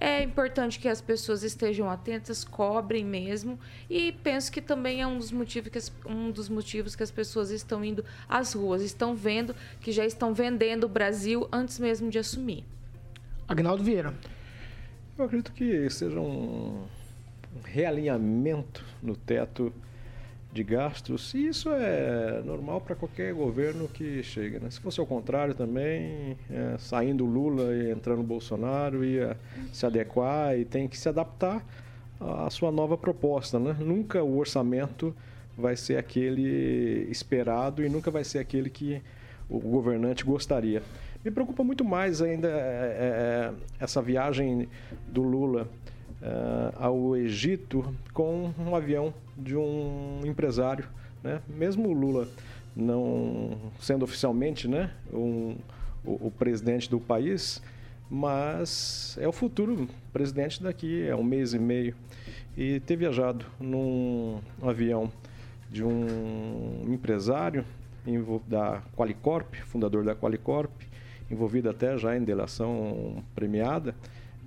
é 0.00 0.22
importante 0.22 0.78
que 0.78 0.88
as 0.88 1.00
pessoas 1.00 1.42
estejam 1.42 1.90
atentas, 1.90 2.42
cobrem 2.42 3.04
mesmo. 3.04 3.58
E 3.88 4.12
penso 4.12 4.50
que 4.50 4.62
também 4.62 5.02
é 5.02 5.06
um 5.06 5.18
dos 5.18 5.30
motivos 5.30 5.70
que 5.70 5.76
as, 5.76 5.92
um 6.06 6.30
dos 6.30 6.48
motivos 6.48 6.96
que 6.96 7.02
as 7.02 7.10
pessoas 7.10 7.50
estão 7.50 7.84
indo 7.84 8.02
às 8.26 8.54
ruas, 8.54 8.80
estão 8.80 9.14
vendo 9.14 9.54
que 9.80 9.92
já 9.92 10.06
estão 10.06 10.32
vendendo 10.32 10.84
o 10.84 10.88
Brasil 10.88 11.46
antes 11.52 11.78
mesmo 11.78 12.08
de 12.08 12.18
assumir. 12.18 12.64
Agnaldo 13.46 13.84
Vieira. 13.84 14.14
Eu 15.18 15.26
acredito 15.26 15.52
que 15.52 15.90
seja 15.90 16.18
um 16.18 16.86
realinhamento 17.62 18.82
no 19.02 19.14
teto 19.14 19.70
de 20.52 20.64
gastos, 20.64 21.32
e 21.32 21.46
isso 21.46 21.70
é 21.70 22.42
normal 22.44 22.80
para 22.80 22.96
qualquer 22.96 23.32
governo 23.32 23.86
que 23.86 24.22
chega. 24.22 24.58
Né? 24.58 24.68
Se 24.70 24.80
fosse 24.80 24.98
ao 24.98 25.06
contrário 25.06 25.54
também, 25.54 26.36
é, 26.50 26.76
saindo 26.78 27.24
Lula 27.24 27.72
e 27.74 27.90
entrando 27.90 28.22
Bolsonaro, 28.22 29.04
ia 29.04 29.36
se 29.72 29.86
adequar 29.86 30.58
e 30.58 30.64
tem 30.64 30.88
que 30.88 30.98
se 30.98 31.08
adaptar 31.08 31.64
à 32.20 32.50
sua 32.50 32.72
nova 32.72 32.98
proposta. 32.98 33.60
Né? 33.60 33.76
Nunca 33.78 34.24
o 34.24 34.38
orçamento 34.38 35.14
vai 35.56 35.76
ser 35.76 35.98
aquele 35.98 37.06
esperado 37.10 37.84
e 37.84 37.88
nunca 37.88 38.10
vai 38.10 38.24
ser 38.24 38.40
aquele 38.40 38.68
que 38.68 39.00
o 39.48 39.60
governante 39.60 40.24
gostaria. 40.24 40.82
Me 41.24 41.30
preocupa 41.30 41.62
muito 41.62 41.84
mais 41.84 42.22
ainda 42.22 42.48
é, 42.48 42.52
é, 42.52 43.52
essa 43.78 44.00
viagem 44.00 44.68
do 45.06 45.22
Lula 45.22 45.68
uh, 46.22 46.82
ao 46.82 47.16
Egito 47.16 47.94
com 48.12 48.52
um 48.58 48.74
avião 48.74 49.12
de 49.42 49.56
um 49.56 50.20
empresário. 50.24 50.86
Né? 51.22 51.40
Mesmo 51.48 51.88
o 51.88 51.92
Lula 51.92 52.28
não 52.74 53.56
sendo 53.80 54.04
oficialmente 54.04 54.68
né, 54.68 54.90
um, 55.12 55.56
o, 56.04 56.26
o 56.26 56.30
presidente 56.30 56.88
do 56.88 57.00
país, 57.00 57.62
mas 58.10 59.16
é 59.20 59.28
o 59.28 59.32
futuro 59.32 59.88
presidente 60.12 60.62
daqui 60.62 61.08
a 61.08 61.16
um 61.16 61.22
mês 61.22 61.54
e 61.54 61.58
meio. 61.58 61.94
E 62.56 62.80
ter 62.80 62.96
viajado 62.96 63.46
num 63.58 64.40
avião 64.60 65.10
de 65.70 65.84
um 65.84 66.84
empresário 66.88 67.64
da 68.48 68.82
Qualicorp, 68.96 69.54
fundador 69.66 70.04
da 70.04 70.16
Qualicorp, 70.16 70.70
envolvido 71.30 71.70
até 71.70 71.96
já 71.96 72.16
em 72.16 72.24
delação 72.24 73.22
premiada, 73.34 73.94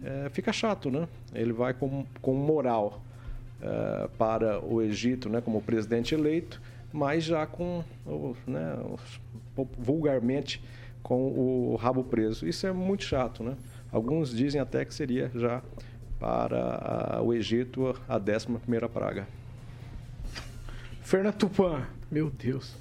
é, 0.03 0.29
fica 0.29 0.51
chato, 0.51 0.91
né? 0.91 1.07
Ele 1.33 1.53
vai 1.53 1.73
com, 1.73 2.05
com 2.21 2.33
moral 2.33 3.01
é, 3.63 4.09
para 4.17 4.59
o 4.59 4.81
Egito, 4.81 5.29
né, 5.29 5.39
como 5.39 5.61
presidente 5.61 6.13
eleito, 6.13 6.61
mas 6.91 7.23
já 7.23 7.45
com, 7.47 7.81
né, 8.45 8.77
vulgarmente, 9.77 10.61
com 11.01 11.27
o 11.27 11.75
rabo 11.77 12.03
preso. 12.03 12.45
Isso 12.45 12.67
é 12.67 12.73
muito 12.73 13.03
chato, 13.03 13.41
né? 13.41 13.55
Alguns 13.91 14.35
dizem 14.35 14.59
até 14.59 14.83
que 14.83 14.93
seria 14.93 15.31
já 15.33 15.61
para 16.19 17.21
o 17.23 17.33
Egito 17.33 17.95
a 18.07 18.17
11 18.17 18.59
primeira 18.59 18.89
praga. 18.89 19.27
Fernando 21.01 21.35
Tupan, 21.35 21.85
meu 22.11 22.29
Deus. 22.29 22.75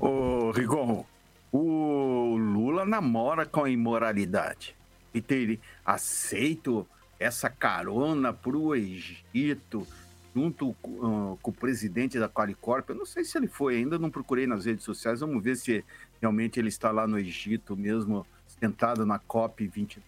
Ô, 0.00 0.50
Rigon, 0.50 1.04
o 1.52 2.36
Lula 2.36 2.84
namora 2.84 3.46
com 3.46 3.64
a 3.64 3.70
imoralidade 3.70 4.74
e 5.12 5.20
ter 5.20 5.58
aceito 5.84 6.86
essa 7.18 7.48
carona 7.48 8.32
para 8.32 8.56
o 8.56 8.74
Egito 8.74 9.86
junto 10.34 10.74
com 10.82 11.38
o 11.42 11.52
presidente 11.52 12.18
da 12.18 12.28
Qualicorp. 12.28 12.90
Eu 12.90 12.94
não 12.94 13.06
sei 13.06 13.24
se 13.24 13.38
ele 13.38 13.48
foi, 13.48 13.76
ainda 13.76 13.98
não 13.98 14.10
procurei 14.10 14.46
nas 14.46 14.66
redes 14.66 14.84
sociais. 14.84 15.20
Vamos 15.20 15.42
ver 15.42 15.56
se 15.56 15.82
realmente 16.20 16.60
ele 16.60 16.68
está 16.68 16.90
lá 16.90 17.06
no 17.06 17.18
Egito 17.18 17.74
mesmo, 17.74 18.26
sentado 18.46 19.06
na 19.06 19.18
COP 19.18 19.66
20. 19.66 19.98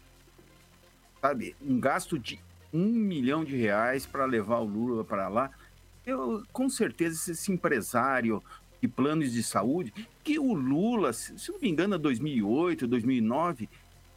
Sabe, 1.21 1.57
um 1.63 1.81
gasto 1.81 2.19
de 2.19 2.39
um 2.73 2.85
milhão 2.85 3.43
de 3.43 3.57
reais 3.57 4.05
para 4.05 4.27
levar 4.27 4.59
o 4.59 4.65
Lula 4.65 5.03
para 5.03 5.29
lá. 5.29 5.51
Eu, 6.05 6.45
com 6.53 6.69
certeza, 6.69 7.33
esse 7.33 7.51
empresário 7.51 8.43
de 8.83 8.87
planos 8.87 9.33
de 9.33 9.43
saúde, 9.43 9.93
que 10.23 10.39
o 10.39 10.53
Lula, 10.53 11.13
se 11.13 11.51
não 11.51 11.59
me 11.59 11.71
engano, 11.71 11.99
2008, 11.99 12.87
2009, 12.87 13.69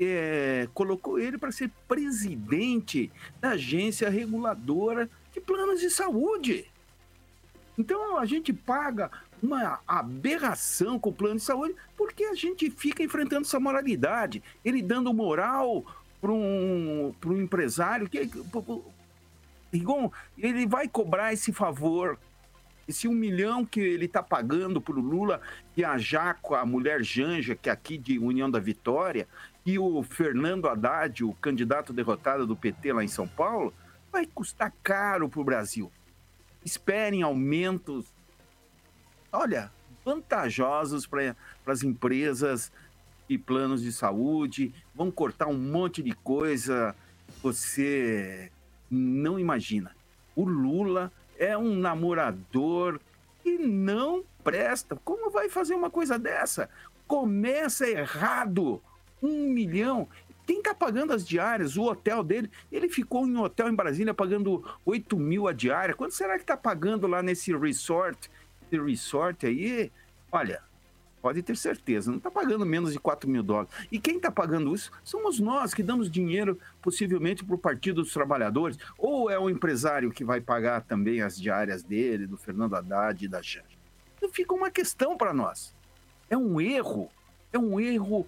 é, 0.01 0.67
colocou 0.73 1.19
ele 1.19 1.37
para 1.37 1.51
ser 1.51 1.69
presidente 1.87 3.11
da 3.39 3.51
agência 3.51 4.09
reguladora 4.09 5.07
de 5.31 5.39
planos 5.39 5.79
de 5.79 5.89
saúde. 5.91 6.65
Então 7.77 8.17
a 8.17 8.25
gente 8.25 8.51
paga 8.51 9.11
uma 9.41 9.79
aberração 9.87 10.99
com 10.99 11.09
o 11.09 11.13
plano 11.13 11.35
de 11.35 11.43
saúde 11.43 11.75
porque 11.95 12.23
a 12.25 12.33
gente 12.33 12.69
fica 12.71 13.03
enfrentando 13.03 13.43
essa 13.43 13.59
moralidade. 13.59 14.41
Ele 14.65 14.81
dando 14.81 15.13
moral 15.13 15.85
para 16.19 16.31
um, 16.31 17.13
um 17.25 17.41
empresário 17.41 18.09
que. 18.09 18.29
Rigon, 19.71 20.11
ele 20.37 20.67
vai 20.67 20.87
cobrar 20.87 21.31
esse 21.31 21.53
favor 21.53 22.19
esse 22.87 23.07
um 23.07 23.13
milhão 23.13 23.65
que 23.65 23.79
ele 23.79 24.05
está 24.05 24.21
pagando 24.21 24.81
para 24.81 24.95
o 24.95 25.01
Lula 25.01 25.41
viajar 25.75 26.37
com 26.41 26.53
a 26.53 26.65
mulher 26.65 27.03
Janja, 27.03 27.55
que 27.55 27.69
é 27.69 27.71
aqui 27.71 27.97
de 27.97 28.19
União 28.19 28.51
da 28.51 28.59
Vitória, 28.59 29.27
e 29.65 29.77
o 29.77 30.01
Fernando 30.03 30.67
Haddad, 30.67 31.23
o 31.23 31.33
candidato 31.33 31.93
derrotado 31.93 32.47
do 32.47 32.55
PT 32.55 32.93
lá 32.93 33.03
em 33.03 33.07
São 33.07 33.27
Paulo, 33.27 33.73
vai 34.11 34.25
custar 34.25 34.73
caro 34.83 35.29
para 35.29 35.39
o 35.39 35.43
Brasil. 35.43 35.91
Esperem 36.65 37.21
aumentos, 37.21 38.05
olha, 39.31 39.71
vantajosos 40.03 41.05
para 41.05 41.35
as 41.65 41.83
empresas 41.83 42.71
e 43.29 43.37
planos 43.37 43.81
de 43.81 43.91
saúde, 43.91 44.73
vão 44.93 45.11
cortar 45.11 45.47
um 45.47 45.57
monte 45.57 46.03
de 46.03 46.11
coisa, 46.11 46.95
você 47.41 48.51
não 48.89 49.39
imagina. 49.39 49.95
O 50.35 50.43
Lula 50.43 51.11
é 51.37 51.57
um 51.57 51.75
namorador 51.75 52.99
que 53.41 53.57
não 53.57 54.23
presta. 54.43 54.95
Como 54.97 55.31
vai 55.31 55.49
fazer 55.49 55.75
uma 55.75 55.89
coisa 55.89 56.19
dessa? 56.19 56.69
Começa 57.07 57.87
errado 57.87 58.81
um 59.21 59.49
milhão. 59.49 60.07
Quem 60.45 60.57
está 60.57 60.73
pagando 60.73 61.13
as 61.13 61.25
diárias? 61.25 61.77
O 61.77 61.83
hotel 61.83 62.23
dele, 62.23 62.49
ele 62.71 62.89
ficou 62.89 63.25
em 63.27 63.35
um 63.35 63.41
hotel 63.41 63.69
em 63.69 63.75
Brasília 63.75 64.13
pagando 64.13 64.63
8 64.85 65.17
mil 65.17 65.47
a 65.47 65.53
diária. 65.53 65.95
Quanto 65.95 66.13
será 66.13 66.35
que 66.35 66.43
está 66.43 66.57
pagando 66.57 67.07
lá 67.07 67.21
nesse 67.21 67.55
resort? 67.55 68.29
Esse 68.63 68.81
resort 68.81 69.45
aí, 69.45 69.91
olha, 70.31 70.61
pode 71.21 71.41
ter 71.43 71.55
certeza, 71.55 72.09
não 72.09 72.17
está 72.17 72.31
pagando 72.31 72.65
menos 72.65 72.91
de 72.91 72.99
4 72.99 73.29
mil 73.29 73.43
dólares. 73.43 73.71
E 73.91 73.99
quem 73.99 74.17
está 74.17 74.31
pagando 74.31 74.73
isso 74.73 74.91
somos 75.03 75.39
nós 75.39 75.73
que 75.73 75.83
damos 75.83 76.09
dinheiro 76.09 76.59
possivelmente 76.81 77.45
para 77.45 77.55
o 77.55 77.59
Partido 77.59 78.01
dos 78.01 78.11
Trabalhadores. 78.11 78.77
Ou 78.97 79.29
é 79.29 79.37
o 79.39 79.49
empresário 79.49 80.11
que 80.11 80.25
vai 80.25 80.41
pagar 80.41 80.81
também 80.81 81.21
as 81.21 81.39
diárias 81.39 81.83
dele, 81.83 82.25
do 82.25 82.37
Fernando 82.37 82.75
Haddad 82.75 83.23
e 83.23 83.27
da 83.27 83.41
Janja. 83.41 83.79
Então 84.17 84.29
fica 84.29 84.53
uma 84.53 84.71
questão 84.71 85.15
para 85.15 85.33
nós. 85.33 85.73
É 86.29 86.37
um 86.37 86.59
erro, 86.59 87.09
é 87.53 87.59
um 87.59 87.79
erro 87.79 88.27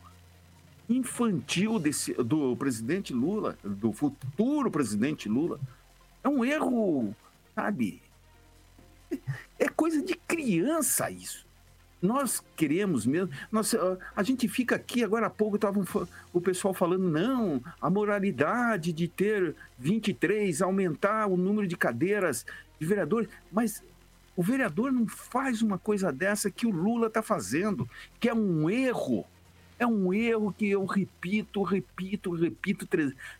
infantil 0.96 1.80
desse, 1.80 2.14
do 2.14 2.56
presidente 2.56 3.14
Lula, 3.14 3.58
do 3.64 3.92
futuro 3.92 4.72
presidente 4.72 5.28
Lula. 5.28 5.60
É 6.24 6.30
um 6.30 6.44
erro, 6.44 7.16
sabe? 7.56 8.02
É 9.60 9.68
coisa 9.70 10.02
de 10.02 10.16
criança 10.16 11.10
isso. 11.10 11.46
Nós 12.02 12.44
queremos 12.58 13.06
mesmo. 13.06 13.30
Nós, 13.50 13.74
a 14.16 14.24
gente 14.24 14.48
fica 14.50 14.76
aqui, 14.76 15.04
agora 15.04 15.28
há 15.28 15.30
pouco 15.30 15.56
estava 15.56 15.82
o 16.34 16.42
pessoal 16.42 16.74
falando, 16.74 17.10
não, 17.10 17.64
a 17.80 17.90
moralidade 17.90 18.92
de 18.92 19.08
ter 19.08 19.56
23, 19.80 20.62
aumentar 20.62 21.28
o 21.28 21.38
número 21.38 21.66
de 21.66 21.78
cadeiras 21.78 22.46
de 22.78 22.86
vereadores. 22.86 23.30
Mas 23.50 23.82
o 24.36 24.44
vereador 24.44 24.92
não 24.92 25.08
faz 25.08 25.62
uma 25.62 25.78
coisa 25.78 26.12
dessa 26.12 26.52
que 26.52 26.68
o 26.68 26.72
Lula 26.72 27.08
está 27.08 27.22
fazendo, 27.22 27.88
que 28.20 28.28
é 28.28 28.34
um 28.34 28.70
erro. 28.70 29.26
É 29.78 29.86
um 29.86 30.14
erro 30.14 30.54
que 30.54 30.70
eu 30.70 30.86
repito, 30.86 31.64
repito, 31.64 32.32
repito 32.32 32.88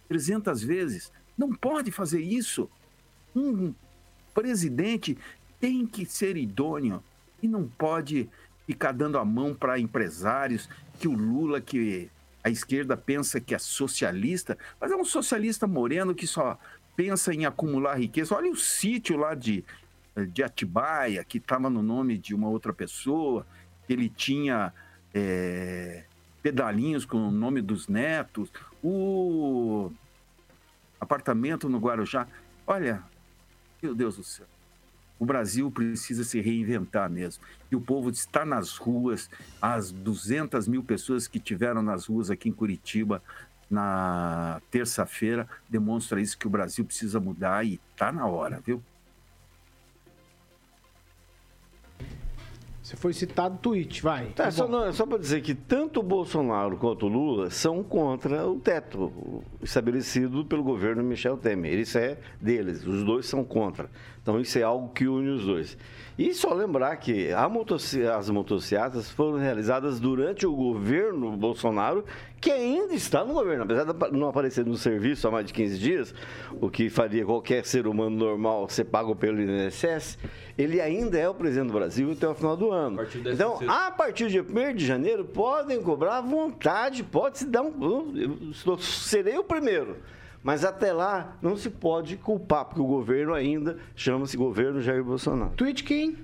300 0.08 0.64
vezes. 0.64 1.12
Não 1.38 1.54
pode 1.54 1.92
fazer 1.92 2.22
isso. 2.22 2.70
Um 3.36 3.74
presidente 4.34 5.18
tem 5.60 5.86
que 5.86 6.06
ser 6.06 6.36
idôneo 6.38 7.04
e 7.42 7.48
não 7.48 7.68
pode 7.68 8.30
ficar 8.66 8.92
dando 8.92 9.18
a 9.18 9.26
mão 9.26 9.54
para 9.54 9.80
empresários 9.80 10.70
que 11.00 11.08
o 11.08 11.14
Lula, 11.14 11.60
que 11.62 12.10
a 12.44 12.50
esquerda 12.50 12.98
pensa 12.98 13.40
que 13.40 13.56
é 13.56 13.60
socialista, 13.60 14.58
mas 14.80 14.92
é 14.92 14.96
um 14.96 15.06
socialista 15.06 15.66
moreno 15.66 16.14
que 16.14 16.28
só 16.28 16.60
pensa 16.96 17.34
em 17.34 17.46
acumular 17.46 17.96
riqueza. 17.98 18.36
Olha 18.36 18.52
o 18.52 18.56
sítio 18.56 19.18
lá 19.18 19.34
de, 19.34 19.64
de 20.32 20.44
Atibaia, 20.44 21.24
que 21.24 21.38
estava 21.38 21.70
no 21.70 21.82
nome 21.82 22.18
de 22.18 22.36
uma 22.36 22.50
outra 22.50 22.74
pessoa, 22.74 23.46
ele 23.88 24.10
tinha 24.10 24.74
é, 25.14 26.04
pedalinhos 26.44 27.06
com 27.06 27.30
o 27.30 27.32
nome 27.32 27.62
dos 27.62 27.88
netos, 27.88 28.52
o 28.84 29.90
apartamento 31.00 31.70
no 31.70 31.80
Guarujá. 31.80 32.28
Olha, 32.68 33.02
meu 33.82 33.96
Deus 33.96 34.18
do 34.18 34.24
céu. 34.24 34.46
O 35.18 35.26
Brasil 35.26 35.72
precisa 35.72 36.24
se 36.26 36.42
reinventar 36.42 37.10
mesmo. 37.10 37.44
E 37.72 37.76
o 37.76 37.82
povo 37.82 38.10
está 38.10 38.44
nas 38.44 38.78
ruas, 38.78 39.30
as 39.62 39.92
200 39.92 40.68
mil 40.68 40.84
pessoas 40.84 41.28
que 41.28 41.40
tiveram 41.40 41.82
nas 41.82 42.08
ruas 42.08 42.30
aqui 42.30 42.50
em 42.50 42.54
Curitiba 42.54 43.24
na 43.70 44.62
terça-feira 44.70 45.48
demonstra 45.68 46.22
isso 46.22 46.38
que 46.38 46.46
o 46.46 46.50
Brasil 46.50 46.86
precisa 46.86 47.20
mudar 47.20 47.66
e 47.66 47.80
está 47.92 48.12
na 48.12 48.28
hora, 48.28 48.62
viu? 48.64 48.84
Você 52.94 52.98
foi 52.98 53.14
citado 53.14 53.58
tweet, 53.58 54.04
vai. 54.04 54.28
Tá, 54.36 54.52
só, 54.52 54.68
não, 54.68 54.94
só 54.94 55.04
para 55.06 55.18
dizer 55.18 55.42
que 55.42 55.56
tanto 55.56 56.00
o 56.00 56.04
Bolsonaro 56.04 56.78
quanto 56.78 57.08
o 57.08 57.10
Lula 57.10 57.50
são 57.50 57.84
contra 57.84 58.48
o 58.48 58.60
teto 58.60 59.44
estabelecido 59.64 60.46
pelo 60.46 60.64
governo 60.64 61.02
Michel 61.02 61.36
Temer. 61.36 61.80
Isso 61.80 61.98
é 61.98 62.20
deles, 62.40 62.86
os 62.86 63.04
dois 63.04 63.26
são 63.26 63.44
contra. 63.44 63.90
Então 64.24 64.40
isso 64.40 64.58
é 64.58 64.64
algo 64.64 64.88
que 64.94 65.06
une 65.06 65.30
os 65.30 65.46
dois. 65.46 65.78
E 66.18 66.34
só 66.34 66.54
lembrar 66.54 66.96
que 66.96 67.30
motocicleta, 67.52 68.16
as 68.16 68.30
motocicletas 68.30 69.12
foram 69.12 69.38
realizadas 69.38 70.00
durante 70.00 70.48
o 70.48 70.56
governo 70.56 71.36
Bolsonaro, 71.36 72.06
que 72.40 72.50
ainda 72.50 72.94
está 72.94 73.26
no 73.26 73.34
governo. 73.34 73.64
Apesar 73.64 73.84
de 73.84 74.18
não 74.18 74.30
aparecer 74.30 74.66
no 74.66 74.78
serviço 74.78 75.28
há 75.28 75.32
mais 75.32 75.46
de 75.46 75.52
15 75.52 75.78
dias, 75.78 76.16
o 76.62 76.70
que 76.70 76.90
faria 76.90 77.26
qualquer 77.26 77.66
ser 77.66 77.86
humano 77.86 78.16
normal 78.16 78.70
ser 78.70 78.86
pago 78.86 79.14
pelo 79.14 79.42
INSS, 79.42 80.18
ele 80.58 80.80
ainda 80.80 81.18
é 81.18 81.28
o 81.28 81.34
presidente 81.34 81.68
do 81.68 81.74
Brasil 81.74 82.12
até 82.12 82.28
o 82.28 82.34
final 82.34 82.56
do 82.56 82.72
ano. 82.72 83.02
A 83.02 83.34
então, 83.34 83.60
a 83.68 83.92
partir 83.92 84.30
de 84.30 84.40
1 84.40 84.76
de 84.76 84.86
janeiro, 84.86 85.26
podem 85.26 85.82
cobrar 85.82 86.20
à 86.20 86.22
vontade, 86.22 87.04
pode 87.04 87.40
se 87.40 87.46
dar 87.46 87.62
um. 87.62 88.14
Eu 88.66 88.78
serei 88.78 89.38
o 89.38 89.44
primeiro. 89.44 89.98
Mas 90.44 90.66
até 90.66 90.92
lá 90.92 91.38
não 91.42 91.56
se 91.56 91.70
pode 91.70 92.18
culpar, 92.18 92.66
porque 92.66 92.82
o 92.82 92.86
governo 92.86 93.34
ainda 93.34 93.78
chama-se 93.96 94.36
governo 94.36 94.82
Jair 94.82 95.04
Bolsonaro. 95.04 95.54
Tweet 95.56 95.84
quem? 95.84 96.18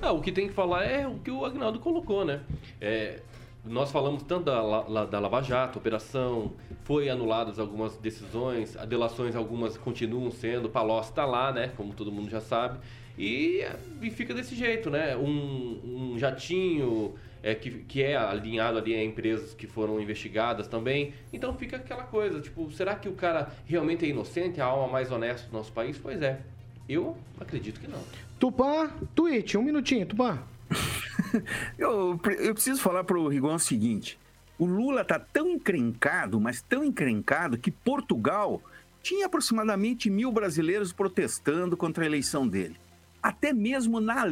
Ah, 0.00 0.10
o 0.10 0.20
que 0.20 0.32
tem 0.32 0.48
que 0.48 0.52
falar 0.52 0.84
é 0.84 1.06
o 1.06 1.14
que 1.20 1.30
o 1.30 1.44
Agnaldo 1.44 1.78
colocou, 1.78 2.24
né? 2.24 2.40
É, 2.80 3.20
nós 3.64 3.92
falamos 3.92 4.24
tanto 4.24 4.46
da, 4.46 5.04
da 5.04 5.20
Lava 5.20 5.40
Jato, 5.40 5.78
operação, 5.78 6.50
foi 6.82 7.08
anuladas 7.08 7.60
algumas 7.60 7.96
decisões, 7.96 8.74
delações 8.88 9.36
algumas 9.36 9.76
continuam 9.76 10.32
sendo, 10.32 10.68
Palocci 10.68 11.10
está 11.10 11.24
lá, 11.24 11.52
né? 11.52 11.70
Como 11.76 11.94
todo 11.94 12.10
mundo 12.10 12.28
já 12.28 12.40
sabe. 12.40 12.80
E, 13.16 13.64
e 14.00 14.10
fica 14.10 14.34
desse 14.34 14.56
jeito, 14.56 14.90
né? 14.90 15.16
Um, 15.16 16.12
um 16.14 16.18
jatinho 16.18 17.14
é, 17.42 17.54
que, 17.54 17.70
que 17.70 18.02
é 18.02 18.16
alinhado 18.16 18.78
ali 18.78 18.94
a 18.94 19.04
empresas 19.04 19.52
que 19.52 19.66
foram 19.66 20.00
investigadas 20.00 20.68
também. 20.68 21.12
Então 21.32 21.54
fica 21.54 21.76
aquela 21.76 22.04
coisa, 22.04 22.40
tipo, 22.40 22.70
será 22.72 22.94
que 22.94 23.08
o 23.08 23.12
cara 23.12 23.52
realmente 23.66 24.04
é 24.04 24.08
inocente, 24.08 24.60
a 24.60 24.66
alma 24.66 24.88
mais 24.88 25.10
honesta 25.10 25.48
do 25.48 25.52
nosso 25.52 25.72
país? 25.72 25.98
Pois 25.98 26.22
é. 26.22 26.40
Eu 26.88 27.16
acredito 27.40 27.80
que 27.80 27.88
não. 27.88 28.00
Tupã, 28.38 28.90
tweet, 29.14 29.56
um 29.56 29.62
minutinho, 29.62 30.06
Tupã. 30.06 30.38
eu, 31.78 32.20
eu 32.38 32.54
preciso 32.54 32.80
falar 32.80 33.04
para 33.04 33.18
o 33.18 33.28
Rigon 33.28 33.54
o 33.54 33.58
seguinte: 33.58 34.18
o 34.58 34.66
Lula 34.66 35.04
tá 35.04 35.18
tão 35.18 35.48
encrencado, 35.48 36.40
mas 36.40 36.60
tão 36.60 36.84
encrencado, 36.84 37.56
que 37.56 37.70
Portugal 37.70 38.60
tinha 39.02 39.26
aproximadamente 39.26 40.08
mil 40.10 40.30
brasileiros 40.30 40.92
protestando 40.92 41.76
contra 41.76 42.04
a 42.04 42.06
eleição 42.06 42.46
dele. 42.46 42.76
Até 43.22 43.52
mesmo 43.52 44.00
na. 44.00 44.24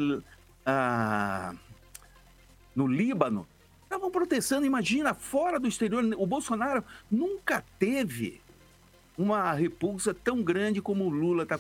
Ah, 0.67 1.55
no 2.75 2.87
Líbano, 2.87 3.47
estavam 3.83 4.11
protestando. 4.11 4.67
Imagina, 4.67 5.15
fora 5.15 5.59
do 5.59 5.67
exterior, 5.67 6.05
o 6.17 6.27
Bolsonaro 6.27 6.85
nunca 7.11 7.65
teve 7.79 8.41
uma 9.19 9.53
repulsa 9.53 10.15
tão 10.15 10.43
grande 10.43 10.81
como 10.81 11.05
o 11.05 11.11
Lula 11.11 11.45
tá, 11.45 11.59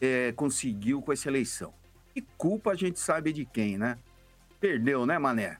é, 0.00 0.32
conseguiu 0.32 1.02
com 1.02 1.12
essa 1.12 1.28
eleição. 1.28 1.72
E 2.14 2.22
culpa 2.22 2.72
a 2.72 2.74
gente 2.74 2.98
sabe 2.98 3.32
de 3.32 3.44
quem, 3.44 3.76
né? 3.76 3.98
Perdeu, 4.58 5.04
né, 5.04 5.18
Mané? 5.18 5.58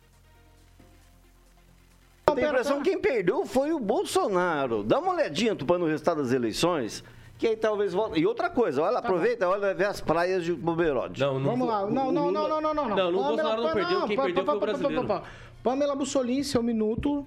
A 2.26 2.32
impressão 2.32 2.82
que 2.82 2.90
quem 2.90 3.00
perdeu 3.00 3.46
foi 3.46 3.72
o 3.72 3.78
Bolsonaro. 3.78 4.82
Dá 4.82 4.98
uma 4.98 5.12
olhadinha, 5.12 5.54
Tupã, 5.54 5.78
no 5.78 5.86
resultado 5.86 6.22
das 6.22 6.32
eleições 6.32 7.04
que 7.38 7.46
aí 7.46 7.56
talvez 7.56 7.92
volte. 7.92 8.18
E 8.18 8.26
outra 8.26 8.48
coisa, 8.48 8.82
olha, 8.82 8.94
tá 8.94 8.98
aproveita, 9.00 9.48
olha, 9.48 9.74
vê 9.74 9.84
as 9.84 10.00
praias 10.00 10.44
de 10.44 10.54
Boberode. 10.54 11.20
Não, 11.20 11.38
não, 11.38 11.50
Vamos 11.50 11.68
lá. 11.68 11.86
Não, 11.86 12.10
não, 12.12 12.32
não, 12.32 12.48
não, 12.48 12.60
não, 12.60 12.74
não. 12.74 12.96
Não, 12.96 13.08
o 13.08 13.12
Bolsonaro 13.12 13.62
não 13.62 13.72
perdeu, 13.72 14.06
quem 14.06 14.16
perdeu 14.16 14.44
foi 14.44 14.56
o 14.56 14.60
brasileiro. 14.60 15.22
Pamela 15.62 15.94
Bussolini, 15.94 16.44
seu 16.44 16.62
minuto. 16.62 17.26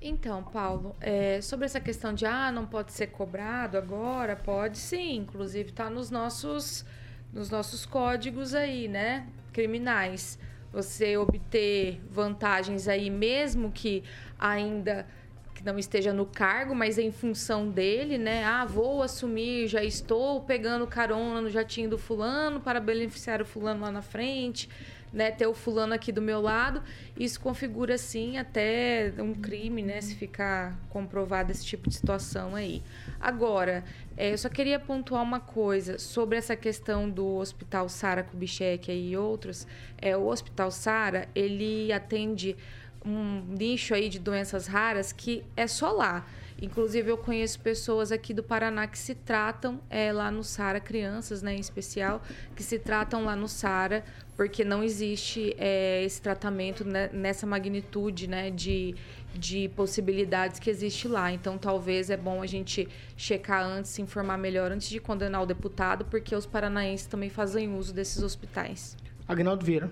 Então, 0.00 0.44
Paulo, 0.44 0.94
é, 1.00 1.40
sobre 1.40 1.66
essa 1.66 1.80
questão 1.80 2.14
de 2.14 2.24
ah, 2.24 2.52
não 2.52 2.64
pode 2.64 2.92
ser 2.92 3.08
cobrado 3.08 3.76
agora, 3.76 4.36
pode 4.36 4.78
sim, 4.78 5.16
inclusive 5.16 5.70
está 5.70 5.90
nos 5.90 6.08
nossos, 6.08 6.86
nos 7.32 7.50
nossos 7.50 7.84
códigos 7.84 8.54
aí, 8.54 8.86
né? 8.86 9.26
Criminais. 9.52 10.38
Você 10.72 11.16
obter 11.16 12.00
vantagens 12.08 12.86
aí, 12.86 13.10
mesmo 13.10 13.72
que 13.72 14.04
ainda 14.38 15.04
que 15.58 15.64
não 15.64 15.76
esteja 15.76 16.12
no 16.12 16.24
cargo, 16.24 16.72
mas 16.72 16.98
em 16.98 17.10
função 17.10 17.68
dele, 17.68 18.16
né? 18.16 18.44
Ah, 18.44 18.64
vou 18.64 19.02
assumir, 19.02 19.66
já 19.66 19.82
estou 19.82 20.40
pegando 20.42 20.86
carona 20.86 21.40
no 21.40 21.50
jatinho 21.50 21.90
do 21.90 21.98
fulano 21.98 22.60
para 22.60 22.78
beneficiar 22.78 23.42
o 23.42 23.44
fulano 23.44 23.80
lá 23.80 23.90
na 23.90 24.00
frente, 24.00 24.68
né? 25.12 25.32
Ter 25.32 25.48
o 25.48 25.54
fulano 25.54 25.92
aqui 25.92 26.12
do 26.12 26.22
meu 26.22 26.40
lado. 26.40 26.80
Isso 27.18 27.40
configura, 27.40 27.98
sim, 27.98 28.38
até 28.38 29.12
um 29.18 29.34
crime, 29.34 29.82
né? 29.82 30.00
Se 30.00 30.14
ficar 30.14 30.78
comprovado 30.90 31.50
esse 31.50 31.66
tipo 31.66 31.88
de 31.88 31.96
situação 31.96 32.54
aí. 32.54 32.80
Agora, 33.20 33.82
é, 34.16 34.32
eu 34.32 34.38
só 34.38 34.48
queria 34.48 34.78
pontuar 34.78 35.24
uma 35.24 35.40
coisa 35.40 35.98
sobre 35.98 36.38
essa 36.38 36.54
questão 36.54 37.10
do 37.10 37.34
Hospital 37.34 37.88
Sara 37.88 38.22
Kubitschek 38.22 38.92
e 38.92 39.16
outros. 39.16 39.66
É, 40.00 40.16
o 40.16 40.28
Hospital 40.28 40.70
Sara, 40.70 41.28
ele 41.34 41.92
atende 41.92 42.56
um 43.08 43.42
nicho 43.48 43.94
aí 43.94 44.08
de 44.08 44.18
doenças 44.18 44.66
raras 44.66 45.12
que 45.12 45.44
é 45.56 45.66
só 45.66 45.90
lá. 45.90 46.26
Inclusive, 46.60 47.08
eu 47.08 47.16
conheço 47.16 47.60
pessoas 47.60 48.10
aqui 48.10 48.34
do 48.34 48.42
Paraná 48.42 48.86
que 48.88 48.98
se 48.98 49.14
tratam 49.14 49.80
é, 49.88 50.12
lá 50.12 50.28
no 50.28 50.42
SARA, 50.42 50.80
crianças 50.80 51.40
né, 51.40 51.54
em 51.54 51.60
especial, 51.60 52.20
que 52.56 52.64
se 52.64 52.80
tratam 52.80 53.24
lá 53.24 53.36
no 53.36 53.46
SARA, 53.46 54.04
porque 54.36 54.64
não 54.64 54.82
existe 54.82 55.54
é, 55.56 56.02
esse 56.02 56.20
tratamento 56.20 56.84
né, 56.84 57.10
nessa 57.12 57.46
magnitude 57.46 58.26
né, 58.26 58.50
de, 58.50 58.96
de 59.32 59.68
possibilidades 59.76 60.58
que 60.58 60.68
existe 60.68 61.06
lá. 61.06 61.32
Então, 61.32 61.56
talvez 61.56 62.10
é 62.10 62.16
bom 62.16 62.42
a 62.42 62.46
gente 62.46 62.88
checar 63.16 63.64
antes, 63.64 63.92
se 63.92 64.02
informar 64.02 64.36
melhor 64.36 64.72
antes 64.72 64.88
de 64.88 64.98
condenar 64.98 65.42
o 65.42 65.46
deputado, 65.46 66.04
porque 66.06 66.34
os 66.34 66.44
paranaenses 66.44 67.06
também 67.06 67.30
fazem 67.30 67.72
uso 67.72 67.94
desses 67.94 68.20
hospitais. 68.20 68.96
Agnaldo 69.28 69.64
Vieira. 69.64 69.88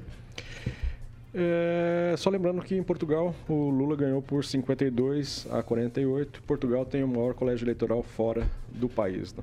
É, 1.35 2.14
só 2.16 2.31
lembrando 2.31 2.62
que 2.62 2.74
em 2.74 2.83
Portugal 2.83 3.35
o 3.49 3.68
Lula 3.68 3.97
ganhou 3.97 4.22
por 4.22 4.45
52 4.45 5.47
a 5.51 5.62
48. 5.62 6.43
Portugal 6.43 6.85
tem 6.85 7.05
o 7.05 7.09
maior 7.09 7.35
colégio 7.35 7.64
eleitoral 7.64 8.03
fora 8.03 8.47
do 8.70 8.89
país. 8.89 9.35
Né? 9.35 9.43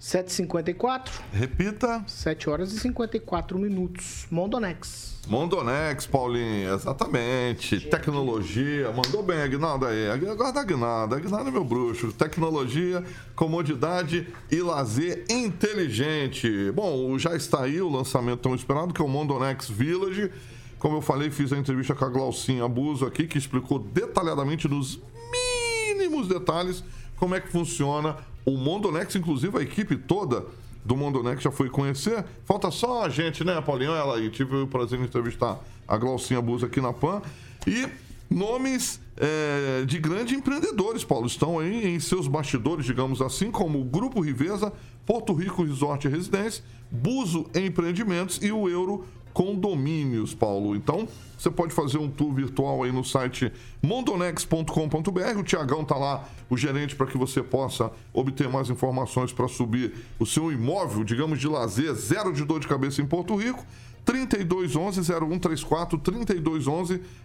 7h54. 0.00 1.08
Repita. 1.32 2.04
7 2.06 2.50
horas 2.50 2.72
e 2.72 2.80
54 2.80 3.58
minutos. 3.58 4.26
Mondonex. 4.30 5.16
Mondonex, 5.26 6.06
Paulinho, 6.06 6.72
exatamente. 6.72 7.80
Tecnologia, 7.80 8.92
mandou 8.92 9.22
bem, 9.22 9.40
Aguinaldo 9.40 9.86
aí. 9.86 10.08
Agora 10.08 10.52
da 10.52 10.60
Aguinaldo, 10.60 11.14
Aguinaldo 11.16 11.48
é 11.48 11.52
meu 11.52 11.64
bruxo. 11.64 12.12
Tecnologia, 12.12 13.02
comodidade 13.34 14.28
e 14.50 14.60
lazer 14.60 15.24
inteligente. 15.28 16.70
Bom, 16.72 17.18
já 17.18 17.34
está 17.34 17.64
aí 17.64 17.80
o 17.80 17.88
lançamento 17.88 18.40
tão 18.40 18.54
esperado, 18.54 18.94
que 18.94 19.02
é 19.02 19.04
o 19.04 19.08
Mondonex 19.08 19.68
Village. 19.68 20.30
Como 20.78 20.98
eu 20.98 21.02
falei, 21.02 21.30
fiz 21.30 21.52
a 21.52 21.58
entrevista 21.58 21.94
com 21.94 22.04
a 22.04 22.08
Glaucinha 22.08 22.64
Abuso 22.64 23.04
aqui, 23.04 23.26
que 23.26 23.38
explicou 23.38 23.80
detalhadamente 23.80 24.68
nos 24.68 25.00
mínimos 25.32 26.28
detalhes 26.28 26.84
como 27.16 27.34
é 27.34 27.40
que 27.40 27.48
funciona 27.48 28.16
o 28.46 28.56
Mondonex, 28.56 29.16
inclusive 29.16 29.58
a 29.58 29.60
equipe 29.60 29.96
toda 29.96 30.46
do 30.84 30.96
Mondonex 30.96 31.42
já 31.42 31.50
foi 31.50 31.68
conhecer. 31.68 32.24
Falta 32.44 32.70
só 32.70 33.02
a 33.02 33.08
gente, 33.08 33.42
né, 33.42 33.60
Paulinho? 33.60 33.90
Ela 33.90 34.16
aí. 34.16 34.30
Tive 34.30 34.54
o 34.56 34.66
prazer 34.68 35.00
de 35.00 35.04
entrevistar 35.04 35.58
a 35.86 35.96
Glaucinha 35.96 36.40
Busa 36.40 36.66
aqui 36.66 36.80
na 36.80 36.92
PAN. 36.92 37.20
E 37.66 37.88
nomes 38.30 39.00
é, 39.16 39.84
de 39.84 39.98
grandes 39.98 40.38
empreendedores, 40.38 41.02
Paulo, 41.02 41.26
estão 41.26 41.58
aí 41.58 41.88
em 41.88 41.98
seus 41.98 42.28
bastidores, 42.28 42.86
digamos 42.86 43.20
assim, 43.20 43.50
como 43.50 43.80
o 43.80 43.84
Grupo 43.84 44.20
Riveza, 44.20 44.72
Porto 45.04 45.32
Rico 45.32 45.64
Resort 45.64 46.06
e 46.06 46.10
Residência, 46.10 46.62
Buso 46.88 47.46
Empreendimentos 47.52 48.38
e 48.40 48.52
o 48.52 48.68
Euro 48.68 49.04
Condomínios, 49.36 50.34
Paulo. 50.34 50.74
Então, 50.74 51.06
você 51.36 51.50
pode 51.50 51.74
fazer 51.74 51.98
um 51.98 52.08
tour 52.08 52.32
virtual 52.32 52.82
aí 52.82 52.90
no 52.90 53.04
site 53.04 53.52
mondonex.com.br. 53.82 55.38
O 55.38 55.42
Tiagão 55.42 55.84
tá 55.84 55.94
lá, 55.94 56.26
o 56.48 56.56
gerente, 56.56 56.96
para 56.96 57.06
que 57.06 57.18
você 57.18 57.42
possa 57.42 57.92
obter 58.14 58.48
mais 58.48 58.70
informações 58.70 59.34
para 59.34 59.46
subir 59.46 59.92
o 60.18 60.24
seu 60.24 60.50
imóvel, 60.50 61.04
digamos, 61.04 61.38
de 61.38 61.46
lazer, 61.46 61.92
zero 61.92 62.32
de 62.32 62.46
dor 62.46 62.60
de 62.60 62.66
cabeça 62.66 63.02
em 63.02 63.06
Porto 63.06 63.36
Rico. 63.36 63.62
3211-0134, 64.06 66.00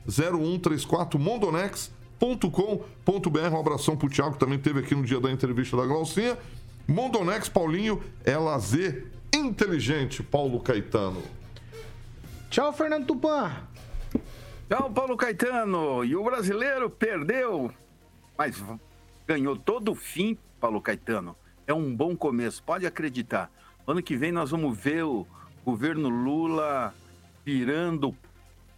3211-0134, 0.05 1.18
mondonex.com.br. 1.18 3.53
Um 3.53 3.57
abração 3.57 3.95
pro 3.95 4.09
Thiago, 4.09 4.34
que 4.34 4.39
também 4.39 4.59
teve 4.59 4.82
aqui 4.82 4.93
no 4.93 5.05
dia 5.05 5.22
da 5.22 5.32
entrevista 5.32 5.78
da 5.78 5.86
Glaucinha. 5.86 6.38
Mondonex, 6.86 7.47
Paulinho, 7.47 8.01
é 8.26 8.36
lazer 8.36 9.07
inteligente, 9.34 10.22
Paulo 10.22 10.59
Caetano. 10.59 11.39
Tchau, 12.52 12.74
Fernando 12.74 13.08
Tupan. 13.08 13.49
Tchau, 14.68 14.91
Paulo 14.91 15.16
Caetano. 15.16 16.04
E 16.04 16.18
o 16.18 16.24
brasileiro 16.26 16.89
perdeu, 16.89 17.72
mas 18.38 18.62
ganhou 19.26 19.56
todo 19.56 19.93
o 19.93 19.95
fim, 19.95 20.38
Paulo 20.60 20.82
Caetano. 20.82 21.34
É 21.66 21.74
um 21.74 21.95
bom 21.95 22.14
começo, 22.14 22.62
pode 22.62 22.86
acreditar. 22.86 23.49
Ano 23.88 24.04
que 24.04 24.18
vem 24.18 24.34
nós 24.34 24.52
vamos 24.52 24.78
ver 24.78 25.06
o 25.06 25.26
governo 25.64 26.10
Lula 26.10 26.93
virando 27.45 28.14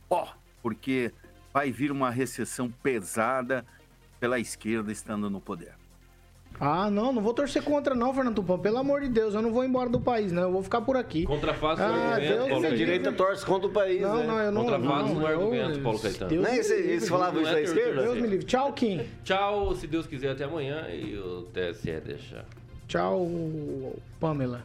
pó, 0.07 0.35
porque 0.61 1.11
vai 1.51 1.71
vir 1.71 1.91
uma 1.91 2.11
recessão 2.11 2.69
pesada 2.69 3.65
pela 4.19 4.37
esquerda 4.37 4.91
estando 4.91 5.31
no 5.31 5.41
poder. 5.41 5.73
Ah, 6.59 6.89
não, 6.89 7.11
não 7.11 7.21
vou 7.21 7.33
torcer 7.33 7.61
contra 7.63 7.93
não, 7.95 8.13
Fernando 8.13 8.35
Tupan. 8.35 8.59
Pelo 8.59 8.77
amor 8.77 9.01
de 9.01 9.09
Deus, 9.09 9.33
eu 9.33 9.41
não 9.41 9.51
vou 9.51 9.63
embora 9.65 9.89
do 9.89 9.99
país, 9.99 10.31
não. 10.31 10.43
Eu 10.43 10.51
vou 10.51 10.63
ficar 10.63 10.81
por 10.81 10.95
aqui. 10.95 11.25
Contrafato 11.25 11.81
ah, 11.81 11.87
no 11.87 11.93
argumento, 12.13 12.49
Paulo 12.49 12.67
A 12.67 12.69
direita 12.69 13.11
torce 13.11 13.45
contra 13.45 13.67
o 13.67 13.71
país, 13.71 14.01
Não, 14.01 14.17
né? 14.17 14.27
não, 14.27 14.39
eu 14.39 14.51
não... 14.51 14.63
Contrafato 14.63 15.07
não, 15.07 15.15
no 15.15 15.21
eu- 15.21 15.27
argumento, 15.27 15.79
Paulo 15.81 15.99
Caetano. 15.99 16.29
Deus 16.29 16.45
é 16.47 16.51
livre, 16.55 16.91
eles 16.91 17.09
falavam 17.09 17.41
isso 17.41 17.49
é 17.51 17.53
da 17.53 17.59
torcer, 17.59 17.77
esquerda? 17.77 18.01
Deus 18.03 18.15
me 18.21 18.27
livre. 18.27 18.45
Tchau, 18.45 18.73
Kim. 18.73 19.01
Tchau, 19.25 19.75
se 19.75 19.87
Deus 19.87 20.07
quiser, 20.07 20.31
até 20.31 20.43
amanhã 20.43 20.87
e 20.89 21.17
o 21.17 21.43
TSE 21.53 21.99
deixar. 21.99 22.45
Tchau, 22.87 23.27
Pamela. 24.19 24.63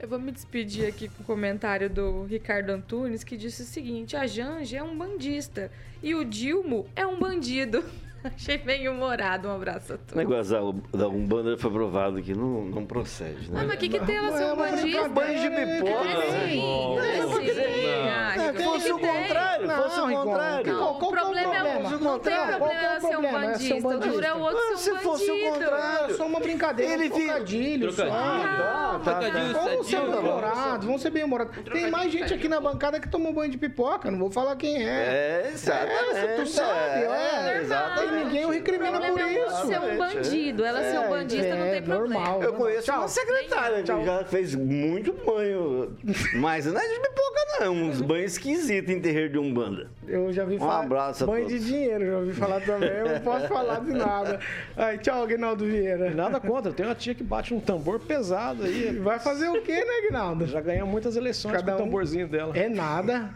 Eu 0.00 0.08
vou 0.08 0.18
me 0.18 0.32
despedir 0.32 0.86
aqui 0.86 1.08
com 1.08 1.22
o 1.22 1.24
comentário 1.24 1.88
do 1.88 2.24
Ricardo 2.24 2.70
Antunes, 2.70 3.24
que 3.24 3.36
disse 3.36 3.62
o 3.62 3.64
seguinte: 3.64 4.16
a 4.16 4.26
Janja 4.26 4.78
é 4.78 4.82
um 4.82 4.96
bandista 4.98 5.70
e 6.02 6.14
o 6.14 6.24
Dilmo 6.24 6.86
é 6.94 7.06
um 7.06 7.18
bandido. 7.18 7.82
Achei 8.36 8.58
bem 8.58 8.88
humorado. 8.88 9.48
Um 9.48 9.54
abraço 9.54 9.92
a 9.92 9.96
O 9.96 9.98
todos. 9.98 10.14
negócio 10.14 10.72
da, 10.92 10.98
da 10.98 11.08
Umbanda 11.08 11.56
foi 11.58 11.70
provado 11.70 12.22
que 12.22 12.32
não, 12.34 12.64
não 12.64 12.86
procede, 12.86 13.50
né? 13.50 13.60
Ah, 13.62 13.64
mas 13.66 13.74
o 13.76 13.78
que, 13.78 13.88
que 13.88 14.00
tem 14.00 14.16
ela 14.16 14.30
Não, 14.30 14.36
ser 14.36 14.42
é 14.42 14.46
um 14.46 14.54
uma 14.54 14.66
bandista? 14.66 15.08
Banho 15.08 15.40
de 15.40 15.50
pipoca. 15.50 16.08
É, 16.08 16.48
sim. 16.48 16.60
Não, 16.60 17.04
É, 17.04 17.16
não, 17.18 17.32
sim. 17.36 17.44
não. 17.44 18.64
Fosse 18.74 18.92
o 18.92 18.98
contrário, 18.98 19.68
fosse 19.70 20.00
o 20.00 20.08
contrário. 20.08 20.72
Não, 20.72 20.78
Qual- 20.78 20.92
o 20.94 20.94
é 20.94 21.06
o 21.06 21.10
problema 21.10 21.40
é 21.40 21.60
problema? 21.60 21.96
o 21.96 22.00
não 22.00 22.18
tem 22.18 22.34
Qual 22.34 22.46
problema 22.46 22.72
é 22.72 22.82
o 22.82 22.84
ela 22.84 23.00
ser 23.00 23.06
um 23.06 23.10
problema? 23.10 23.44
É 23.44 23.58
ser 23.58 23.74
um 23.74 23.82
bandista. 23.82 24.08
O 24.08 24.12
duro 24.12 24.26
é 24.26 24.34
o 24.34 24.40
outro 24.40 24.58
Ah, 24.58 24.76
ser 24.76 24.92
um 24.92 24.96
se 24.96 25.02
fosse 25.02 25.30
o 25.30 25.52
contrário. 25.52 26.10
É 26.10 26.14
só 26.14 26.26
uma 26.26 26.40
brincadeira, 26.40 26.92
Ele 26.94 27.06
um 27.06 27.10
trocadilho 27.10 27.92
só. 27.92 28.02
Trocadilho. 28.04 28.42
tá, 28.58 29.00
tá, 29.04 29.20
tá. 29.20 29.60
Vamos 29.64 29.86
ser 29.86 30.00
bem-humorados, 30.00 30.86
vamos 30.86 31.02
ser 31.02 31.10
bem-humorados. 31.10 31.56
Tem 31.72 31.90
mais 31.90 32.12
gente 32.12 32.34
aqui 32.34 32.48
na 32.48 32.60
bancada 32.60 32.98
que 33.00 33.08
tomou 33.08 33.32
banho 33.32 33.50
de 33.50 33.58
pipoca, 33.58 34.10
não 34.10 34.18
vou 34.18 34.30
falar 34.30 34.56
quem 34.56 34.82
é. 34.82 35.44
É, 35.44 35.50
exatamente. 35.52 36.16
É, 36.16 36.34
tu 36.36 36.46
sabe, 36.46 37.04
é. 37.04 37.58
exatamente. 37.60 38.13
Ninguém 38.14 38.44
o 38.44 38.48
O 38.48 38.52
recrimina 38.52 38.90
problema 38.90 39.12
por 39.14 39.20
é 39.20 39.26
o 39.26 39.46
isso. 39.46 39.66
ser 39.66 39.80
um 39.80 39.96
bandido. 39.98 40.64
Ela 40.64 40.82
ser 40.82 40.98
um 40.98 41.08
bandista 41.10 41.54
não 41.56 41.64
é, 41.64 41.70
tem 41.72 41.82
problema. 41.82 42.14
normal. 42.20 42.42
Eu 42.42 42.52
conheço 42.54 42.82
Tchau. 42.86 42.98
uma 43.00 43.08
secretária 43.08 43.82
que 43.82 44.04
já 44.04 44.24
fez 44.24 44.54
muito 44.54 45.12
banho. 45.24 45.96
Mas 46.36 46.66
não 46.66 46.78
é 46.80 46.88
de 46.88 46.94
pipoca, 47.00 47.40
não. 47.60 47.66
É 47.66 47.70
uns 47.70 48.00
banhos 48.00 48.32
esquisitos 48.32 48.90
em 48.92 49.00
terreiro 49.00 49.30
de 49.32 49.38
Umbanda. 49.38 49.88
Eu 50.06 50.32
já 50.32 50.44
vi 50.44 50.56
Um 50.56 50.58
falar. 50.58 50.80
abraço 50.84 51.24
a 51.24 51.26
Banho 51.26 51.46
todos. 51.46 51.60
de 51.64 51.66
dinheiro, 51.66 52.06
já 52.06 52.16
ouvi 52.18 52.32
falar 52.32 52.60
também. 52.60 52.88
Eu 52.90 53.08
não 53.14 53.20
posso 53.20 53.48
falar 53.48 53.80
de 53.80 53.92
nada. 53.92 54.40
Ai, 54.76 54.98
tchau, 54.98 55.22
Aguinaldo 55.22 55.64
Vieira. 55.64 56.10
Nada 56.10 56.38
contra, 56.40 56.72
tem 56.72 56.84
uma 56.84 56.94
tia 56.94 57.14
que 57.14 57.22
bate 57.24 57.54
um 57.54 57.60
tambor 57.60 58.00
pesado 58.00 58.64
aí. 58.64 58.98
Vai 58.98 59.18
fazer 59.18 59.48
o 59.48 59.62
quê, 59.62 59.72
né, 59.84 59.92
Aguinaldo? 60.04 60.46
Já 60.46 60.60
ganhou 60.60 60.86
muitas 60.86 61.16
eleições 61.16 61.52
Cada 61.52 61.72
com 61.72 61.78
o 61.78 61.80
um- 61.82 61.84
tamborzinho 61.86 62.28
dela. 62.28 62.56
É 62.56 62.68
nada. 62.68 63.30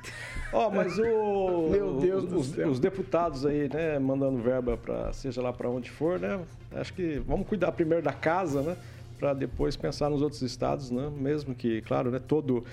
Ó, 0.52 0.70
mas 0.70 0.98
o. 0.98 1.68
Meu 1.70 1.94
Deus 2.00 2.24
do 2.24 2.38
os, 2.38 2.46
céu. 2.48 2.68
os 2.68 2.80
deputados 2.80 3.44
aí, 3.44 3.68
né, 3.72 3.98
mandando 3.98 4.38
verba 4.38 4.76
para 4.76 5.12
seja 5.12 5.42
lá 5.42 5.52
para 5.52 5.68
onde 5.68 5.90
for, 5.90 6.18
né? 6.18 6.40
Acho 6.72 6.92
que 6.94 7.18
vamos 7.26 7.46
cuidar 7.46 7.72
primeiro 7.72 8.02
da 8.02 8.12
casa, 8.12 8.62
né? 8.62 8.76
Para 9.18 9.34
depois 9.34 9.76
pensar 9.76 10.08
nos 10.08 10.22
outros 10.22 10.40
estados, 10.42 10.90
né? 10.90 11.10
Mesmo 11.16 11.54
que, 11.54 11.80
claro, 11.82 12.10
né? 12.10 12.20
Todo. 12.26 12.64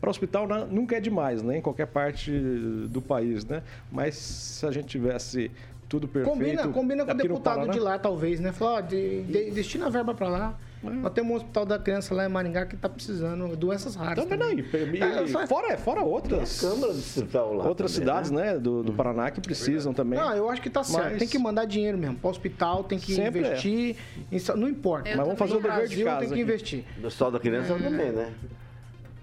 para 0.00 0.10
hospital 0.10 0.46
na- 0.46 0.64
nunca 0.66 0.96
é 0.96 1.00
demais, 1.00 1.42
né? 1.42 1.58
Em 1.58 1.60
qualquer 1.62 1.86
parte 1.86 2.30
do 2.88 3.00
país, 3.00 3.44
né? 3.44 3.62
Mas 3.90 4.14
se 4.16 4.66
a 4.66 4.70
gente 4.70 4.86
tivesse 4.88 5.50
tudo 5.88 6.06
perfeito. 6.06 6.36
Combina, 6.36 6.68
combina 6.68 7.04
com 7.04 7.12
o 7.12 7.14
deputado 7.14 7.54
Paraná, 7.54 7.72
de 7.72 7.80
lá, 7.80 7.98
talvez, 7.98 8.40
né? 8.40 8.52
Fala, 8.52 8.80
de, 8.82 9.22
de- 9.22 9.50
destina 9.52 9.86
a 9.86 9.88
verba 9.88 10.12
pra 10.14 10.28
lá. 10.28 10.54
É. 10.84 10.90
Nós 10.90 11.12
temos 11.12 11.32
um 11.32 11.36
hospital 11.36 11.64
da 11.64 11.78
criança 11.78 12.14
lá 12.14 12.26
em 12.26 12.28
Maringá 12.28 12.66
que 12.66 12.76
tá 12.76 12.88
precisando 12.88 13.56
doenças 13.56 13.94
raras. 13.96 14.22
Também 14.24 14.38
não, 14.38 14.52
e, 14.52 14.60
e- 14.96 15.02
É, 15.02 15.26
só- 15.26 15.46
fora, 15.46 15.76
fora 15.78 16.02
outras. 16.02 16.60
Câmara 16.60 16.92
distrital 16.92 17.54
lá. 17.54 17.66
Outras 17.66 17.92
também, 17.92 18.06
cidades, 18.06 18.30
né, 18.30 18.58
do, 18.58 18.76
Uhum. 18.76 18.82
do 18.82 18.92
Paraná 18.92 19.30
que 19.30 19.40
precisam 19.40 19.92
também. 19.94 20.18
Não, 20.18 20.32
eu 20.36 20.48
acho 20.50 20.60
que 20.62 20.70
tá 20.70 20.84
certo. 20.84 21.10
Mas- 21.10 21.18
Tem 21.18 21.26
que 21.28 21.38
mandar 21.38 21.64
dinheiro 21.64 21.96
mesmo 21.98 22.16
pro 22.16 22.28
hospital, 22.30 22.84
tem 22.84 22.98
que 22.98 23.14
Sempre 23.14 23.40
é. 23.42 23.46
investir. 23.48 23.96
em 24.30 24.38
Não 24.56 24.68
importa. 24.68 25.08
Eu 25.08 25.16
Mas 25.16 25.26
vamos 25.26 25.38
fazer 25.38 25.56
o 25.56 25.60
dever 25.60 25.88
de 25.88 26.04
casa. 26.04 26.18
tem 26.20 26.28
que 26.28 26.34
aqui. 26.34 26.42
investir. 26.42 26.84
Do 26.98 27.10
sol 27.10 27.30
da 27.30 27.40
criança 27.40 27.74
também, 27.74 28.12
né? 28.12 28.32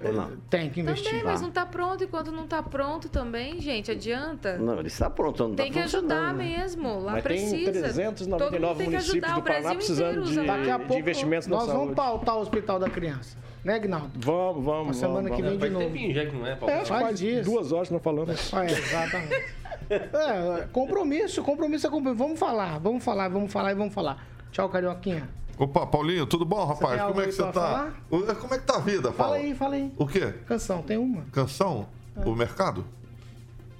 Ou 0.08 0.14
não? 0.14 0.32
Tem 0.49 0.70
que 0.70 0.82
investir. 0.82 1.10
Também, 1.10 1.24
mas 1.24 1.41
não 1.41 1.51
tá 1.51 1.66
pronto. 1.66 2.04
Enquanto 2.04 2.32
não 2.32 2.45
tá 2.47 2.62
pronto 2.64 3.10
também, 3.10 3.60
gente, 3.62 3.91
adianta. 3.91 4.58
Não, 4.58 4.80
ele 4.80 4.88
está 4.88 5.10
pronto, 5.10 5.47
não 5.47 5.56
Tem 5.56 5.68
tá 5.68 5.74
que 5.74 5.80
ajudar 5.80 6.34
né? 6.34 6.43
mesmo. 6.43 6.99
Lá 6.99 7.14
Mas 7.14 7.24
precisa. 7.24 7.56
tem 7.56 7.64
399 7.82 8.43
Todo 8.43 8.62
mundo 8.62 8.78
tem 8.78 8.86
que 8.88 8.91
municípios 8.91 9.24
ajudar 9.24 9.34
do 9.34 9.39
o 9.39 9.43
Paraná 9.43 9.60
Brasil 9.62 9.78
precisando 9.78 10.14
de- 10.24 10.30
usa 10.32 10.43
Daqui 10.43 10.70
a 10.72 10.78
de 10.78 10.97
investimentos 10.97 11.47
na 11.47 11.56
nós 11.58 11.66
vamos 11.68 11.80
saúde. 11.82 11.95
pautar 11.95 12.36
o 12.38 12.39
hospital 12.41 12.80
da 12.80 12.89
criança. 12.89 13.38
Né, 13.64 13.80
Gnaldo? 13.80 14.12
Vamos, 14.16 14.66
vamos. 14.66 14.88
Na 14.88 14.93
semana 14.93 15.30
vamos, 15.30 15.36
que 15.38 15.41
vem 15.41 15.51
vamos. 15.58 15.64
de 15.64 15.70
novo. 15.70 15.86
tempinho 15.86 16.14
já 16.14 16.26
que 16.26 16.36
não 16.36 16.45
é. 16.45 16.49
É, 16.49 16.54
acho 16.54 16.62
que 16.84 16.88
Faz 16.89 17.01
faz 17.04 17.20
dias. 17.20 17.45
duas 17.45 17.72
horas 17.72 17.89
não 17.89 17.99
falamos. 17.99 18.54
É, 18.54 18.66
exatamente. 18.66 19.54
É, 19.89 20.66
compromisso, 20.72 21.43
compromisso 21.43 21.86
é 21.86 21.89
compromisso. 21.89 22.24
Vamos 22.24 22.39
falar, 22.39 22.80
vamos 22.80 23.04
falar, 23.04 23.28
vamos 23.28 23.51
falar 23.51 23.72
e 23.72 23.76
vamos 23.76 23.93
falar. 23.93 24.26
Tchau, 24.51 24.70
Carioquinha. 24.70 25.28
Opa, 25.58 25.86
Paulinho, 25.86 26.26
tudo 26.26 26.43
bom, 26.45 26.66
rapaz? 26.66 27.01
Como 27.04 27.22
é 27.22 27.26
que 27.26 27.32
você 27.32 27.43
tá? 27.43 27.54
falar? 27.54 27.93
O- 28.10 28.36
Como 28.36 28.54
é 28.54 28.58
que 28.58 28.66
tá 28.66 28.76
a 28.78 28.80
vida, 28.80 29.12
Fala 29.12 29.30
Paulo? 29.30 29.34
aí, 29.36 29.54
fala 29.56 29.76
aí. 29.76 29.91
O 29.97 30.08
quê? 30.08 30.34
Canção, 30.47 30.82
tem 30.82 30.97
uma? 30.97 31.22
Canção? 31.32 31.86
É. 32.18 32.26
O 32.28 32.36
mercado? 32.36 32.84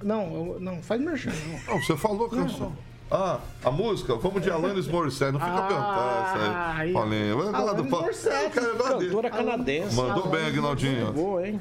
Não, 0.02 0.22
eu- 0.34 0.58
não, 0.60 0.82
faz 0.84 1.02
merchan, 1.02 1.32
não. 1.68 1.74
Não, 1.76 1.82
você 1.84 1.98
falou 1.98 2.30
canção. 2.30 2.74
Ah, 3.12 3.40
a 3.64 3.70
música? 3.72 4.16
Vamos 4.16 4.42
de 4.42 4.50
Alanis 4.50 4.88
Morissette. 4.88 5.34
Não 5.34 5.40
fica 5.40 5.52
Ah, 5.52 5.68
perguntando 5.68 6.26
isso 6.28 6.80
aí. 6.82 6.94
Paulinho. 6.94 7.56
Alanis. 7.56 7.90
Morissette. 7.92 8.50
Cantora 8.60 9.30
canadense. 9.30 9.96
Mandou 9.96 10.28
bem, 10.30 10.46
Aguinaldinho. 10.48 11.12
Boa, 11.14 11.48
hein? 11.48 11.60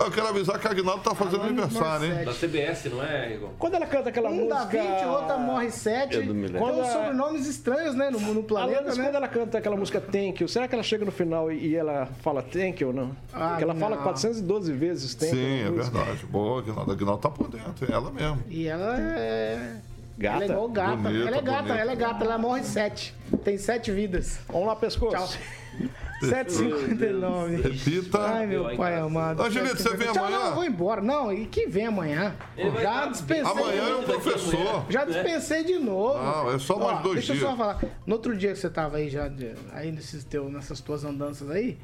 Eu 0.00 0.10
quero 0.10 0.28
avisar 0.28 0.58
que 0.58 0.66
a 0.66 0.70
Aguinaldo 0.70 1.02
tá 1.02 1.14
fazendo 1.14 1.42
Alanis 1.42 1.58
aniversário, 1.62 2.06
hein? 2.06 2.24
Da 2.24 2.32
CBS, 2.32 2.84
não 2.90 3.02
é, 3.04 3.28
Rigon? 3.28 3.50
Quando 3.58 3.74
ela 3.74 3.86
canta 3.86 4.08
aquela 4.08 4.30
Um 4.30 4.48
dá 4.48 4.60
música... 4.64 4.82
20, 4.82 5.04
outra 5.04 5.36
morre 5.38 5.70
7. 5.70 6.14
Eu 6.16 6.26
não 6.26 6.34
me 6.34 6.46
lembro. 6.46 6.52
Tem 6.52 6.60
uns 6.62 6.74
Quando 6.74 6.80
a- 6.80 6.92
sobrenomes 6.92 7.46
estranhos, 7.46 7.94
né, 7.94 8.08
no, 8.10 8.18
no 8.18 8.42
planeta, 8.42 8.78
Alanis, 8.80 8.96
né? 8.96 9.04
quando 9.04 9.14
ela 9.16 9.28
canta 9.28 9.58
aquela 9.58 9.76
música 9.76 10.00
Thank 10.00 10.42
You, 10.42 10.48
será 10.48 10.66
que 10.66 10.74
ela 10.74 10.82
chega 10.82 11.04
no 11.04 11.12
final 11.12 11.52
e, 11.52 11.68
e 11.68 11.76
ela 11.76 12.06
fala 12.22 12.42
Thank 12.42 12.82
You 12.82 12.88
ou 12.88 12.94
não? 12.94 13.16
Ah, 13.32 13.48
Porque 13.50 13.64
ela 13.64 13.74
fala 13.74 13.96
não. 13.96 14.02
412 14.02 14.72
vezes 14.72 15.14
Thank 15.14 15.36
You. 15.36 15.38
Sim, 15.42 15.60
é 15.66 15.70
música. 15.70 15.98
verdade. 15.98 16.26
Boa, 16.26 16.58
Aguinaldo. 16.60 16.90
A 16.90 16.94
Aguinaldo 16.94 17.20
tá 17.22 17.30
por 17.30 17.48
dentro, 17.48 17.86
é 17.86 17.92
ela 17.94 18.10
mesmo. 18.10 18.42
E 18.48 18.66
ela 18.66 18.98
é... 18.98 19.76
Gata. 20.16 20.36
Ela 20.36 20.44
é 20.44 20.48
igual 20.48 20.68
gata. 20.68 20.96
Bonita, 20.96 21.28
ela 21.28 21.36
é 21.36 21.42
gata, 21.42 21.62
bonita. 21.62 21.78
ela 21.78 21.92
é 21.92 21.96
gata. 21.96 22.24
Ela 22.24 22.38
morre 22.38 22.62
7. 22.62 23.14
Tem 23.44 23.56
7 23.58 23.90
vidas. 23.90 24.38
Vamos 24.48 24.66
lá, 24.66 24.76
pescoço. 24.76 25.14
Tchau. 25.16 25.90
7h59. 26.20 27.62
Repita. 27.62 28.18
Ai, 28.18 28.46
meu 28.46 28.76
pai 28.76 28.98
amado. 28.98 29.42
Angelito, 29.42 29.76
você 29.82 29.96
vem 29.96 30.08
amanhã? 30.08 30.38
Não, 30.38 30.46
eu 30.48 30.54
vou 30.54 30.64
embora. 30.64 31.00
Não, 31.00 31.32
e 31.32 31.46
que 31.46 31.66
vem 31.66 31.86
amanhã? 31.86 32.34
Já 32.80 33.06
dispensei. 33.06 33.50
Amanhã 33.50 33.82
é 33.88 33.94
o 33.94 34.02
professor. 34.02 34.86
Já 34.88 35.04
dispensei 35.04 35.64
de 35.64 35.78
novo. 35.78 36.18
Não, 36.18 36.52
é 36.52 36.58
só 36.58 36.78
mais 36.78 36.98
Ó, 36.98 37.02
dois 37.02 37.14
deixa 37.16 37.32
dias. 37.32 37.44
eu 37.44 37.50
só 37.50 37.56
falar. 37.56 37.80
No 38.06 38.14
outro 38.14 38.36
dia 38.36 38.52
que 38.52 38.58
você 38.58 38.68
tava 38.70 38.98
aí, 38.98 39.08
já, 39.08 39.30
aí 39.72 39.90
nesses 39.90 40.24
teu, 40.24 40.48
nessas 40.50 40.80
tuas 40.80 41.04
andanças 41.04 41.50
aí, 41.50 41.78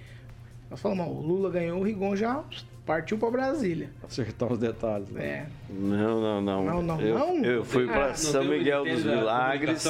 nós 0.71 0.81
falamos, 0.81 1.07
ó, 1.07 1.11
o 1.11 1.21
Lula 1.21 1.51
ganhou, 1.51 1.81
o 1.81 1.83
Rigon 1.83 2.17
já 2.17 2.43
partiu 2.85 3.19
pra 3.19 3.31
Brasília. 3.31 3.91
Acertar 4.05 4.53
os 4.53 4.59
detalhes. 4.59 5.09
Né? 5.11 5.25
É. 5.25 5.47
Não, 5.69 6.21
não, 6.21 6.41
não. 6.41 6.65
Não, 6.65 6.83
não, 6.83 7.01
eu, 7.01 7.19
não? 7.19 7.45
Eu 7.45 7.65
fui 7.65 7.85
Ah, 7.89 7.93
para 7.93 8.15
São 8.15 8.45
Miguel 8.45 8.85
dos 8.85 9.05
Milagres. 9.05 9.85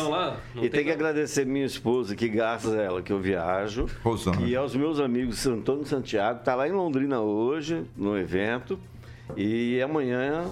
E 0.54 0.60
tem 0.60 0.70
tem 0.70 0.84
que 0.84 0.90
agradecer 0.90 1.44
minha 1.44 1.66
esposa, 1.66 2.16
que 2.16 2.28
graças 2.28 2.72
a 2.72 2.80
ela 2.82 3.02
que 3.02 3.12
eu 3.12 3.20
viajo. 3.20 3.86
Rosana. 4.02 4.40
E 4.42 4.56
aos 4.56 4.74
meus 4.74 4.98
amigos 4.98 5.42
de 5.42 5.48
Antônio 5.50 5.84
Santiago, 5.84 6.38
está 6.40 6.54
lá 6.54 6.66
em 6.66 6.72
Londrina 6.72 7.20
hoje, 7.20 7.84
no 7.96 8.16
evento. 8.16 8.78
E 9.36 9.80
amanhã 9.82 10.44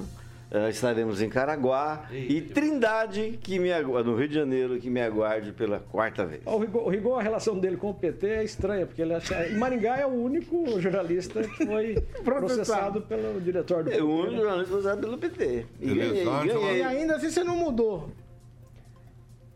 eh, 0.55 0.71
estaremos 0.71 1.21
em 1.21 1.29
Caraguá. 1.29 2.09
E 2.13 2.41
Trindade, 2.41 3.39
que 3.43 3.59
me 3.59 3.73
agu- 3.73 4.03
no 4.05 4.15
Rio 4.17 4.29
de 4.29 4.35
Janeiro, 4.35 4.79
que 4.79 4.89
me 4.89 5.01
aguarde 5.01 5.53
pela 5.53 5.81
quarta 5.81 6.25
vez. 6.25 6.41
O 6.47 6.57
Rigon, 6.59 6.79
o 6.81 6.89
Rigon, 6.89 7.19
a 7.19 7.23
relação 7.23 7.59
dele 7.59 7.77
com 7.77 7.91
o 7.91 7.95
PT 7.95 8.27
é 8.27 8.45
estranha, 8.45 8.87
porque 8.87 9.03
ele 9.03 9.15
acha. 9.15 9.49
Em 9.49 9.57
Maringá 9.57 9.97
é 9.99 10.07
o 10.07 10.11
único 10.11 10.81
jornalista 10.81 11.43
que 11.43 11.67
foi 11.67 11.95
processado 12.25 13.03
pelo 13.03 13.41
diretor 13.41 13.83
do 13.83 13.91
É 13.91 13.95
PT. 13.95 14.03
o 14.05 14.11
único 14.11 14.31
né? 14.33 14.39
jornalista 14.43 14.75
usado 14.77 15.01
pelo 15.01 15.19
PT. 15.19 15.67
E 15.81 15.95
ganhei, 15.95 16.23
E 16.23 16.25
ganhei. 16.47 16.83
ainda 16.83 17.17
assim 17.17 17.31
você 17.31 17.43
não 17.45 17.57
mudou. 17.57 18.09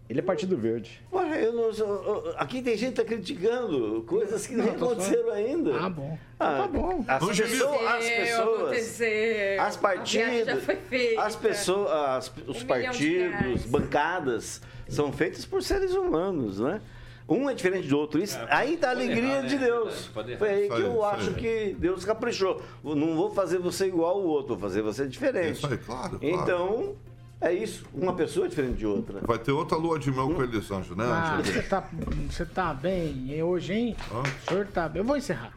Ele 0.08 0.20
é 0.20 0.22
Partido 0.22 0.56
Verde. 0.56 1.02
Olha, 1.12 1.34
eu 1.36 1.52
não 1.52 1.70
sou- 1.72 2.32
aqui 2.38 2.62
tem 2.62 2.76
gente 2.78 2.94
que 2.94 3.02
tá 3.02 3.04
criticando 3.04 4.02
coisas 4.06 4.46
que 4.46 4.54
Não, 4.56 4.64
aconteceram 4.70 5.30
ainda. 5.32 5.76
Ah, 5.78 5.90
bom. 5.90 6.18
Ah, 6.40 6.56
tá 6.62 6.66
bom. 6.66 7.04
As 7.06 7.26
pessoas, 7.38 7.80
as 7.86 8.04
pessoas, 8.08 8.60
aconteceu. 8.60 9.60
as 9.62 9.74
já 9.74 9.80
partidas, 9.80 10.64
foi 10.64 10.76
feita. 10.76 11.22
as 11.22 11.36
pessoas, 11.36 11.90
as- 11.90 12.32
os 12.46 12.62
Um 12.62 12.66
partidos, 12.66 13.66
bancadas 13.66 14.62
são 14.88 15.12
feitos 15.12 15.44
por 15.44 15.62
seres 15.62 15.92
humanos, 15.92 16.58
né? 16.58 16.80
Um 17.28 17.50
é 17.50 17.52
diferente 17.52 17.86
do 17.88 17.98
outro. 17.98 18.18
Isso, 18.22 18.38
aí 18.48 18.78
tá 18.78 18.88
a 18.88 18.90
alegria 18.92 19.34
errar, 19.40 19.46
de 19.46 19.56
né? 19.56 19.66
Deus. 19.66 20.06
Foi 20.38 20.48
aí 20.48 20.68
que 20.70 20.80
eu 20.80 21.04
acho 21.04 21.34
que 21.34 21.76
Deus 21.78 22.02
caprichou. 22.02 22.62
Não 22.82 23.14
vou 23.14 23.30
fazer 23.30 23.58
você 23.58 23.84
igual 23.88 24.12
ao 24.16 24.22
outro, 24.24 24.56
vou 24.56 24.58
fazer 24.70 24.80
você 24.80 25.06
diferente. 25.06 25.58
Isso 25.58 25.66
aí, 25.66 25.76
claro, 25.76 26.18
claro. 26.18 26.96
É 27.40 27.52
isso. 27.52 27.84
Uma 27.94 28.12
pessoa 28.14 28.46
é 28.46 28.48
diferente 28.48 28.78
de 28.78 28.86
outra. 28.86 29.20
Vai 29.22 29.38
ter 29.38 29.52
outra 29.52 29.76
lua 29.78 29.98
de 29.98 30.10
mel 30.10 30.28
com 30.30 30.42
eles, 30.42 30.70
Anjo, 30.70 30.94
né, 30.96 31.04
Ah, 31.06 31.40
você 31.42 31.62
tá, 31.62 31.88
você 32.28 32.44
tá 32.44 32.74
bem 32.74 33.32
hein, 33.32 33.42
hoje, 33.42 33.72
hein? 33.72 33.96
O 34.10 34.48
senhor 34.48 34.66
tá 34.66 34.88
bem. 34.88 35.00
Eu 35.00 35.06
vou 35.06 35.16
encerrar. 35.16 35.52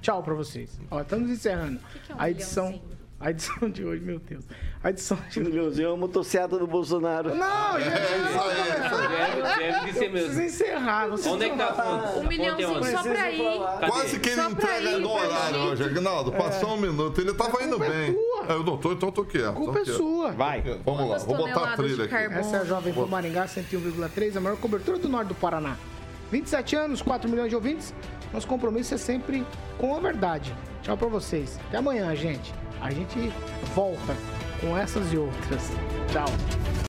Tchau 0.00 0.22
pra 0.22 0.34
vocês. 0.34 0.80
Ó, 0.90 1.00
estamos 1.00 1.30
encerrando. 1.30 1.78
que 2.06 2.12
é 2.12 2.14
um 2.16 2.20
a 2.20 2.30
edição. 2.30 2.66
milhãozinho? 2.66 3.01
A 3.22 3.30
edição 3.30 3.70
de 3.70 3.84
hoje, 3.84 4.02
meu 4.02 4.18
Deus. 4.18 4.44
A 4.82 4.90
edição 4.90 5.16
de 5.30 5.38
Um 5.38 5.44
milhãozinho 5.44 5.86
é 5.86 5.90
uma 5.90 5.96
motocicleta 5.96 6.58
do 6.58 6.66
Bolsonaro. 6.66 7.32
Não, 7.32 7.80
gente, 7.80 7.90
Deve, 7.92 9.42
deve 9.42 9.86
de 9.86 9.92
ser 9.98 10.04
eu 10.06 10.10
preciso 10.10 10.10
mesmo. 10.10 10.42
encerrar. 10.42 11.06
Vocês 11.08 11.32
Onde 11.32 11.44
é 11.44 11.50
que 11.50 11.56
tá 11.56 11.66
a 11.66 11.70
estão- 11.70 12.00
fonte? 12.00 12.18
Um 12.18 12.24
é 12.24 12.28
milhãozinho 12.28 12.84
só 12.90 13.02
pra 13.04 13.30
ir. 13.30 13.60
Quase 13.88 14.18
que 14.18 14.28
ele 14.28 14.40
entrega 14.42 14.98
no 14.98 15.10
horário. 15.12 15.60
Anjo. 15.70 15.84
Aguinaldo, 15.84 16.32
passou 16.32 16.74
um 16.74 16.76
minuto. 16.80 17.20
Ele 17.20 17.32
tava 17.34 17.62
indo 17.62 17.84
é 17.84 17.88
bem. 17.88 18.12
tua. 18.14 18.46
É, 18.48 18.52
Eu 18.54 18.64
não 18.64 18.76
tô, 18.76 18.92
então 18.92 19.08
eu 19.08 19.12
tô 19.12 19.24
quieto. 19.24 19.48
A 19.50 19.52
culpa 19.52 19.78
é 19.78 19.84
sua. 19.84 20.32
Vai. 20.32 20.60
Vamos 20.84 21.08
lá, 21.10 21.18
vou 21.18 21.36
botar 21.36 21.74
a 21.74 21.76
trilha 21.76 22.04
aqui. 22.06 22.14
Essa 22.14 22.56
é 22.56 22.60
a 22.60 22.64
Jovem 22.64 22.92
Pan 22.92 23.06
Maringá 23.06 23.46
101,3, 23.46 24.36
a 24.36 24.40
maior 24.40 24.56
cobertura 24.58 24.98
do 24.98 25.08
norte 25.08 25.28
do 25.28 25.34
Paraná. 25.36 25.76
27 26.32 26.74
anos, 26.74 27.00
4 27.00 27.30
milhões 27.30 27.50
de 27.50 27.54
ouvintes. 27.54 27.94
Nosso 28.32 28.48
compromisso 28.48 28.94
é 28.94 28.98
sempre 28.98 29.46
com 29.78 29.94
a 29.94 30.00
verdade. 30.00 30.52
Tchau 30.82 30.96
pra 30.96 31.06
vocês. 31.06 31.60
Até 31.68 31.76
amanhã, 31.76 32.12
gente. 32.16 32.52
A 32.82 32.90
gente 32.90 33.32
volta 33.74 34.16
com 34.60 34.76
essas 34.76 35.12
e 35.12 35.16
outras. 35.16 35.70
Tchau. 36.10 36.72